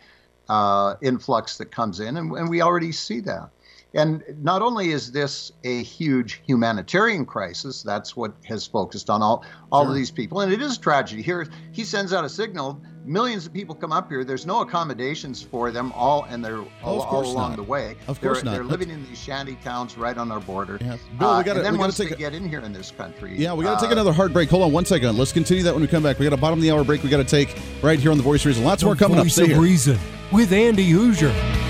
uh, 0.50 0.96
influx 1.00 1.58
that 1.58 1.70
comes 1.70 2.00
in, 2.00 2.16
and, 2.16 2.32
and, 2.32 2.50
we 2.50 2.60
already 2.60 2.90
see 2.90 3.20
that. 3.20 3.50
And 3.94 4.24
not 4.42 4.62
only 4.62 4.90
is 4.90 5.12
this 5.12 5.52
a 5.62 5.84
huge 5.84 6.42
humanitarian 6.44 7.24
crisis, 7.24 7.84
that's 7.84 8.16
what 8.16 8.34
has 8.46 8.66
focused 8.66 9.08
on 9.10 9.22
all, 9.22 9.44
all 9.70 9.84
sure. 9.84 9.90
of 9.90 9.94
these 9.94 10.10
people, 10.10 10.40
and 10.40 10.52
it 10.52 10.60
is 10.60 10.76
a 10.76 10.80
tragedy. 10.80 11.22
Here, 11.22 11.46
he 11.70 11.84
sends 11.84 12.12
out 12.12 12.24
a 12.24 12.28
signal. 12.28 12.82
Millions 13.04 13.46
of 13.46 13.52
people 13.52 13.74
come 13.74 13.92
up 13.92 14.10
here. 14.10 14.24
There's 14.24 14.46
no 14.46 14.60
accommodations 14.60 15.42
for 15.42 15.70
them 15.70 15.92
all, 15.92 16.24
and 16.24 16.44
they're 16.44 16.62
all, 16.82 17.00
all 17.00 17.24
along 17.24 17.50
not. 17.50 17.56
the 17.56 17.62
way. 17.62 17.96
Of 18.08 18.20
course 18.20 18.38
they're, 18.38 18.44
not. 18.44 18.54
They're 18.54 18.64
living 18.64 18.90
in 18.90 19.04
these 19.06 19.18
shanty 19.18 19.56
towns 19.56 19.96
right 19.96 20.16
on 20.16 20.30
our 20.30 20.40
border. 20.40 20.78
Yeah. 20.80 20.96
Bill, 21.18 21.38
we 21.38 21.44
got 21.44 21.56
uh, 21.56 21.70
to 21.70 21.78
once 21.78 21.96
take 21.96 22.10
they 22.10 22.14
a, 22.14 22.18
get 22.18 22.34
in 22.34 22.48
here 22.48 22.60
in 22.60 22.72
this 22.72 22.90
country. 22.90 23.34
Yeah, 23.36 23.54
we 23.54 23.64
got 23.64 23.72
to 23.72 23.76
uh, 23.78 23.80
take 23.80 23.92
another 23.92 24.12
hard 24.12 24.32
break. 24.32 24.50
Hold 24.50 24.62
on 24.62 24.72
one 24.72 24.84
second. 24.84 25.16
Let's 25.16 25.32
continue 25.32 25.62
that 25.62 25.72
when 25.72 25.82
we 25.82 25.88
come 25.88 26.02
back. 26.02 26.18
We 26.18 26.24
got 26.24 26.34
a 26.34 26.40
bottom 26.40 26.58
of 26.58 26.62
the 26.62 26.70
hour 26.70 26.84
break. 26.84 27.02
We 27.02 27.08
got 27.08 27.18
to 27.18 27.24
take 27.24 27.56
right 27.82 27.98
here 27.98 28.10
on 28.10 28.16
the 28.16 28.22
Voice 28.22 28.42
of 28.42 28.46
Reason. 28.46 28.64
Lots 28.64 28.82
the 28.82 28.86
more 28.86 28.96
coming 28.96 29.18
voice 29.18 29.38
up. 29.38 29.46
Voice 29.46 29.56
of 29.56 29.62
Reason 29.62 29.98
with 30.32 30.52
Andy 30.52 30.90
Hooser. 30.90 31.69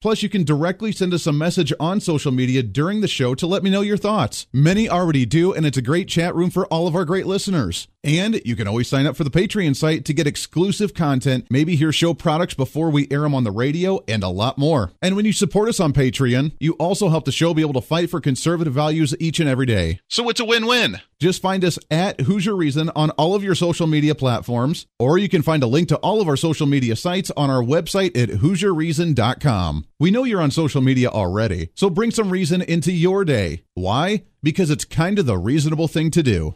Plus, 0.00 0.22
you 0.22 0.30
can 0.30 0.44
directly 0.44 0.92
send 0.92 1.12
us 1.12 1.26
a 1.26 1.32
message 1.32 1.74
on 1.78 2.00
social 2.00 2.32
media 2.32 2.62
during 2.62 3.02
the 3.02 3.08
show 3.08 3.34
to 3.34 3.46
let 3.46 3.62
me 3.62 3.68
know 3.68 3.82
your 3.82 3.98
thoughts. 3.98 4.46
Many 4.50 4.88
already 4.88 5.26
do, 5.26 5.52
and 5.52 5.66
it's 5.66 5.76
a 5.76 5.82
great 5.82 6.08
chat 6.08 6.34
room 6.34 6.48
for 6.48 6.66
all 6.68 6.86
of 6.86 6.96
our 6.96 7.04
great 7.04 7.26
listeners. 7.26 7.86
And 8.02 8.40
you 8.46 8.56
can 8.56 8.66
always 8.66 8.88
sign 8.88 9.06
up 9.06 9.14
for 9.14 9.24
the 9.24 9.30
Patreon 9.30 9.76
site 9.76 10.06
to 10.06 10.14
get 10.14 10.26
exclusive 10.26 10.94
content, 10.94 11.46
maybe 11.50 11.76
hear 11.76 11.92
show 11.92 12.14
products 12.14 12.54
before 12.54 12.88
we 12.88 13.08
air 13.10 13.20
them 13.20 13.34
on 13.34 13.44
the 13.44 13.50
radio, 13.50 14.00
and 14.08 14.22
a 14.22 14.28
lot 14.28 14.56
more. 14.56 14.90
And 15.02 15.16
when 15.16 15.26
you 15.26 15.34
support 15.34 15.68
us 15.68 15.80
on 15.80 15.92
Patreon, 15.92 16.52
you 16.58 16.72
also 16.74 17.10
help 17.10 17.26
the 17.26 17.32
show 17.32 17.52
be 17.52 17.60
able 17.60 17.74
to 17.74 17.82
fight 17.82 18.08
for 18.08 18.22
conservative 18.22 18.72
values 18.72 19.14
each 19.20 19.38
and 19.38 19.50
every 19.50 19.66
day. 19.66 20.00
So 20.08 20.30
it's 20.30 20.40
a 20.40 20.46
win 20.46 20.66
win. 20.66 20.98
Just 21.18 21.42
find 21.42 21.62
us 21.62 21.78
at 21.90 22.16
Hooser 22.20 22.56
Reason 22.56 22.90
on 22.96 23.10
all 23.10 23.34
of 23.34 23.44
your 23.44 23.54
social 23.54 23.86
media 23.86 24.14
platforms, 24.14 24.86
or 24.98 25.18
you 25.18 25.28
can 25.28 25.42
find 25.42 25.62
a 25.62 25.66
link 25.66 25.88
to 25.88 25.96
all 25.96 26.22
of 26.22 26.28
our 26.28 26.36
social 26.36 26.66
media 26.66 26.96
sites 26.96 27.30
on 27.36 27.50
our 27.50 27.62
website 27.62 28.16
at 28.16 28.30
HooserReason.com. 28.30 29.84
We 30.00 30.10
know 30.10 30.24
you're 30.24 30.40
on 30.40 30.50
social 30.50 30.80
media 30.80 31.10
already, 31.10 31.68
so 31.74 31.90
bring 31.90 32.10
some 32.10 32.30
reason 32.30 32.62
into 32.62 32.90
your 32.90 33.22
day. 33.22 33.64
Why? 33.74 34.22
Because 34.42 34.70
it's 34.70 34.86
kind 34.86 35.18
of 35.18 35.26
the 35.26 35.36
reasonable 35.36 35.88
thing 35.88 36.10
to 36.12 36.22
do. 36.22 36.54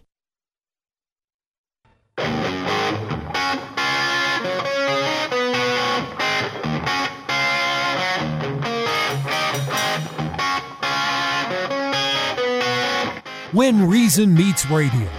When 13.52 13.86
Reason 13.86 14.32
Meets 14.32 14.70
Radio. 14.70 15.10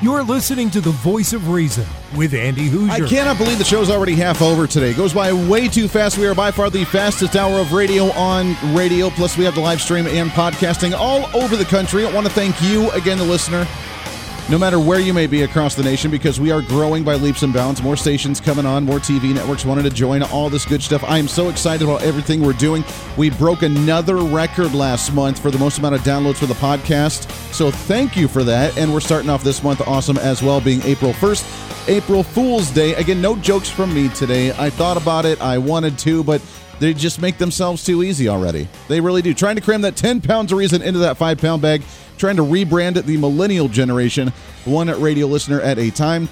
You're 0.00 0.24
listening 0.24 0.68
to 0.70 0.80
the 0.80 0.90
voice 0.90 1.32
of 1.32 1.48
reason 1.48 1.86
with 2.16 2.34
Andy 2.34 2.68
Hooser. 2.68 3.06
I 3.06 3.08
cannot 3.08 3.38
believe 3.38 3.58
the 3.58 3.64
show's 3.64 3.90
already 3.90 4.14
half 4.14 4.42
over 4.42 4.66
today. 4.66 4.90
It 4.90 4.96
goes 4.96 5.12
by 5.12 5.32
way 5.32 5.68
too 5.68 5.88
fast. 5.88 6.18
We 6.18 6.26
are 6.26 6.34
by 6.34 6.50
far 6.50 6.70
the 6.70 6.84
fastest 6.84 7.36
hour 7.36 7.58
of 7.58 7.72
radio 7.72 8.10
on 8.12 8.56
radio. 8.74 9.10
Plus, 9.10 9.36
we 9.36 9.44
have 9.44 9.54
the 9.54 9.60
live 9.60 9.80
stream 9.80 10.06
and 10.06 10.30
podcasting 10.30 10.92
all 10.92 11.28
over 11.34 11.56
the 11.56 11.64
country. 11.64 12.06
I 12.06 12.12
want 12.12 12.26
to 12.26 12.32
thank 12.32 12.60
you 12.62 12.90
again, 12.90 13.18
the 13.18 13.24
listener 13.24 13.66
no 14.48 14.58
matter 14.58 14.78
where 14.78 15.00
you 15.00 15.14
may 15.14 15.26
be 15.26 15.42
across 15.42 15.74
the 15.74 15.82
nation, 15.82 16.10
because 16.10 16.40
we 16.40 16.50
are 16.50 16.62
growing 16.62 17.04
by 17.04 17.14
leaps 17.14 17.42
and 17.42 17.54
bounds. 17.54 17.82
More 17.82 17.96
stations 17.96 18.40
coming 18.40 18.66
on, 18.66 18.84
more 18.84 18.98
TV 18.98 19.32
networks 19.32 19.64
wanted 19.64 19.84
to 19.84 19.90
join, 19.90 20.22
all 20.22 20.50
this 20.50 20.64
good 20.64 20.82
stuff. 20.82 21.04
I 21.04 21.18
am 21.18 21.28
so 21.28 21.48
excited 21.48 21.84
about 21.86 22.02
everything 22.02 22.42
we're 22.42 22.52
doing. 22.54 22.84
We 23.16 23.30
broke 23.30 23.62
another 23.62 24.16
record 24.16 24.74
last 24.74 25.12
month 25.14 25.38
for 25.38 25.50
the 25.50 25.58
most 25.58 25.78
amount 25.78 25.94
of 25.94 26.00
downloads 26.02 26.36
for 26.36 26.46
the 26.46 26.54
podcast. 26.54 27.30
So 27.52 27.70
thank 27.70 28.16
you 28.16 28.28
for 28.28 28.42
that. 28.44 28.76
And 28.76 28.92
we're 28.92 29.00
starting 29.00 29.30
off 29.30 29.44
this 29.44 29.62
month 29.62 29.80
awesome 29.86 30.18
as 30.18 30.42
well, 30.42 30.60
being 30.60 30.82
April 30.82 31.12
1st, 31.12 31.71
April 31.88 32.22
Fool's 32.22 32.70
Day. 32.70 32.94
Again, 32.94 33.20
no 33.20 33.36
jokes 33.36 33.68
from 33.68 33.92
me 33.92 34.08
today. 34.10 34.52
I 34.52 34.70
thought 34.70 34.96
about 34.96 35.24
it, 35.24 35.40
I 35.40 35.58
wanted 35.58 35.98
to, 36.00 36.22
but 36.22 36.40
they 36.78 36.94
just 36.94 37.20
make 37.20 37.38
themselves 37.38 37.84
too 37.84 38.02
easy 38.02 38.28
already. 38.28 38.68
They 38.88 39.00
really 39.00 39.22
do. 39.22 39.34
Trying 39.34 39.56
to 39.56 39.62
cram 39.62 39.82
that 39.82 39.96
10 39.96 40.20
pounds 40.20 40.52
of 40.52 40.58
reason 40.58 40.82
into 40.82 41.00
that 41.00 41.16
five 41.16 41.38
pound 41.38 41.62
bag 41.62 41.82
trying 42.22 42.36
to 42.36 42.42
rebrand 42.42 43.02
the 43.04 43.16
millennial 43.16 43.66
generation, 43.66 44.32
one 44.64 44.88
radio 45.00 45.26
listener 45.26 45.60
at 45.60 45.76
a 45.78 45.90
time. 45.90 46.28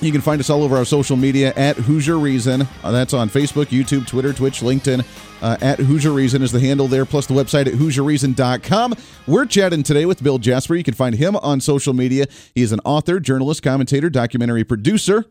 You 0.00 0.12
can 0.12 0.22
find 0.22 0.40
us 0.40 0.48
all 0.48 0.62
over 0.62 0.76
our 0.78 0.86
social 0.86 1.16
media 1.16 1.52
at 1.56 1.76
Hooser 1.76 2.20
Reason. 2.20 2.66
Uh, 2.82 2.90
that's 2.90 3.12
on 3.12 3.28
Facebook, 3.28 3.66
YouTube, 3.66 4.06
Twitter, 4.06 4.32
Twitch, 4.32 4.60
LinkedIn. 4.60 5.04
Uh, 5.42 5.56
at 5.60 5.78
Hooser 5.78 6.14
Reason 6.14 6.42
is 6.42 6.52
the 6.52 6.60
handle 6.60 6.88
there, 6.88 7.04
plus 7.04 7.26
the 7.26 7.34
website 7.34 7.66
at 7.66 7.74
HooserReason.com. 7.74 8.94
We're 9.26 9.44
chatting 9.44 9.82
today 9.82 10.06
with 10.06 10.22
Bill 10.22 10.38
Jasper. 10.38 10.74
You 10.74 10.84
can 10.84 10.94
find 10.94 11.14
him 11.14 11.36
on 11.36 11.60
social 11.60 11.92
media. 11.92 12.26
He 12.54 12.62
is 12.62 12.72
an 12.72 12.80
author, 12.84 13.20
journalist, 13.20 13.62
commentator, 13.62 14.08
documentary 14.08 14.64
producer 14.64 15.26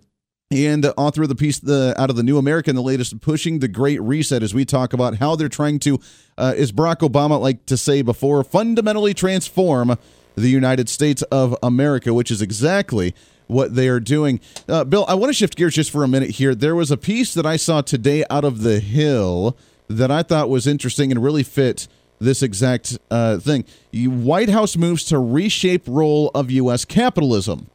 and 0.52 0.86
author 0.98 1.24
of 1.24 1.30
the 1.30 1.36
piece 1.36 1.60
the, 1.60 1.94
out 1.98 2.10
of 2.10 2.16
the 2.16 2.24
New 2.24 2.38
American, 2.38 2.76
the 2.76 2.82
latest, 2.82 3.22
pushing 3.22 3.60
the 3.60 3.68
Great 3.68 4.02
Reset, 4.02 4.42
as 4.42 4.54
we 4.54 4.66
talk 4.66 4.94
about 4.94 5.18
how 5.18 5.36
they're 5.36 5.50
trying 5.50 5.80
to, 5.80 6.00
uh, 6.38 6.54
as 6.58 6.72
Barack 6.72 7.08
Obama 7.08 7.40
like 7.40 7.66
to 7.68 7.78
say 7.78 8.02
before, 8.02 8.44
fundamentally 8.44 9.14
transform 9.14 9.96
the 10.36 10.50
United 10.50 10.90
States 10.90 11.22
of 11.24 11.56
America, 11.62 12.14
which 12.14 12.32
is 12.32 12.42
exactly 12.42 13.14
what 13.50 13.74
they 13.76 13.88
are 13.88 14.00
doing. 14.00 14.40
Uh, 14.68 14.84
Bill, 14.84 15.06
I 15.08 15.16
want 15.16 15.32
to 15.32 15.34
shift 15.34 15.56
gears 15.56 15.74
just 15.74 15.90
for 15.90 16.04
a 16.04 16.08
minute 16.08 16.30
here. 16.32 16.54
There 16.54 16.76
was 16.76 16.92
a 16.92 16.98
piece 16.98 17.34
that 17.34 17.48
I 17.48 17.58
saw 17.58 17.82
today 17.82 18.24
out 18.30 18.46
of 18.46 18.62
the 18.62 18.80
Hill 18.80 19.58
that 19.88 20.12
I 20.12 20.22
thought 20.22 20.50
was 20.50 20.68
interesting 20.68 21.12
and 21.12 21.22
really 21.22 21.42
fit 21.42 21.88
this 22.20 22.44
exact 22.44 23.00
uh, 23.10 23.40
thing. 23.40 23.66
White 23.92 24.50
House 24.50 24.78
moves 24.78 25.04
to 25.06 25.18
reshape 25.18 25.88
role 25.88 26.30
of 26.36 26.52
U.S. 26.52 26.86
capitalism. 26.86 27.70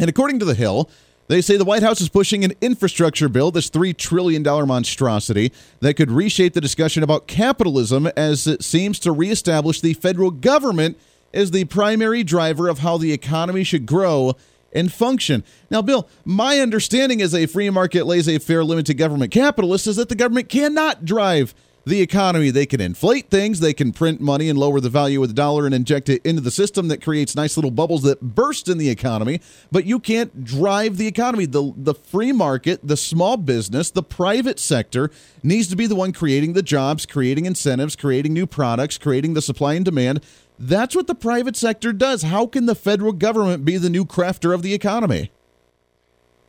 And 0.00 0.10
according 0.10 0.40
to 0.40 0.44
the 0.44 0.54
Hill, 0.54 0.90
they 1.28 1.40
say 1.40 1.56
the 1.56 1.64
White 1.64 1.84
House 1.84 2.00
is 2.00 2.08
pushing 2.08 2.44
an 2.44 2.52
infrastructure 2.60 3.28
bill, 3.28 3.52
this 3.52 3.70
$3 3.70 3.96
trillion 3.96 4.42
monstrosity, 4.42 5.52
that 5.78 5.94
could 5.94 6.10
reshape 6.10 6.54
the 6.54 6.60
discussion 6.60 7.04
about 7.04 7.28
capitalism 7.28 8.08
as 8.16 8.48
it 8.48 8.64
seems 8.64 8.98
to 8.98 9.12
reestablish 9.12 9.80
the 9.80 9.94
federal 9.94 10.32
government 10.32 10.98
as 11.32 11.52
the 11.52 11.64
primary 11.66 12.24
driver 12.24 12.68
of 12.68 12.80
how 12.80 12.98
the 12.98 13.12
economy 13.12 13.62
should 13.62 13.86
grow 13.86 14.34
and 14.74 14.92
function. 14.92 15.44
Now, 15.70 15.82
Bill, 15.82 16.08
my 16.24 16.58
understanding 16.58 17.22
as 17.22 17.34
a 17.34 17.46
free 17.46 17.70
market, 17.70 18.06
laissez 18.06 18.38
faire, 18.38 18.64
limited 18.64 18.94
government 18.94 19.32
capitalist 19.32 19.86
is 19.86 19.96
that 19.96 20.08
the 20.08 20.14
government 20.14 20.48
cannot 20.48 21.04
drive 21.04 21.54
the 21.86 22.00
economy. 22.00 22.50
They 22.50 22.66
can 22.66 22.80
inflate 22.80 23.30
things, 23.30 23.60
they 23.60 23.74
can 23.74 23.92
print 23.92 24.20
money 24.20 24.48
and 24.48 24.58
lower 24.58 24.80
the 24.80 24.88
value 24.88 25.22
of 25.22 25.28
the 25.28 25.34
dollar 25.34 25.66
and 25.66 25.74
inject 25.74 26.08
it 26.08 26.24
into 26.24 26.40
the 26.40 26.50
system 26.50 26.88
that 26.88 27.02
creates 27.02 27.36
nice 27.36 27.56
little 27.56 27.70
bubbles 27.70 28.02
that 28.02 28.20
burst 28.20 28.68
in 28.68 28.78
the 28.78 28.88
economy, 28.88 29.40
but 29.70 29.84
you 29.84 30.00
can't 30.00 30.44
drive 30.44 30.96
the 30.96 31.06
economy. 31.06 31.46
The 31.46 31.72
the 31.76 31.94
free 31.94 32.32
market, 32.32 32.80
the 32.82 32.96
small 32.96 33.36
business, 33.36 33.90
the 33.90 34.02
private 34.02 34.58
sector 34.58 35.10
needs 35.42 35.68
to 35.68 35.76
be 35.76 35.86
the 35.86 35.94
one 35.94 36.12
creating 36.12 36.54
the 36.54 36.62
jobs, 36.62 37.06
creating 37.06 37.46
incentives, 37.46 37.96
creating 37.96 38.32
new 38.32 38.46
products, 38.46 38.98
creating 38.98 39.34
the 39.34 39.42
supply 39.42 39.74
and 39.74 39.84
demand. 39.84 40.24
That's 40.58 40.94
what 40.94 41.06
the 41.06 41.14
private 41.14 41.56
sector 41.56 41.92
does. 41.92 42.22
How 42.22 42.46
can 42.46 42.66
the 42.66 42.74
federal 42.74 43.12
government 43.12 43.64
be 43.64 43.76
the 43.76 43.90
new 43.90 44.04
crafter 44.04 44.54
of 44.54 44.62
the 44.62 44.74
economy? 44.74 45.32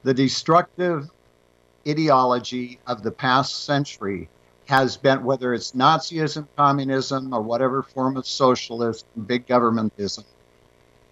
The 0.04 0.13
destructive 0.13 1.10
ideology 1.88 2.80
of 2.86 3.02
the 3.02 3.12
past 3.12 3.65
century 3.65 4.30
has 4.65 4.98
been, 4.98 5.24
whether 5.24 5.54
it's 5.54 5.72
Nazism, 5.72 6.48
communism, 6.56 7.34
or 7.34 7.41
whatever 7.41 7.84
form 7.84 8.18
of 8.18 8.26
socialism, 8.28 9.08
big 9.26 9.48
governmentism, 9.48 10.24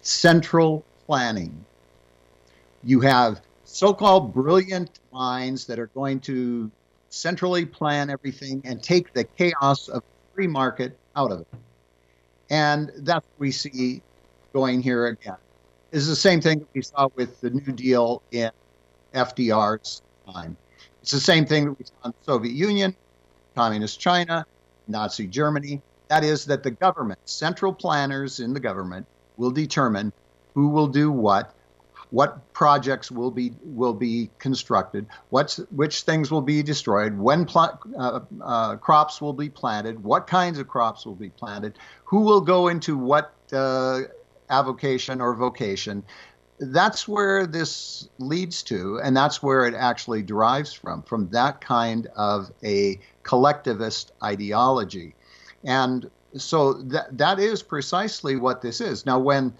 central 0.02 0.84
planning. 1.06 1.64
You 2.82 3.00
have 3.00 3.40
so 3.64 3.94
called 3.94 4.34
brilliant 4.34 5.00
minds 5.12 5.66
that 5.66 5.78
are 5.78 5.86
going 5.88 6.20
to 6.20 6.70
centrally 7.14 7.64
plan 7.64 8.10
everything, 8.10 8.60
and 8.64 8.82
take 8.82 9.12
the 9.12 9.24
chaos 9.24 9.88
of 9.88 10.02
free 10.34 10.48
market 10.48 10.98
out 11.16 11.30
of 11.30 11.40
it. 11.40 11.46
And 12.54 12.92
that's 12.98 13.26
what 13.26 13.40
we 13.40 13.50
see 13.50 14.00
going 14.52 14.80
here 14.80 15.06
again. 15.08 15.34
Is 15.90 16.06
the 16.06 16.14
same 16.14 16.40
thing 16.40 16.60
that 16.60 16.68
we 16.72 16.82
saw 16.82 17.08
with 17.16 17.40
the 17.40 17.50
New 17.50 17.72
Deal 17.72 18.22
in 18.30 18.52
FDR's 19.12 20.02
time. 20.32 20.56
It's 21.02 21.10
the 21.10 21.18
same 21.18 21.46
thing 21.46 21.64
that 21.64 21.72
we 21.76 21.84
saw 21.84 21.94
in 22.04 22.10
the 22.12 22.24
Soviet 22.24 22.52
Union, 22.52 22.94
Communist 23.56 23.98
China, 23.98 24.46
Nazi 24.86 25.26
Germany. 25.26 25.82
That 26.06 26.22
is, 26.22 26.44
that 26.44 26.62
the 26.62 26.70
government, 26.70 27.18
central 27.24 27.72
planners 27.72 28.38
in 28.38 28.54
the 28.54 28.60
government, 28.60 29.04
will 29.36 29.50
determine 29.50 30.12
who 30.54 30.68
will 30.68 30.86
do 30.86 31.10
what, 31.10 31.53
what 32.14 32.52
projects 32.52 33.10
will 33.10 33.32
be 33.32 33.52
will 33.64 33.92
be 33.92 34.30
constructed, 34.38 35.04
what's 35.30 35.56
which 35.72 36.02
things 36.02 36.30
will 36.30 36.46
be 36.54 36.62
destroyed, 36.62 37.18
when 37.18 37.44
pl- 37.44 37.76
uh, 37.98 38.20
uh, 38.40 38.76
crops 38.76 39.20
will 39.20 39.32
be 39.32 39.50
planted, 39.50 40.00
what 40.00 40.28
kinds 40.28 40.60
of 40.60 40.68
crops 40.68 41.04
will 41.04 41.16
be 41.16 41.30
planted, 41.30 41.76
who 42.04 42.20
will 42.20 42.40
go 42.40 42.68
into 42.68 42.96
what 42.96 43.34
uh, 43.52 44.02
avocation 44.48 45.20
or 45.20 45.34
vocation. 45.34 46.04
That's 46.60 47.08
where 47.08 47.48
this 47.48 48.08
leads 48.18 48.62
to, 48.64 49.00
and 49.02 49.16
that's 49.16 49.42
where 49.42 49.66
it 49.66 49.74
actually 49.74 50.22
derives 50.22 50.72
from, 50.72 51.02
from 51.02 51.28
that 51.30 51.60
kind 51.60 52.06
of 52.14 52.52
a 52.62 53.00
collectivist 53.24 54.12
ideology. 54.22 55.16
And 55.64 56.08
so 56.36 56.74
that, 56.74 57.18
that 57.18 57.40
is 57.40 57.60
precisely 57.64 58.36
what 58.36 58.62
this 58.62 58.80
is. 58.80 59.04
Now, 59.04 59.18
when 59.18 59.52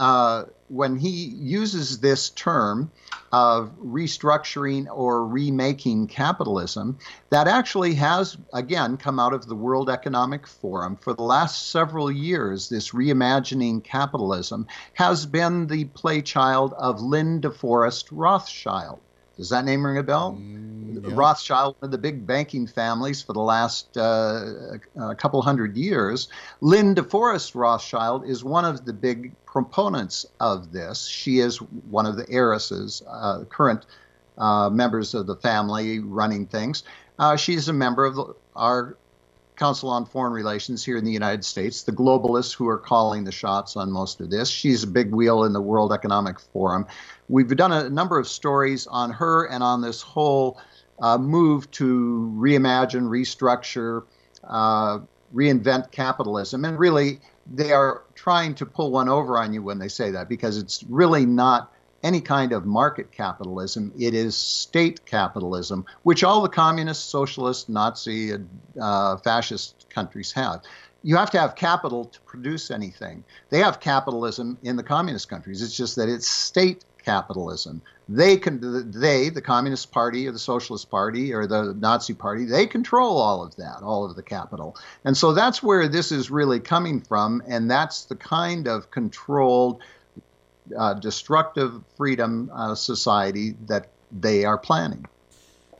uh, 0.00 0.44
when 0.68 0.96
he 0.96 1.08
uses 1.08 2.00
this 2.00 2.30
term 2.30 2.90
of 3.32 3.70
restructuring 3.78 4.86
or 4.90 5.26
remaking 5.26 6.06
capitalism, 6.06 6.98
that 7.30 7.48
actually 7.48 7.94
has, 7.94 8.36
again, 8.52 8.96
come 8.96 9.18
out 9.18 9.34
of 9.34 9.46
the 9.46 9.54
World 9.54 9.90
Economic 9.90 10.46
Forum. 10.46 10.96
For 10.96 11.14
the 11.14 11.22
last 11.22 11.70
several 11.70 12.10
years, 12.10 12.68
this 12.68 12.90
reimagining 12.90 13.84
capitalism 13.84 14.66
has 14.94 15.26
been 15.26 15.66
the 15.66 15.84
playchild 15.86 16.72
of 16.74 17.00
Lynn 17.00 17.40
DeForest 17.40 18.08
Rothschild. 18.10 19.00
Does 19.36 19.50
that 19.50 19.64
name 19.64 19.84
ring 19.84 19.98
a 19.98 20.02
bell? 20.02 20.38
Mm, 20.40 21.04
yeah. 21.08 21.14
Rothschild, 21.14 21.76
one 21.78 21.88
of 21.88 21.90
the 21.90 21.98
big 21.98 22.26
banking 22.26 22.66
families 22.66 23.22
for 23.22 23.32
the 23.32 23.40
last 23.40 23.96
uh, 23.96 24.78
a 24.98 25.14
couple 25.14 25.42
hundred 25.42 25.76
years. 25.76 26.28
Lynn 26.60 26.94
DeForest 26.94 27.54
Rothschild 27.54 28.26
is 28.26 28.42
one 28.42 28.64
of 28.64 28.84
the 28.84 28.92
big 28.92 29.32
proponents 29.44 30.26
of 30.40 30.72
this. 30.72 31.06
She 31.06 31.38
is 31.38 31.58
one 31.90 32.06
of 32.06 32.16
the 32.16 32.26
heiresses, 32.30 33.02
uh, 33.08 33.44
current 33.44 33.86
uh, 34.38 34.70
members 34.70 35.14
of 35.14 35.26
the 35.26 35.36
family 35.36 35.98
running 35.98 36.46
things. 36.46 36.82
Uh, 37.18 37.36
she's 37.36 37.68
a 37.68 37.72
member 37.72 38.04
of 38.04 38.14
the, 38.14 38.34
our 38.54 38.96
Council 39.56 39.88
on 39.88 40.04
Foreign 40.04 40.34
Relations 40.34 40.84
here 40.84 40.98
in 40.98 41.04
the 41.04 41.12
United 41.12 41.44
States, 41.44 41.82
the 41.82 41.92
globalists 41.92 42.54
who 42.54 42.68
are 42.68 42.78
calling 42.78 43.24
the 43.24 43.32
shots 43.32 43.76
on 43.76 43.90
most 43.90 44.20
of 44.20 44.30
this. 44.30 44.50
She's 44.50 44.82
a 44.82 44.86
big 44.86 45.14
wheel 45.14 45.44
in 45.44 45.54
the 45.54 45.60
World 45.62 45.92
Economic 45.92 46.38
Forum. 46.38 46.86
We've 47.28 47.48
done 47.56 47.72
a 47.72 47.90
number 47.90 48.18
of 48.18 48.28
stories 48.28 48.86
on 48.86 49.10
her 49.12 49.46
and 49.46 49.62
on 49.62 49.80
this 49.80 50.02
whole 50.02 50.60
uh, 50.98 51.18
move 51.18 51.70
to 51.72 52.32
reimagine, 52.36 53.08
restructure, 53.08 54.04
uh, 54.44 55.00
reinvent 55.34 55.90
capitalism. 55.90 56.64
And 56.64 56.78
really, 56.78 57.20
they 57.52 57.72
are 57.72 58.02
trying 58.14 58.54
to 58.56 58.66
pull 58.66 58.90
one 58.90 59.08
over 59.08 59.38
on 59.38 59.52
you 59.52 59.62
when 59.62 59.78
they 59.78 59.88
say 59.88 60.10
that 60.12 60.28
because 60.28 60.56
it's 60.56 60.84
really 60.84 61.26
not 61.26 61.72
any 62.02 62.20
kind 62.20 62.52
of 62.52 62.64
market 62.64 63.10
capitalism. 63.10 63.92
It 63.98 64.14
is 64.14 64.36
state 64.36 65.04
capitalism, 65.06 65.84
which 66.04 66.22
all 66.22 66.42
the 66.42 66.48
communist, 66.48 67.10
socialist, 67.10 67.68
Nazi, 67.68 68.32
uh, 68.80 69.16
fascist 69.18 69.86
countries 69.90 70.30
have. 70.32 70.62
You 71.02 71.16
have 71.16 71.30
to 71.32 71.40
have 71.40 71.54
capital 71.54 72.04
to 72.06 72.20
produce 72.20 72.70
anything. 72.70 73.24
They 73.50 73.58
have 73.58 73.80
capitalism 73.80 74.58
in 74.62 74.76
the 74.76 74.82
communist 74.82 75.28
countries. 75.28 75.62
It's 75.62 75.76
just 75.76 75.96
that 75.96 76.08
it's 76.08 76.28
state 76.28 76.84
capitalism. 77.06 77.80
They 78.08 78.36
can 78.36 78.90
they 78.90 79.30
the 79.30 79.40
Communist 79.40 79.90
Party 79.92 80.28
or 80.28 80.32
the 80.32 80.38
Socialist 80.38 80.90
Party 80.90 81.32
or 81.32 81.46
the 81.46 81.72
Nazi 81.74 82.12
Party 82.12 82.44
they 82.44 82.66
control 82.66 83.16
all 83.16 83.42
of 83.42 83.56
that, 83.56 83.82
all 83.82 84.04
of 84.04 84.16
the 84.16 84.22
capital, 84.22 84.76
and 85.04 85.16
so 85.16 85.32
that's 85.32 85.62
where 85.62 85.88
this 85.88 86.12
is 86.12 86.30
really 86.30 86.60
coming 86.60 87.00
from, 87.00 87.42
and 87.46 87.70
that's 87.70 88.04
the 88.04 88.16
kind 88.16 88.68
of 88.68 88.90
controlled 88.90 89.80
uh, 90.76 90.94
destructive 90.94 91.82
freedom 91.96 92.50
uh, 92.52 92.74
society 92.74 93.54
that 93.66 93.88
they 94.12 94.44
are 94.44 94.58
planning. 94.58 95.06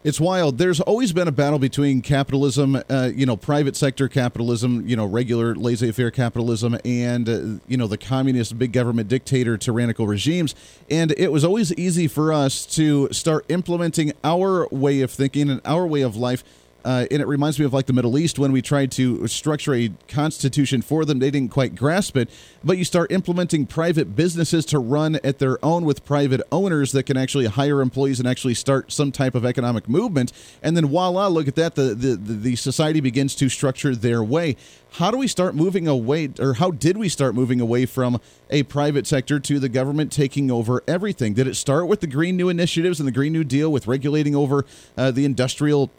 It's 0.07 0.21
wild. 0.21 0.59
There's 0.59 0.79
always 0.79 1.13
been 1.13 1.27
a 1.27 1.33
battle 1.33 1.59
between 1.59 2.01
capitalism, 2.01 2.81
uh, 2.89 3.11
you 3.13 3.27
know, 3.27 3.37
private 3.37 3.75
sector 3.75 4.07
capitalism, 4.07 4.87
you 4.87 4.95
know, 4.95 5.05
regular 5.05 5.57
laissez-faire 5.57 6.13
capitalism, 6.13 6.79
and 6.85 7.29
uh, 7.29 7.41
you 7.67 7.77
know 7.77 7.89
the 7.89 7.99
communist 7.99 8.57
big 8.57 8.71
government 8.71 9.09
dictator 9.09 9.59
tyrannical 9.59 10.07
regimes. 10.07 10.55
And 10.89 11.13
it 11.19 11.33
was 11.33 11.45
always 11.45 11.75
easy 11.75 12.07
for 12.07 12.33
us 12.33 12.67
to 12.77 13.09
start 13.11 13.47
implementing 13.49 14.13
our 14.23 14.69
way 14.71 15.01
of 15.01 15.11
thinking 15.11 15.51
and 15.51 15.61
our 15.65 15.85
way 15.89 16.03
of 16.03 16.15
life 16.15 16.45
uh, 16.87 17.05
and 17.11 17.21
it 17.21 17.27
reminds 17.27 17.59
me 17.59 17.65
of 17.65 17.73
like 17.73 17.87
the 17.87 17.93
Middle 17.93 18.17
East 18.17 18.39
when 18.39 18.53
we 18.53 18.63
tried 18.63 18.93
to 18.93 19.27
structure 19.27 19.75
a 19.75 19.91
constitution 20.07 20.83
for 20.83 21.05
them. 21.05 21.19
They 21.19 21.33
didn't 21.33 21.51
quite 21.51 21.75
grasp 21.75 22.17
it. 22.17 22.31
But 22.63 22.79
you 22.79 22.85
start 22.85 23.11
implementing 23.11 23.67
private 23.67 24.15
businesses 24.15 24.65
to 24.67 24.79
run 24.79 25.19
at 25.25 25.41
their 25.41 25.63
own 25.65 25.85
with 25.85 26.05
private 26.05 26.41
owners 26.53 26.93
that 26.93 27.03
can 27.03 27.17
actually 27.17 27.47
hire 27.47 27.81
employees 27.83 28.21
and 28.21 28.29
actually 28.29 28.55
start 28.55 28.93
some 28.93 29.11
type 29.11 29.35
of 29.35 29.45
economic 29.45 29.89
movement. 29.89 30.33
And 30.63 30.77
then 30.77 30.87
voila, 30.87 31.27
look 31.27 31.49
at 31.49 31.57
that. 31.57 31.75
The, 31.75 31.93
the, 31.93 32.15
the 32.15 32.55
society 32.55 33.01
begins 33.01 33.35
to 33.35 33.49
structure 33.49 33.97
their 33.97 34.23
way. 34.23 34.55
How 34.93 35.11
do 35.11 35.19
we 35.19 35.27
start 35.27 35.57
moving 35.57 35.89
away, 35.89 36.31
or 36.39 36.55
how 36.55 36.71
did 36.71 36.97
we 36.97 37.09
start 37.09 37.35
moving 37.35 37.61
away 37.61 37.87
from 37.87 38.21
a 38.49 38.63
private 38.63 39.09
sector 39.09 39.41
to 39.41 39.59
the 39.59 39.69
government 39.69 40.13
taking 40.13 40.53
over 40.53 40.85
everything? 40.87 41.35
Did 41.35 41.49
it 41.49 41.57
start 41.57 41.89
with 41.89 42.01
the 42.01 42.07
Green 42.07 42.37
New 42.37 42.49
Initiatives 42.49 43.01
and 43.01 43.09
the 43.09 43.13
Green 43.13 43.33
New 43.33 43.45
Deal 43.45 43.73
with 43.73 43.89
regulating 43.89 44.37
over 44.37 44.65
uh, 44.97 45.11
the 45.11 45.25
industrial 45.25 45.91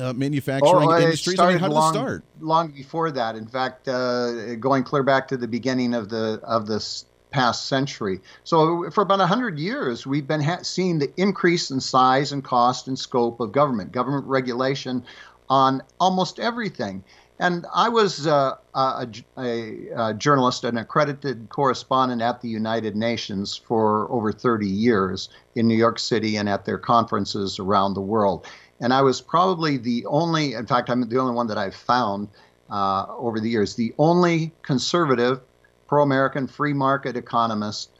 uh, 0.00 0.12
manufacturing 0.12 0.88
oh, 0.88 0.98
industries? 0.98 1.38
I 1.38 1.50
mean, 1.50 1.58
how 1.58 1.68
did 1.68 1.74
long, 1.74 1.94
it 1.94 1.98
start? 1.98 2.24
Long 2.40 2.68
before 2.68 3.10
that. 3.10 3.36
In 3.36 3.46
fact, 3.46 3.88
uh, 3.88 4.56
going 4.56 4.84
clear 4.84 5.02
back 5.02 5.28
to 5.28 5.36
the 5.36 5.48
beginning 5.48 5.94
of 5.94 6.08
the 6.08 6.40
of 6.42 6.66
this 6.66 7.04
past 7.30 7.66
century. 7.66 8.20
So 8.44 8.90
for 8.90 9.02
about 9.02 9.18
100 9.18 9.58
years, 9.58 10.06
we've 10.06 10.26
been 10.26 10.40
ha- 10.40 10.62
seeing 10.62 10.98
the 10.98 11.12
increase 11.16 11.70
in 11.70 11.80
size 11.80 12.32
and 12.32 12.42
cost 12.42 12.88
and 12.88 12.98
scope 12.98 13.40
of 13.40 13.52
government, 13.52 13.92
government 13.92 14.26
regulation 14.26 15.04
on 15.50 15.82
almost 16.00 16.38
everything. 16.38 17.04
And 17.40 17.66
I 17.72 17.88
was 17.88 18.26
uh, 18.26 18.56
a, 18.74 19.08
a, 19.38 19.88
a, 19.96 20.14
journalist, 20.14 20.64
an 20.64 20.76
accredited 20.76 21.48
correspondent 21.50 22.20
at 22.20 22.40
the 22.40 22.48
United 22.48 22.96
Nations 22.96 23.56
for 23.56 24.10
over 24.10 24.32
30 24.32 24.66
years 24.66 25.28
in 25.54 25.68
New 25.68 25.76
York 25.76 26.00
City 26.00 26.36
and 26.36 26.48
at 26.48 26.64
their 26.64 26.78
conferences 26.78 27.60
around 27.60 27.94
the 27.94 28.00
world. 28.00 28.46
And 28.80 28.92
I 28.92 29.02
was 29.02 29.20
probably 29.20 29.76
the 29.76 30.06
only, 30.06 30.54
in 30.54 30.66
fact, 30.66 30.88
I'm 30.90 31.08
the 31.08 31.18
only 31.18 31.34
one 31.34 31.48
that 31.48 31.58
I've 31.58 31.74
found 31.74 32.28
uh, 32.70 33.06
over 33.08 33.40
the 33.40 33.48
years, 33.48 33.74
the 33.74 33.94
only 33.98 34.52
conservative, 34.62 35.40
pro 35.86 36.02
American, 36.02 36.46
free 36.46 36.72
market 36.72 37.16
economist 37.16 37.90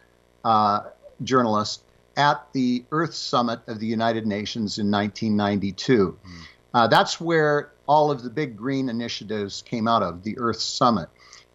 uh, 0.44 0.84
journalist 1.22 1.82
at 2.16 2.46
the 2.52 2.84
Earth 2.92 3.14
Summit 3.14 3.60
of 3.66 3.80
the 3.80 3.86
United 3.86 4.26
Nations 4.26 4.78
in 4.78 4.90
1992. 4.90 6.18
Mm. 6.18 6.42
Uh, 6.74 6.86
that's 6.86 7.20
where 7.20 7.72
all 7.86 8.10
of 8.10 8.22
the 8.22 8.30
big 8.30 8.56
green 8.56 8.88
initiatives 8.88 9.62
came 9.62 9.88
out 9.88 10.02
of, 10.02 10.22
the 10.22 10.38
Earth 10.38 10.60
Summit. 10.60 11.08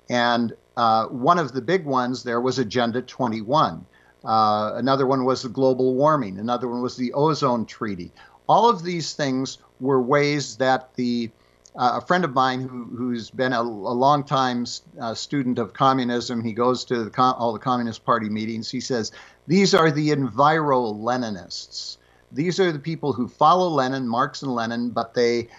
And 0.09 0.53
uh, 0.75 1.05
one 1.07 1.38
of 1.38 1.53
the 1.53 1.62
big 1.62 1.86
ones 1.86 2.23
there 2.23 2.41
was 2.41 2.59
Agenda 2.59 3.01
21. 3.01 3.86
Uh, 4.23 4.71
another 4.75 5.05
one 5.05 5.25
was 5.25 5.43
the 5.43 5.49
global 5.49 5.95
warming. 5.95 6.39
Another 6.39 6.67
one 6.67 6.81
was 6.81 6.95
the 6.95 7.13
ozone 7.13 7.65
treaty. 7.65 8.12
All 8.47 8.69
of 8.69 8.84
these 8.84 9.13
things 9.13 9.58
were 9.79 10.01
ways 10.01 10.58
that 10.58 10.93
the 10.95 11.32
uh, 11.75 11.99
a 12.01 12.06
friend 12.06 12.23
of 12.23 12.34
mine 12.34 12.62
who, 12.62 12.86
who's 12.95 13.32
been 13.32 13.51
a, 13.51 13.62
a 13.62 13.63
long 13.63 14.23
time 14.23 14.65
uh, 15.01 15.13
student 15.15 15.58
of 15.58 15.73
communism, 15.73 16.43
he 16.43 16.53
goes 16.53 16.86
to 16.86 17.03
the 17.03 17.10
com- 17.10 17.36
all 17.39 17.51
the 17.51 17.60
Communist 17.60 18.06
Party 18.06 18.29
meetings. 18.29 18.69
He 18.69 18.79
says, 18.79 19.12
These 19.47 19.73
are 19.73 19.89
the 19.89 20.10
enviro 20.10 20.93
Leninists. 20.95 21.97
These 22.32 22.60
are 22.60 22.71
the 22.71 22.79
people 22.79 23.13
who 23.13 23.27
follow 23.27 23.69
Lenin, 23.69 24.08
Marx, 24.08 24.41
and 24.43 24.53
Lenin, 24.53 24.89
but 24.89 25.13
they 25.13 25.49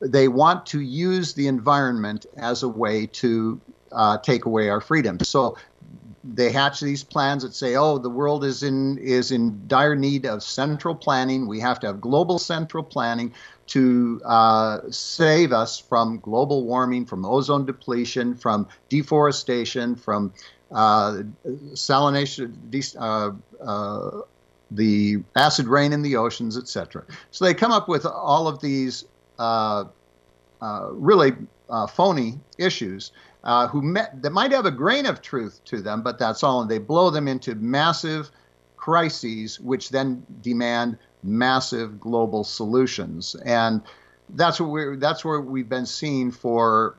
they 0.00 0.26
want 0.26 0.66
to 0.66 0.80
use 0.80 1.34
the 1.34 1.46
environment 1.46 2.26
as 2.36 2.62
a 2.62 2.68
way 2.68 3.06
to 3.06 3.60
uh, 3.92 4.18
take 4.18 4.44
away 4.44 4.68
our 4.68 4.80
freedom. 4.80 5.18
So 5.20 5.56
they 6.34 6.52
hatch 6.52 6.80
these 6.80 7.04
plans 7.04 7.42
that 7.42 7.54
say, 7.54 7.76
"Oh, 7.76 7.98
the 7.98 8.10
world 8.10 8.44
is 8.44 8.62
in 8.62 8.98
is 8.98 9.32
in 9.32 9.62
dire 9.66 9.96
need 9.96 10.26
of 10.26 10.42
central 10.42 10.94
planning. 10.94 11.46
We 11.46 11.60
have 11.60 11.80
to 11.80 11.86
have 11.86 12.00
global 12.00 12.38
central 12.38 12.82
planning 12.82 13.32
to 13.68 14.20
uh, 14.24 14.80
save 14.90 15.52
us 15.52 15.78
from 15.78 16.20
global 16.20 16.64
warming, 16.64 17.06
from 17.06 17.24
ozone 17.24 17.64
depletion, 17.64 18.34
from 18.34 18.68
deforestation, 18.88 19.96
from 19.96 20.32
uh, 20.70 21.22
salination, 21.72 22.54
de- 22.70 22.98
uh, 22.98 23.32
uh 23.62 24.22
the 24.70 25.16
acid 25.34 25.66
rain 25.66 25.94
in 25.94 26.02
the 26.02 26.16
oceans, 26.16 26.58
etc. 26.58 27.02
So 27.30 27.46
they 27.46 27.54
come 27.54 27.72
up 27.72 27.88
with 27.88 28.04
all 28.04 28.46
of 28.46 28.60
these 28.60 29.06
uh, 29.38 29.84
really 30.90 31.32
phony 31.88 32.38
issues 32.58 33.12
uh, 33.48 33.66
who 33.66 33.80
met, 33.80 34.20
that 34.20 34.30
might 34.30 34.52
have 34.52 34.66
a 34.66 34.70
grain 34.70 35.06
of 35.06 35.22
truth 35.22 35.64
to 35.64 35.80
them, 35.80 36.02
but 36.02 36.18
that's 36.18 36.42
all, 36.42 36.60
and 36.60 36.70
they 36.70 36.76
blow 36.76 37.08
them 37.08 37.26
into 37.26 37.54
massive 37.54 38.30
crises, 38.76 39.58
which 39.58 39.88
then 39.88 40.22
demand 40.42 40.98
massive 41.22 41.98
global 41.98 42.44
solutions, 42.44 43.34
and 43.46 43.80
that's 44.34 44.60
what 44.60 44.68
we're 44.68 44.96
that's 44.96 45.24
where 45.24 45.40
we've 45.40 45.70
been 45.70 45.86
seeing 45.86 46.30
for 46.30 46.98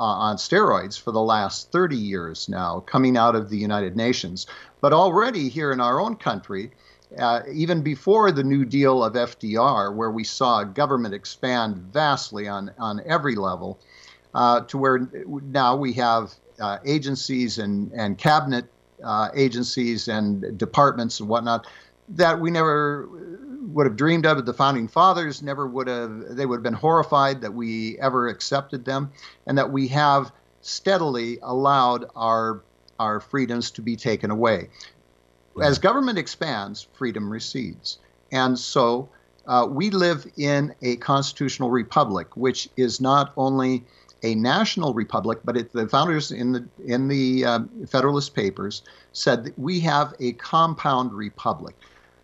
uh, 0.00 0.04
on 0.04 0.36
steroids 0.36 0.98
for 0.98 1.12
the 1.12 1.20
last 1.20 1.70
30 1.72 1.94
years 1.94 2.48
now, 2.48 2.80
coming 2.80 3.18
out 3.18 3.36
of 3.36 3.50
the 3.50 3.58
United 3.58 3.94
Nations. 3.94 4.46
But 4.80 4.94
already 4.94 5.50
here 5.50 5.72
in 5.72 5.80
our 5.82 6.00
own 6.00 6.16
country, 6.16 6.70
uh, 7.18 7.42
even 7.52 7.82
before 7.82 8.32
the 8.32 8.42
New 8.42 8.64
Deal 8.64 9.04
of 9.04 9.12
FDR, 9.12 9.94
where 9.94 10.10
we 10.10 10.24
saw 10.24 10.64
government 10.64 11.12
expand 11.12 11.76
vastly 11.76 12.48
on, 12.48 12.72
on 12.78 13.02
every 13.04 13.34
level, 13.34 13.78
to 14.34 14.78
where 14.78 15.08
now 15.26 15.76
we 15.76 15.92
have 15.92 16.32
uh, 16.60 16.78
agencies 16.84 17.58
and, 17.58 17.90
and 17.92 18.18
cabinet 18.18 18.66
uh, 19.04 19.28
agencies 19.34 20.08
and 20.08 20.56
departments 20.58 21.20
and 21.20 21.28
whatnot 21.28 21.66
that 22.08 22.40
we 22.40 22.50
never 22.50 23.08
would 23.62 23.86
have 23.86 23.96
dreamed 23.96 24.26
of. 24.26 24.44
The 24.44 24.54
founding 24.54 24.88
fathers 24.88 25.42
never 25.42 25.66
would 25.66 25.88
have, 25.88 26.36
they 26.36 26.46
would 26.46 26.56
have 26.56 26.62
been 26.62 26.72
horrified 26.74 27.40
that 27.40 27.54
we 27.54 27.98
ever 28.00 28.28
accepted 28.28 28.84
them, 28.84 29.12
and 29.46 29.56
that 29.58 29.70
we 29.70 29.88
have 29.88 30.32
steadily 30.60 31.38
allowed 31.42 32.06
our, 32.14 32.62
our 32.98 33.20
freedoms 33.20 33.70
to 33.72 33.82
be 33.82 33.96
taken 33.96 34.30
away. 34.30 34.68
As 35.60 35.78
government 35.78 36.18
expands, 36.18 36.86
freedom 36.94 37.30
recedes. 37.30 37.98
And 38.30 38.58
so 38.58 39.08
uh, 39.46 39.66
we 39.68 39.90
live 39.90 40.26
in 40.36 40.74
a 40.82 40.96
constitutional 40.96 41.70
republic, 41.70 42.36
which 42.36 42.68
is 42.76 43.00
not 43.00 43.32
only 43.36 43.84
a 44.22 44.34
national 44.34 44.94
republic, 44.94 45.40
but 45.44 45.56
it, 45.56 45.72
the 45.72 45.88
founders 45.88 46.30
in 46.30 46.52
the 46.52 46.68
in 46.84 47.08
the 47.08 47.44
uh, 47.44 47.60
Federalist 47.88 48.34
Papers 48.34 48.82
said 49.12 49.44
that 49.44 49.58
we 49.58 49.80
have 49.80 50.14
a 50.20 50.32
compound 50.34 51.12
republic. 51.12 51.74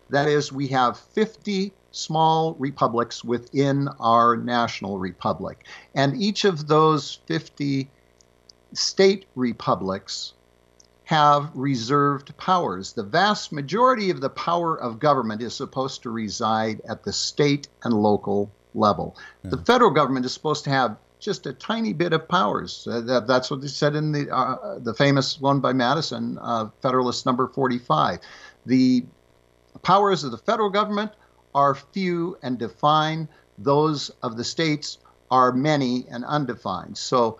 That 0.09 0.27
is, 0.27 0.51
we 0.51 0.67
have 0.67 0.97
50 0.97 1.71
small 1.91 2.55
republics 2.55 3.23
within 3.23 3.87
our 3.99 4.37
national 4.37 4.97
republic. 4.97 5.65
And 5.93 6.21
each 6.21 6.45
of 6.45 6.67
those 6.67 7.19
50 7.25 7.89
state 8.73 9.25
republics 9.35 10.33
have 11.05 11.49
reserved 11.55 12.35
powers. 12.37 12.93
The 12.93 13.03
vast 13.03 13.51
majority 13.51 14.11
of 14.11 14.21
the 14.21 14.29
power 14.29 14.79
of 14.79 14.99
government 14.99 15.41
is 15.41 15.55
supposed 15.55 16.03
to 16.03 16.11
reside 16.11 16.81
at 16.87 17.03
the 17.03 17.13
state 17.13 17.67
and 17.83 17.93
local 17.93 18.51
level. 18.75 19.17
Yeah. 19.43 19.51
The 19.51 19.57
federal 19.57 19.89
government 19.89 20.25
is 20.27 20.33
supposed 20.33 20.63
to 20.65 20.69
have 20.69 20.97
just 21.19 21.45
a 21.45 21.53
tiny 21.53 21.93
bit 21.93 22.13
of 22.13 22.27
powers. 22.27 22.87
Uh, 22.89 23.01
that, 23.01 23.27
that's 23.27 23.51
what 23.51 23.61
they 23.61 23.67
said 23.67 23.95
in 23.95 24.11
the 24.11 24.33
uh, 24.33 24.79
the 24.79 24.93
famous 24.93 25.39
one 25.39 25.59
by 25.59 25.73
Madison, 25.73 26.37
uh, 26.41 26.69
Federalist 26.81 27.25
Number 27.25 27.47
45. 27.47 28.19
The 28.65 29.05
powers 29.83 30.23
of 30.23 30.31
the 30.31 30.37
federal 30.37 30.69
government 30.69 31.11
are 31.53 31.75
few 31.75 32.37
and 32.41 32.57
defined. 32.57 33.27
Those 33.57 34.09
of 34.23 34.37
the 34.37 34.43
states 34.43 34.97
are 35.29 35.51
many 35.51 36.05
and 36.09 36.23
undefined. 36.25 36.97
So 36.97 37.39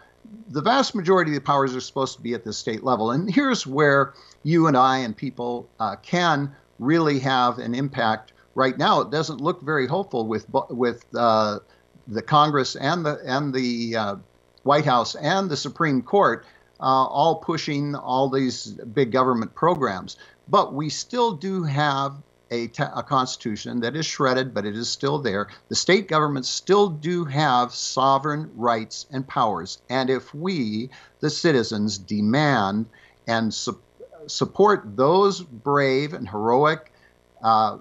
the 0.50 0.62
vast 0.62 0.94
majority 0.94 1.32
of 1.32 1.36
the 1.36 1.42
powers 1.42 1.76
are 1.76 1.82
supposed 1.82 2.16
to 2.18 2.22
be 2.22 2.34
at 2.34 2.44
the 2.44 2.54
state 2.54 2.84
level. 2.84 3.12
And 3.12 3.34
here's 3.34 3.66
where 3.66 4.14
you 4.44 4.68
and 4.68 4.78
I 4.78 5.00
and 5.00 5.16
people 5.16 5.70
uh, 5.80 5.96
can 5.98 6.54
really 6.78 7.20
have 7.20 7.60
an 7.60 7.74
impact. 7.74 8.34
Right 8.56 8.78
now, 8.78 9.02
it 9.02 9.12
doesn't 9.12 9.40
look 9.40 9.62
very 9.62 9.88
hopeful 9.88 10.28
with 10.28 10.46
with 10.70 11.06
uh, 11.16 11.60
the 12.10 12.22
Congress 12.22 12.76
and 12.76 13.06
the 13.06 13.20
and 13.26 13.54
the 13.54 13.96
uh, 13.96 14.16
White 14.64 14.86
House 14.86 15.16
and 15.16 15.50
the 15.50 15.58
Supreme 15.58 16.02
Court 16.02 16.46
uh, 16.80 16.84
all 16.84 17.36
pushing 17.36 17.96
all 17.96 18.30
these 18.30 18.68
big 18.68 19.12
government 19.12 19.54
programs. 19.56 20.18
But 20.48 20.74
we 20.74 20.90
still 20.90 21.34
do 21.34 21.64
have 21.64 22.16
a, 22.52 22.72
a 22.96 23.04
constitution 23.04 23.82
that 23.82 23.96
is 23.96 24.06
shredded, 24.06 24.54
but 24.54 24.66
it 24.66 24.76
is 24.76 24.90
still 24.90 25.20
there. 25.20 25.48
The 25.68 25.76
state 25.76 26.08
governments 26.08 26.50
still 26.50 26.90
do 26.90 27.26
have 27.26 27.74
sovereign 27.74 28.50
rights 28.56 29.06
and 29.12 29.28
powers. 29.28 29.80
And 29.90 30.10
if 30.10 30.34
we, 30.34 30.90
the 31.20 31.30
citizens, 31.30 31.98
demand 31.98 32.88
and 33.28 33.54
su- 33.54 33.80
support 34.26 34.96
those 34.96 35.42
brave 35.42 36.14
and 36.14 36.28
heroic 36.28 36.92
uh, 37.44 37.78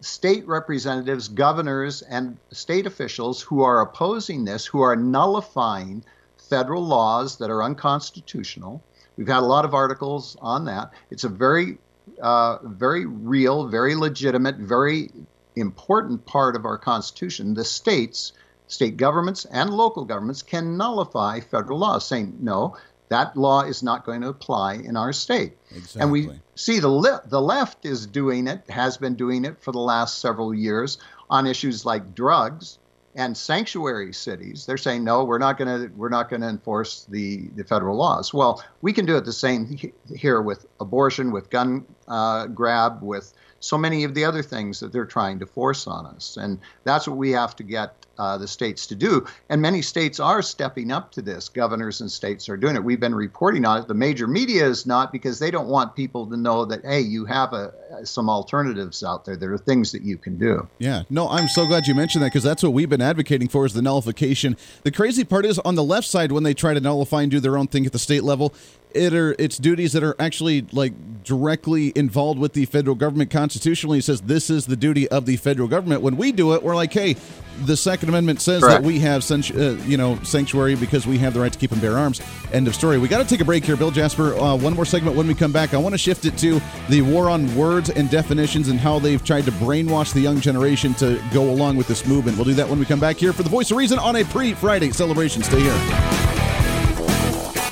state 0.00 0.46
representatives, 0.46 1.28
governors, 1.28 2.02
and 2.02 2.36
state 2.52 2.86
officials 2.86 3.42
who 3.42 3.62
are 3.62 3.80
opposing 3.80 4.44
this, 4.44 4.66
who 4.66 4.80
are 4.80 4.96
nullifying 4.96 6.04
federal 6.48 6.84
laws 6.84 7.38
that 7.38 7.50
are 7.50 7.62
unconstitutional. 7.62 8.82
We've 9.16 9.28
had 9.28 9.42
a 9.42 9.46
lot 9.46 9.64
of 9.64 9.74
articles 9.74 10.36
on 10.40 10.64
that. 10.66 10.92
It's 11.10 11.24
a 11.24 11.28
very 11.28 11.78
uh, 12.20 12.58
very 12.64 13.06
real, 13.06 13.68
very 13.68 13.94
legitimate, 13.94 14.56
very 14.56 15.10
important 15.56 16.24
part 16.26 16.56
of 16.56 16.64
our 16.64 16.78
Constitution. 16.78 17.54
The 17.54 17.64
states, 17.64 18.32
state 18.66 18.96
governments, 18.96 19.44
and 19.46 19.70
local 19.70 20.04
governments 20.04 20.42
can 20.42 20.76
nullify 20.76 21.40
federal 21.40 21.78
laws, 21.78 22.06
saying, 22.06 22.38
no, 22.40 22.76
that 23.08 23.36
law 23.36 23.62
is 23.62 23.82
not 23.82 24.04
going 24.04 24.20
to 24.20 24.28
apply 24.28 24.74
in 24.74 24.96
our 24.96 25.12
state. 25.12 25.56
Exactly. 25.70 26.02
And 26.02 26.12
we 26.12 26.30
see 26.54 26.78
the, 26.78 26.88
le- 26.88 27.22
the 27.26 27.40
left 27.40 27.84
is 27.84 28.06
doing 28.06 28.46
it, 28.46 28.68
has 28.68 28.96
been 28.96 29.14
doing 29.14 29.44
it 29.44 29.60
for 29.62 29.72
the 29.72 29.78
last 29.78 30.20
several 30.20 30.54
years 30.54 30.98
on 31.30 31.46
issues 31.46 31.84
like 31.84 32.14
drugs 32.14 32.78
and 33.14 33.36
sanctuary 33.36 34.12
cities 34.12 34.64
they're 34.66 34.76
saying 34.76 35.02
no 35.02 35.24
we're 35.24 35.38
not 35.38 35.58
going 35.58 35.66
to 35.66 35.92
we're 35.96 36.08
not 36.08 36.30
going 36.30 36.40
to 36.40 36.48
enforce 36.48 37.04
the 37.08 37.48
the 37.56 37.64
federal 37.64 37.96
laws 37.96 38.32
well 38.32 38.62
we 38.80 38.92
can 38.92 39.06
do 39.06 39.16
it 39.16 39.24
the 39.24 39.32
same 39.32 39.76
here 40.14 40.40
with 40.40 40.66
abortion 40.78 41.32
with 41.32 41.50
gun 41.50 41.84
uh, 42.08 42.46
grab 42.46 43.02
with 43.02 43.32
so 43.60 43.76
many 43.76 44.04
of 44.04 44.14
the 44.14 44.24
other 44.24 44.42
things 44.42 44.80
that 44.80 44.92
they're 44.92 45.06
trying 45.06 45.38
to 45.38 45.46
force 45.46 45.86
on 45.86 46.06
us 46.06 46.36
and 46.36 46.58
that's 46.84 47.08
what 47.08 47.16
we 47.16 47.30
have 47.30 47.56
to 47.56 47.62
get 47.62 48.06
uh, 48.18 48.36
the 48.36 48.48
states 48.48 48.86
to 48.88 48.94
do. 48.94 49.24
And 49.48 49.62
many 49.62 49.80
states 49.80 50.18
are 50.18 50.42
stepping 50.42 50.90
up 50.90 51.12
to 51.12 51.22
this. 51.22 51.48
Governors 51.48 52.00
and 52.00 52.10
states 52.10 52.48
are 52.48 52.56
doing 52.56 52.74
it. 52.74 52.82
We've 52.82 53.00
been 53.00 53.14
reporting 53.14 53.64
on 53.64 53.80
it. 53.80 53.88
The 53.88 53.94
major 53.94 54.26
media 54.26 54.66
is 54.66 54.86
not 54.86 55.12
because 55.12 55.38
they 55.38 55.50
don't 55.50 55.68
want 55.68 55.94
people 55.94 56.26
to 56.26 56.36
know 56.36 56.64
that, 56.64 56.84
hey, 56.84 57.00
you 57.00 57.24
have 57.26 57.52
a, 57.52 57.72
some 58.04 58.28
alternatives 58.28 59.04
out 59.04 59.24
there. 59.24 59.36
There 59.36 59.52
are 59.52 59.58
things 59.58 59.92
that 59.92 60.02
you 60.02 60.16
can 60.16 60.36
do. 60.36 60.66
Yeah. 60.78 61.04
No, 61.08 61.28
I'm 61.28 61.48
so 61.48 61.66
glad 61.66 61.86
you 61.86 61.94
mentioned 61.94 62.24
that 62.24 62.28
because 62.28 62.42
that's 62.42 62.62
what 62.62 62.72
we've 62.72 62.88
been 62.90 63.02
advocating 63.02 63.48
for 63.48 63.64
is 63.64 63.74
the 63.74 63.82
nullification. 63.82 64.56
The 64.82 64.90
crazy 64.90 65.24
part 65.24 65.46
is 65.46 65.58
on 65.60 65.76
the 65.76 65.84
left 65.84 66.08
side, 66.08 66.32
when 66.32 66.42
they 66.42 66.54
try 66.54 66.74
to 66.74 66.80
nullify 66.80 67.22
and 67.22 67.30
do 67.30 67.40
their 67.40 67.56
own 67.56 67.68
thing 67.68 67.86
at 67.86 67.92
the 67.92 67.98
state 67.98 68.24
level, 68.24 68.52
it 68.94 69.12
are 69.12 69.36
it's 69.38 69.58
duties 69.58 69.92
that 69.92 70.02
are 70.02 70.16
actually 70.18 70.62
like 70.72 70.92
directly 71.28 71.92
involved 71.94 72.40
with 72.40 72.54
the 72.54 72.64
federal 72.64 72.96
government 72.96 73.30
constitutionally 73.30 73.98
it 73.98 74.04
says 74.04 74.22
this 74.22 74.50
is 74.50 74.66
the 74.66 74.76
duty 74.76 75.06
of 75.08 75.26
the 75.26 75.36
federal 75.36 75.68
government. 75.68 76.02
When 76.02 76.16
we 76.16 76.32
do 76.32 76.54
it 76.54 76.62
we're 76.62 76.74
like 76.74 76.92
hey 76.92 77.16
the 77.64 77.76
second 77.76 78.08
amendment 78.08 78.40
says 78.40 78.62
Correct. 78.62 78.82
that 78.82 78.86
we 78.86 78.98
have 79.00 79.28
uh, 79.30 79.36
you 79.84 79.96
know 79.96 80.18
sanctuary 80.22 80.74
because 80.74 81.06
we 81.06 81.18
have 81.18 81.34
the 81.34 81.40
right 81.40 81.52
to 81.52 81.58
keep 81.58 81.72
and 81.72 81.80
bear 81.80 81.98
arms. 81.98 82.20
End 82.52 82.66
of 82.66 82.74
story. 82.74 82.98
We 82.98 83.08
got 83.08 83.18
to 83.18 83.28
take 83.28 83.40
a 83.40 83.44
break 83.44 83.64
here. 83.64 83.76
Bill 83.76 83.90
jasper 83.90 84.34
uh, 84.34 84.56
one 84.56 84.74
more 84.74 84.84
segment 84.84 85.16
when 85.16 85.26
we 85.26 85.34
come 85.34 85.52
back. 85.52 85.74
I 85.74 85.76
want 85.76 85.94
to 85.94 85.98
shift 85.98 86.24
it 86.24 86.36
to 86.38 86.60
the 86.88 87.02
war 87.02 87.28
on 87.28 87.54
words 87.54 87.90
and 87.90 88.10
definitions 88.10 88.68
and 88.68 88.78
how 88.78 88.98
they've 88.98 89.22
tried 89.22 89.44
to 89.44 89.52
brainwash 89.52 90.12
the 90.12 90.20
young 90.20 90.40
generation 90.40 90.94
to 90.94 91.22
go 91.32 91.50
along 91.50 91.76
with 91.76 91.88
this 91.88 92.06
movement. 92.06 92.36
We'll 92.38 92.46
do 92.46 92.54
that 92.54 92.68
when 92.68 92.78
we 92.78 92.84
come 92.84 93.00
back 93.00 93.16
here 93.16 93.32
for 93.32 93.42
the 93.42 93.50
voice 93.50 93.70
of 93.70 93.76
reason 93.76 93.98
on 93.98 94.16
a 94.16 94.24
pre-friday 94.24 94.90
celebration. 94.92 95.42
Stay 95.42 95.60
here. 95.60 95.72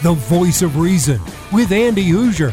The 0.02 0.14
voice 0.14 0.62
of 0.62 0.76
reason 0.76 1.20
with 1.52 1.72
Andy 1.72 2.04
Hooser. 2.04 2.52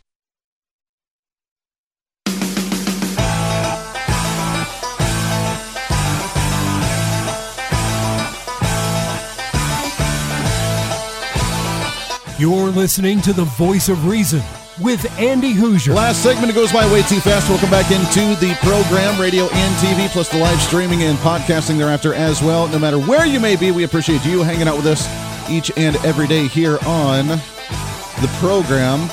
You're 12.41 12.71
listening 12.71 13.21
to 13.21 13.33
the 13.33 13.43
voice 13.43 13.87
of 13.87 14.07
reason 14.07 14.41
with 14.79 15.05
Andy 15.19 15.53
Hooser. 15.53 15.93
Last 15.93 16.23
segment 16.23 16.55
goes 16.55 16.73
by 16.73 16.91
way 16.91 17.03
too 17.03 17.19
fast. 17.19 17.47
We'll 17.47 17.59
come 17.59 17.69
back 17.69 17.91
into 17.91 18.33
the 18.43 18.55
program, 18.61 19.21
radio 19.21 19.43
and 19.43 19.75
TV, 19.75 20.09
plus 20.09 20.27
the 20.27 20.39
live 20.39 20.59
streaming 20.59 21.03
and 21.03 21.19
podcasting 21.19 21.77
thereafter 21.77 22.15
as 22.15 22.41
well. 22.41 22.67
No 22.67 22.79
matter 22.79 22.97
where 22.97 23.27
you 23.27 23.39
may 23.39 23.55
be, 23.55 23.69
we 23.69 23.83
appreciate 23.83 24.25
you 24.25 24.41
hanging 24.41 24.67
out 24.67 24.75
with 24.75 24.87
us 24.87 25.07
each 25.51 25.71
and 25.77 25.95
every 25.97 26.25
day 26.25 26.47
here 26.47 26.79
on 26.87 27.27
the 27.27 28.37
program. 28.39 29.07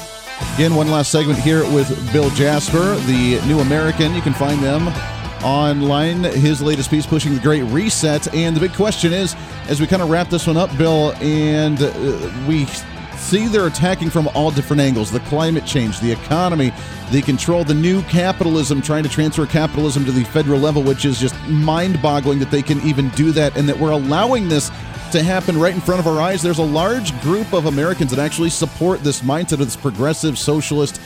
Again, 0.55 0.75
one 0.75 0.91
last 0.91 1.13
segment 1.13 1.39
here 1.39 1.71
with 1.71 2.11
Bill 2.15 2.31
Jasper, 2.31 2.95
the 3.01 3.43
New 3.47 3.59
American. 3.59 4.15
You 4.15 4.23
can 4.23 4.33
find 4.33 4.63
them 4.63 4.89
online. 5.45 6.25
His 6.25 6.63
latest 6.63 6.89
piece, 6.89 7.05
Pushing 7.05 7.35
the 7.35 7.41
Great 7.41 7.65
Reset. 7.65 8.35
And 8.35 8.57
the 8.57 8.61
big 8.61 8.73
question 8.73 9.13
is, 9.13 9.37
as 9.67 9.83
we 9.83 9.87
kind 9.87 10.01
of 10.01 10.09
wrap 10.09 10.31
this 10.31 10.47
one 10.47 10.57
up, 10.57 10.75
Bill, 10.79 11.13
and 11.17 11.83
uh, 11.83 12.47
we 12.49 12.67
see 13.19 13.47
they're 13.47 13.67
attacking 13.67 14.11
from 14.11 14.29
all 14.29 14.51
different 14.51 14.81
angles 14.81 15.11
the 15.11 15.21
climate 15.21 15.67
change, 15.67 16.01
the 16.01 16.11
economy, 16.11 16.73
the 17.11 17.23
control, 17.23 17.65
the 17.65 17.75
new 17.75 18.03
capitalism, 18.03 18.81
trying 18.81 19.03
to 19.03 19.09
transfer 19.09 19.47
capitalism 19.47 20.05
to 20.05 20.13
the 20.13 20.25
federal 20.25 20.59
level, 20.59 20.83
which 20.83 21.05
is 21.05 21.19
just 21.19 21.35
mind 21.47 22.01
boggling 22.01 22.39
that 22.39 22.51
they 22.51 22.63
can 22.63 22.81
even 22.81 23.09
do 23.11 23.33
that 23.33 23.57
and 23.57 23.69
that 23.69 23.79
we're 23.79 23.91
allowing 23.91 24.49
this 24.49 24.71
to 25.13 25.23
happen 25.23 25.59
right 25.59 25.75
in 25.75 25.81
front 25.81 26.01
of 26.01 26.07
our 26.07 26.21
eyes. 26.21 26.43
There's 26.43 26.59
a 26.59 26.63
large 26.63 27.19
group 27.23 27.53
of 27.53 27.67
Americans 27.67 28.11
that 28.11 28.19
actually 28.19 28.51
support 28.51 29.03
this 29.03 29.23
mindset 29.23 29.53
of 29.53 29.61
this 29.61 29.77
progressive 29.77 30.39
socialist 30.39 31.01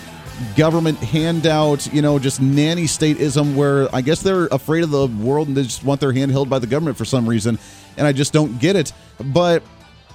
government 0.56 0.98
handout, 0.98 1.92
you 1.92 2.02
know, 2.02 2.18
just 2.18 2.40
nanny 2.40 2.84
stateism 2.84 3.54
where 3.54 3.94
I 3.94 4.00
guess 4.00 4.22
they're 4.22 4.46
afraid 4.46 4.82
of 4.82 4.90
the 4.90 5.06
world 5.06 5.48
and 5.48 5.56
they 5.56 5.62
just 5.62 5.84
want 5.84 6.00
their 6.00 6.12
hand 6.12 6.32
held 6.32 6.50
by 6.50 6.58
the 6.58 6.66
government 6.66 6.96
for 6.96 7.04
some 7.04 7.28
reason. 7.28 7.58
And 7.96 8.06
I 8.06 8.12
just 8.12 8.32
don't 8.32 8.58
get 8.58 8.74
it. 8.74 8.92
But 9.18 9.62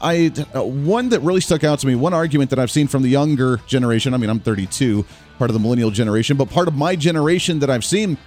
I 0.02 0.32
uh, 0.56 0.64
one 0.64 1.10
that 1.10 1.22
really 1.22 1.41
stuck 1.41 1.64
out 1.64 1.80
to 1.80 1.88
me, 1.88 1.95
one 1.95 2.14
argument 2.14 2.50
that 2.52 2.60
I've 2.60 2.72
seen 2.72 2.88
from 2.88 3.04
the 3.04 3.10
younger 3.10 3.58
generation. 3.68 4.14
I 4.14 4.18
mean, 4.18 4.30
I'm 4.30 4.39
32, 4.39 5.06
part 5.38 5.50
of 5.50 5.54
the 5.54 5.60
millennial 5.60 5.91
generation, 5.91 6.38
but 6.38 6.50
part 6.50 6.68
of 6.68 6.76
my 6.76 6.95
generation 6.95 7.60
that 7.60 7.70
I've 7.70 7.86
seen 7.86 8.18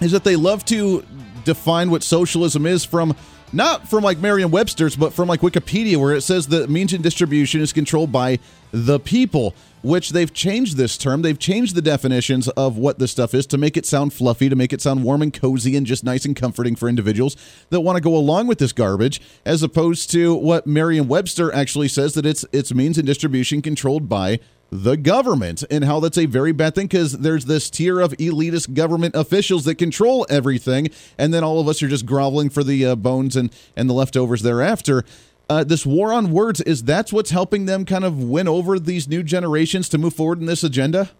is 0.00 0.12
that 0.12 0.24
they 0.24 0.36
love 0.36 0.64
to 0.66 1.04
define 1.44 1.90
what 1.90 2.02
socialism 2.02 2.66
is 2.66 2.84
from 2.84 3.16
not 3.52 3.88
from 3.88 4.02
like 4.02 4.18
Merriam-Webster's, 4.18 4.96
but 4.96 5.12
from 5.12 5.28
like 5.28 5.40
Wikipedia, 5.40 5.96
where 5.96 6.14
it 6.14 6.22
says 6.22 6.48
that 6.48 6.70
means 6.70 6.92
and 6.92 7.02
distribution 7.02 7.60
is 7.60 7.72
controlled 7.72 8.12
by 8.12 8.38
the 8.72 8.98
people 8.98 9.54
which 9.82 10.10
they've 10.10 10.32
changed 10.32 10.76
this 10.76 10.96
term. 10.96 11.22
They've 11.22 11.38
changed 11.38 11.74
the 11.74 11.82
definitions 11.82 12.48
of 12.50 12.76
what 12.76 12.98
this 12.98 13.10
stuff 13.10 13.34
is 13.34 13.46
to 13.48 13.58
make 13.58 13.76
it 13.76 13.84
sound 13.84 14.12
fluffy, 14.12 14.48
to 14.48 14.56
make 14.56 14.72
it 14.72 14.80
sound 14.80 15.02
warm 15.02 15.22
and 15.22 15.32
cozy 15.32 15.76
and 15.76 15.84
just 15.84 16.04
nice 16.04 16.24
and 16.24 16.36
comforting 16.36 16.76
for 16.76 16.88
individuals 16.88 17.36
that 17.70 17.80
want 17.80 17.96
to 17.96 18.00
go 18.00 18.16
along 18.16 18.46
with 18.46 18.58
this 18.58 18.72
garbage, 18.72 19.20
as 19.44 19.62
opposed 19.62 20.10
to 20.12 20.34
what 20.34 20.66
Merriam-Webster 20.66 21.52
actually 21.52 21.88
says 21.88 22.14
that 22.14 22.24
it's 22.24 22.44
it's 22.52 22.72
means 22.72 22.96
and 22.96 23.06
distribution 23.06 23.60
controlled 23.60 24.08
by 24.08 24.38
the 24.72 24.96
government 24.96 25.62
and 25.70 25.84
how 25.84 26.00
that's 26.00 26.16
a 26.16 26.24
very 26.24 26.50
bad 26.50 26.74
thing 26.74 26.86
because 26.86 27.12
there's 27.18 27.44
this 27.44 27.68
tier 27.68 28.00
of 28.00 28.12
elitist 28.12 28.72
government 28.72 29.14
officials 29.14 29.66
that 29.66 29.74
control 29.74 30.26
everything 30.30 30.88
and 31.18 31.32
then 31.34 31.44
all 31.44 31.60
of 31.60 31.68
us 31.68 31.82
are 31.82 31.88
just 31.88 32.06
groveling 32.06 32.48
for 32.48 32.64
the 32.64 32.86
uh, 32.86 32.96
bones 32.96 33.36
and 33.36 33.54
and 33.76 33.88
the 33.88 33.92
leftovers 33.92 34.40
thereafter. 34.40 35.04
Uh, 35.50 35.62
this 35.62 35.84
war 35.84 36.10
on 36.10 36.32
words 36.32 36.62
is 36.62 36.84
that's 36.84 37.12
what's 37.12 37.28
helping 37.28 37.66
them 37.66 37.84
kind 37.84 38.02
of 38.02 38.24
win 38.24 38.48
over 38.48 38.78
these 38.78 39.06
new 39.06 39.22
generations 39.22 39.90
to 39.90 39.98
move 39.98 40.14
forward 40.14 40.40
in 40.40 40.46
this 40.46 40.64
agenda? 40.64 41.10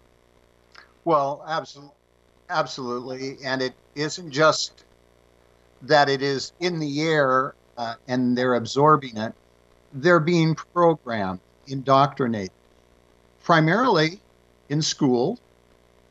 Well 1.05 1.43
absolutely 1.47 1.93
absolutely 2.49 3.37
and 3.45 3.61
it 3.61 3.75
isn't 3.93 4.31
just 4.31 4.83
that 5.83 6.09
it 6.09 6.23
is 6.23 6.53
in 6.59 6.79
the 6.79 7.01
air 7.03 7.53
uh, 7.77 7.93
and 8.07 8.35
they're 8.35 8.55
absorbing 8.55 9.15
it. 9.15 9.35
They're 9.93 10.19
being 10.19 10.55
programmed 10.55 11.39
indoctrinated 11.67 12.51
primarily 13.43 14.19
in 14.69 14.81
school 14.81 15.39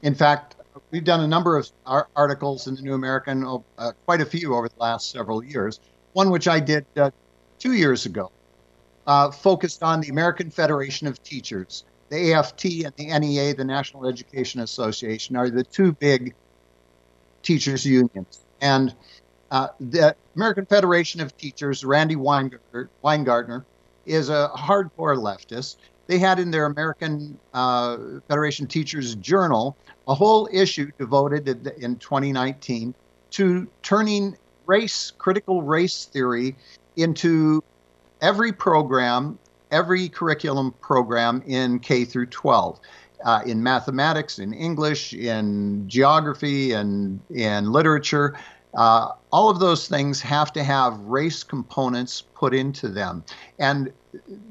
in 0.02 0.14
fact 0.14 0.54
we've 0.90 1.04
done 1.04 1.20
a 1.20 1.26
number 1.26 1.56
of 1.56 1.70
articles 2.14 2.66
in 2.66 2.76
the 2.76 2.82
new 2.82 2.94
american 2.94 3.44
uh, 3.78 3.92
quite 4.04 4.20
a 4.20 4.26
few 4.26 4.54
over 4.54 4.68
the 4.68 4.78
last 4.78 5.10
several 5.10 5.42
years 5.42 5.80
one 6.12 6.30
which 6.30 6.46
i 6.46 6.60
did 6.60 6.86
uh, 6.96 7.10
two 7.62 7.74
years 7.74 8.06
ago, 8.06 8.32
uh, 9.06 9.30
focused 9.30 9.84
on 9.84 10.00
the 10.00 10.08
American 10.08 10.50
Federation 10.50 11.06
of 11.06 11.22
Teachers. 11.22 11.84
The 12.08 12.32
AFT 12.32 12.64
and 12.84 12.92
the 12.96 13.16
NEA, 13.16 13.54
the 13.54 13.64
National 13.64 14.06
Education 14.06 14.60
Association, 14.60 15.36
are 15.36 15.48
the 15.48 15.62
two 15.62 15.92
big 15.92 16.34
teachers' 17.44 17.86
unions. 17.86 18.40
And 18.60 18.92
uh, 19.52 19.68
the 19.78 20.16
American 20.34 20.66
Federation 20.66 21.20
of 21.20 21.36
Teachers, 21.36 21.84
Randi 21.84 22.16
Weingartner, 22.16 22.88
Weingartner, 23.04 23.64
is 24.06 24.28
a 24.28 24.50
hardcore 24.56 25.16
leftist. 25.16 25.76
They 26.12 26.18
had 26.18 26.38
in 26.38 26.50
their 26.50 26.66
American 26.66 27.38
uh, 27.54 27.96
Federation 28.28 28.66
Teachers 28.66 29.14
Journal 29.14 29.78
a 30.06 30.14
whole 30.14 30.46
issue 30.52 30.90
devoted 30.98 31.48
in 31.78 31.96
2019 31.96 32.94
to 33.30 33.66
turning 33.80 34.36
race, 34.66 35.10
critical 35.16 35.62
race 35.62 36.04
theory, 36.04 36.54
into 36.96 37.64
every 38.20 38.52
program, 38.52 39.38
every 39.70 40.10
curriculum 40.10 40.74
program 40.82 41.42
in 41.46 41.78
K 41.78 42.04
through 42.04 42.26
12. 42.26 42.78
Uh, 43.24 43.40
in 43.46 43.62
mathematics, 43.62 44.38
in 44.38 44.52
English, 44.52 45.14
in 45.14 45.88
geography, 45.88 46.72
and 46.72 47.20
in 47.30 47.72
literature, 47.72 48.38
uh, 48.74 49.12
all 49.30 49.50
of 49.50 49.60
those 49.60 49.88
things 49.88 50.20
have 50.20 50.52
to 50.54 50.64
have 50.64 50.98
race 51.00 51.42
components 51.42 52.22
put 52.34 52.54
into 52.54 52.88
them. 52.88 53.24
And 53.58 53.92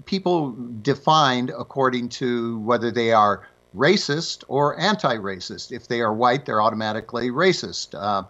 people 0.05 0.55
defined 0.81 1.51
according 1.57 2.09
to 2.09 2.59
whether 2.59 2.91
they 2.91 3.11
are 3.11 3.47
racist 3.75 4.43
or 4.47 4.79
anti 4.79 5.15
racist. 5.15 5.71
If 5.71 5.87
they 5.87 6.01
are 6.01 6.13
white, 6.13 6.45
they're 6.45 6.61
automatically 6.61 7.29
racist. 7.29 7.95
Uh, 7.95 8.23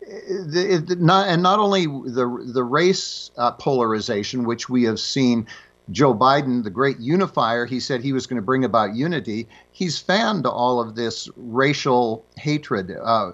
the, 0.00 0.82
the, 0.86 0.96
not, 0.96 1.28
and 1.28 1.42
not 1.42 1.58
only 1.58 1.86
the 1.86 2.50
the 2.52 2.64
race 2.64 3.30
uh, 3.36 3.52
polarization, 3.52 4.44
which 4.44 4.68
we 4.68 4.84
have 4.84 5.00
seen. 5.00 5.46
Joe 5.90 6.14
Biden, 6.14 6.64
the 6.64 6.70
great 6.70 6.98
unifier, 6.98 7.64
he 7.64 7.80
said 7.80 8.02
he 8.02 8.12
was 8.12 8.26
going 8.26 8.36
to 8.36 8.44
bring 8.44 8.62
about 8.62 8.94
unity. 8.94 9.48
He's 9.72 9.98
fanned 9.98 10.44
all 10.46 10.82
of 10.82 10.96
this 10.96 11.30
racial 11.34 12.26
hatred 12.36 12.94
uh, 13.02 13.32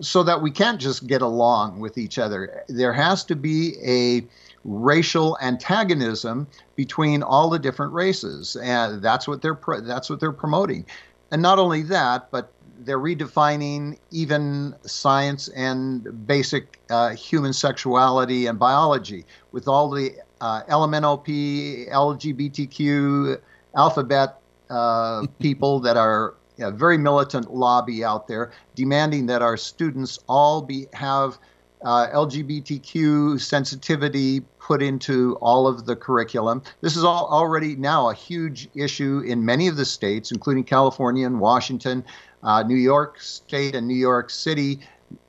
so 0.00 0.22
that 0.22 0.42
we 0.42 0.50
can't 0.50 0.80
just 0.80 1.06
get 1.06 1.22
along 1.22 1.80
with 1.80 1.98
each 1.98 2.18
other. 2.18 2.64
There 2.68 2.92
has 2.92 3.24
to 3.24 3.36
be 3.36 3.74
a 3.84 4.26
racial 4.64 5.36
antagonism 5.42 6.46
between 6.74 7.22
all 7.22 7.50
the 7.50 7.58
different 7.58 7.92
races, 7.92 8.56
and 8.56 9.02
that's 9.02 9.28
what 9.28 9.42
they're 9.42 9.58
that's 9.82 10.10
what 10.10 10.20
they're 10.20 10.32
promoting. 10.32 10.86
And 11.30 11.42
not 11.42 11.58
only 11.58 11.82
that, 11.82 12.30
but 12.30 12.52
they're 12.80 12.98
redefining 12.98 13.98
even 14.10 14.74
science 14.84 15.48
and 15.48 16.26
basic 16.26 16.80
uh, 16.90 17.10
human 17.10 17.52
sexuality 17.52 18.46
and 18.46 18.58
biology 18.58 19.24
with 19.52 19.68
all 19.68 19.90
the 19.90 20.12
uh, 20.40 20.62
LMNOP, 20.64 21.88
LGBTQ, 21.90 23.40
alphabet 23.76 24.40
uh, 24.70 25.26
people 25.40 25.80
that 25.80 25.96
are 25.96 26.34
a 26.58 26.70
very 26.70 26.98
militant 26.98 27.52
lobby 27.52 28.04
out 28.04 28.28
there 28.28 28.52
demanding 28.74 29.26
that 29.26 29.42
our 29.42 29.56
students 29.56 30.18
all 30.28 30.62
be 30.62 30.86
have 30.92 31.38
uh, 31.84 32.08
LGBTQ 32.14 33.40
sensitivity 33.40 34.40
put 34.58 34.82
into 34.82 35.36
all 35.42 35.66
of 35.66 35.84
the 35.84 35.94
curriculum. 35.94 36.62
This 36.80 36.96
is 36.96 37.04
all 37.04 37.26
already 37.26 37.76
now 37.76 38.08
a 38.08 38.14
huge 38.14 38.68
issue 38.74 39.22
in 39.26 39.44
many 39.44 39.68
of 39.68 39.76
the 39.76 39.84
states, 39.84 40.32
including 40.32 40.64
California 40.64 41.26
and 41.26 41.40
Washington, 41.40 42.04
uh, 42.42 42.62
New 42.62 42.76
York 42.76 43.20
State, 43.20 43.74
and 43.74 43.86
New 43.86 43.94
York 43.94 44.30
City. 44.30 44.80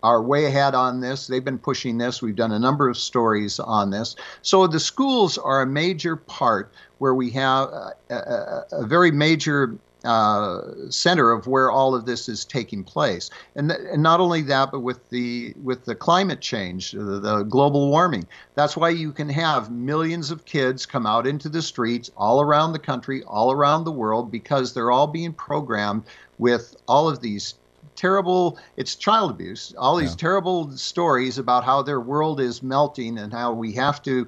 Are 0.01 0.19
way 0.19 0.45
ahead 0.45 0.73
on 0.73 0.99
this. 0.99 1.27
They've 1.27 1.43
been 1.43 1.59
pushing 1.59 1.99
this. 1.99 2.19
We've 2.19 2.35
done 2.35 2.53
a 2.53 2.57
number 2.57 2.89
of 2.89 2.97
stories 2.97 3.59
on 3.59 3.91
this. 3.91 4.15
So 4.41 4.65
the 4.65 4.79
schools 4.79 5.37
are 5.37 5.61
a 5.61 5.67
major 5.67 6.15
part 6.15 6.73
where 6.97 7.13
we 7.13 7.29
have 7.31 7.69
a, 7.69 7.93
a, 8.09 8.65
a 8.71 8.87
very 8.87 9.11
major 9.11 9.77
uh, 10.05 10.89
center 10.89 11.31
of 11.31 11.47
where 11.47 11.71
all 11.71 11.95
of 11.95 12.05
this 12.05 12.29
is 12.29 12.45
taking 12.45 12.83
place. 12.83 13.29
And, 13.55 13.69
th- 13.69 13.81
and 13.91 14.03
not 14.03 14.19
only 14.19 14.41
that, 14.43 14.71
but 14.71 14.81
with 14.81 15.09
the 15.09 15.53
with 15.61 15.85
the 15.85 15.95
climate 15.95 16.41
change, 16.41 16.91
the, 16.91 17.19
the, 17.19 17.43
global 17.43 17.89
warming. 17.89 18.27
That's 18.55 18.77
why 18.77 18.89
you 18.89 19.11
can 19.11 19.29
have 19.29 19.71
millions 19.71 20.31
of 20.31 20.45
kids 20.45 20.85
come 20.85 21.05
out 21.05 21.27
into 21.27 21.49
the 21.49 21.61
streets 21.61 22.11
all 22.15 22.41
around 22.41 22.73
the 22.73 22.79
country, 22.79 23.23
all 23.23 23.51
around 23.51 23.83
the 23.83 23.91
world, 23.91 24.31
because 24.31 24.73
they're 24.73 24.91
all 24.91 25.07
being 25.07 25.33
programmed 25.33 26.03
with 26.37 26.75
all 26.87 27.09
of 27.09 27.21
these 27.21 27.55
terrible 27.95 28.59
it's 28.75 28.95
child 28.95 29.31
abuse 29.31 29.73
all 29.77 29.95
these 29.95 30.09
yeah. 30.09 30.17
terrible 30.17 30.69
stories 30.75 31.37
about 31.37 31.63
how 31.63 31.81
their 31.81 32.01
world 32.01 32.41
is 32.41 32.61
melting 32.61 33.17
and 33.17 33.31
how 33.31 33.53
we 33.53 33.71
have 33.71 34.03
to 34.03 34.27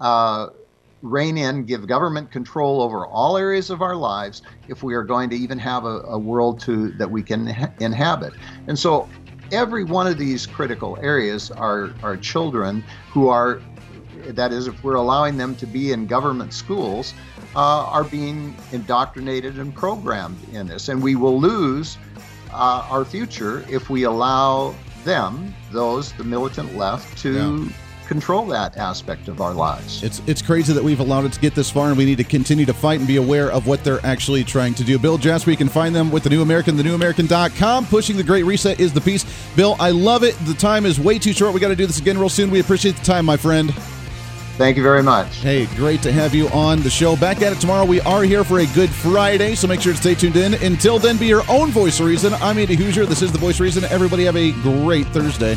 uh, 0.00 0.48
rein 1.04 1.36
in, 1.36 1.64
give 1.64 1.86
government 1.86 2.30
control 2.32 2.80
over 2.80 3.06
all 3.06 3.36
areas 3.36 3.70
of 3.70 3.82
our 3.82 3.94
lives 3.94 4.42
if 4.68 4.82
we 4.82 4.94
are 4.94 5.04
going 5.04 5.28
to 5.30 5.36
even 5.36 5.58
have 5.58 5.84
a, 5.84 6.00
a 6.00 6.18
world 6.18 6.58
to 6.60 6.90
that 6.92 7.10
we 7.10 7.22
can 7.22 7.46
ha- 7.46 7.70
inhabit. 7.78 8.32
And 8.66 8.78
so 8.78 9.08
every 9.52 9.84
one 9.84 10.06
of 10.06 10.16
these 10.16 10.46
critical 10.46 10.98
areas 11.02 11.50
are, 11.50 11.94
are 12.02 12.16
children 12.16 12.82
who 13.10 13.28
are 13.28 13.60
that 14.28 14.52
is 14.52 14.66
if 14.66 14.82
we're 14.82 14.94
allowing 14.94 15.36
them 15.36 15.54
to 15.54 15.66
be 15.66 15.92
in 15.92 16.06
government 16.06 16.54
schools 16.54 17.12
uh, 17.54 17.84
are 17.84 18.04
being 18.04 18.56
indoctrinated 18.72 19.58
and 19.58 19.74
programmed 19.74 20.38
in 20.54 20.66
this 20.66 20.88
and 20.88 21.02
we 21.02 21.14
will 21.14 21.38
lose 21.38 21.98
uh, 22.52 22.86
our 22.88 23.04
future 23.04 23.66
if 23.68 23.90
we 23.90 24.04
allow 24.04 24.74
them 25.04 25.54
those 25.70 26.12
the 26.14 26.24
militant 26.24 26.74
left 26.74 27.18
to 27.18 27.64
yeah 27.66 27.83
control 28.06 28.46
that 28.46 28.76
aspect 28.76 29.28
of 29.28 29.40
our 29.40 29.52
lives. 29.52 30.02
It's 30.02 30.20
it's 30.26 30.42
crazy 30.42 30.72
that 30.72 30.82
we've 30.82 31.00
allowed 31.00 31.24
it 31.24 31.32
to 31.32 31.40
get 31.40 31.54
this 31.54 31.70
far, 31.70 31.88
and 31.88 31.98
we 31.98 32.04
need 32.04 32.18
to 32.18 32.24
continue 32.24 32.66
to 32.66 32.74
fight 32.74 32.98
and 32.98 33.08
be 33.08 33.16
aware 33.16 33.50
of 33.50 33.66
what 33.66 33.82
they're 33.84 34.04
actually 34.04 34.44
trying 34.44 34.74
to 34.74 34.84
do. 34.84 34.98
Bill 34.98 35.18
Jasper, 35.18 35.50
you 35.50 35.56
can 35.56 35.68
find 35.68 35.94
them 35.94 36.10
with 36.10 36.22
the 36.24 36.30
New 36.30 36.42
American, 36.42 36.76
thenewamerican.com. 36.76 37.86
Pushing 37.86 38.16
the 38.16 38.22
Great 38.22 38.44
Reset 38.44 38.78
is 38.80 38.92
the 38.92 39.00
piece. 39.00 39.24
Bill, 39.56 39.76
I 39.78 39.90
love 39.90 40.22
it. 40.22 40.36
The 40.46 40.54
time 40.54 40.86
is 40.86 41.00
way 41.00 41.18
too 41.18 41.32
short. 41.32 41.54
We 41.54 41.60
got 41.60 41.68
to 41.68 41.76
do 41.76 41.86
this 41.86 41.98
again 41.98 42.18
real 42.18 42.28
soon. 42.28 42.50
We 42.50 42.60
appreciate 42.60 42.96
the 42.96 43.04
time, 43.04 43.24
my 43.24 43.36
friend. 43.36 43.72
Thank 44.56 44.76
you 44.76 44.84
very 44.84 45.02
much. 45.02 45.38
Hey, 45.38 45.66
great 45.74 46.00
to 46.02 46.12
have 46.12 46.32
you 46.32 46.48
on 46.50 46.80
the 46.82 46.90
show. 46.90 47.16
Back 47.16 47.42
at 47.42 47.52
it 47.52 47.60
tomorrow. 47.60 47.84
We 47.84 48.00
are 48.02 48.22
here 48.22 48.44
for 48.44 48.60
a 48.60 48.66
Good 48.66 48.90
Friday, 48.90 49.56
so 49.56 49.66
make 49.66 49.80
sure 49.80 49.92
to 49.92 49.98
stay 49.98 50.14
tuned 50.14 50.36
in. 50.36 50.54
Until 50.54 51.00
then, 51.00 51.16
be 51.16 51.26
your 51.26 51.42
own 51.48 51.70
voice 51.70 52.00
reason. 52.00 52.34
I'm 52.34 52.58
Andy 52.58 52.76
Hooser. 52.76 53.04
This 53.04 53.20
is 53.20 53.32
the 53.32 53.38
Voice 53.38 53.58
Reason. 53.58 53.82
Everybody 53.84 54.24
have 54.24 54.36
a 54.36 54.52
great 54.62 55.08
Thursday. 55.08 55.56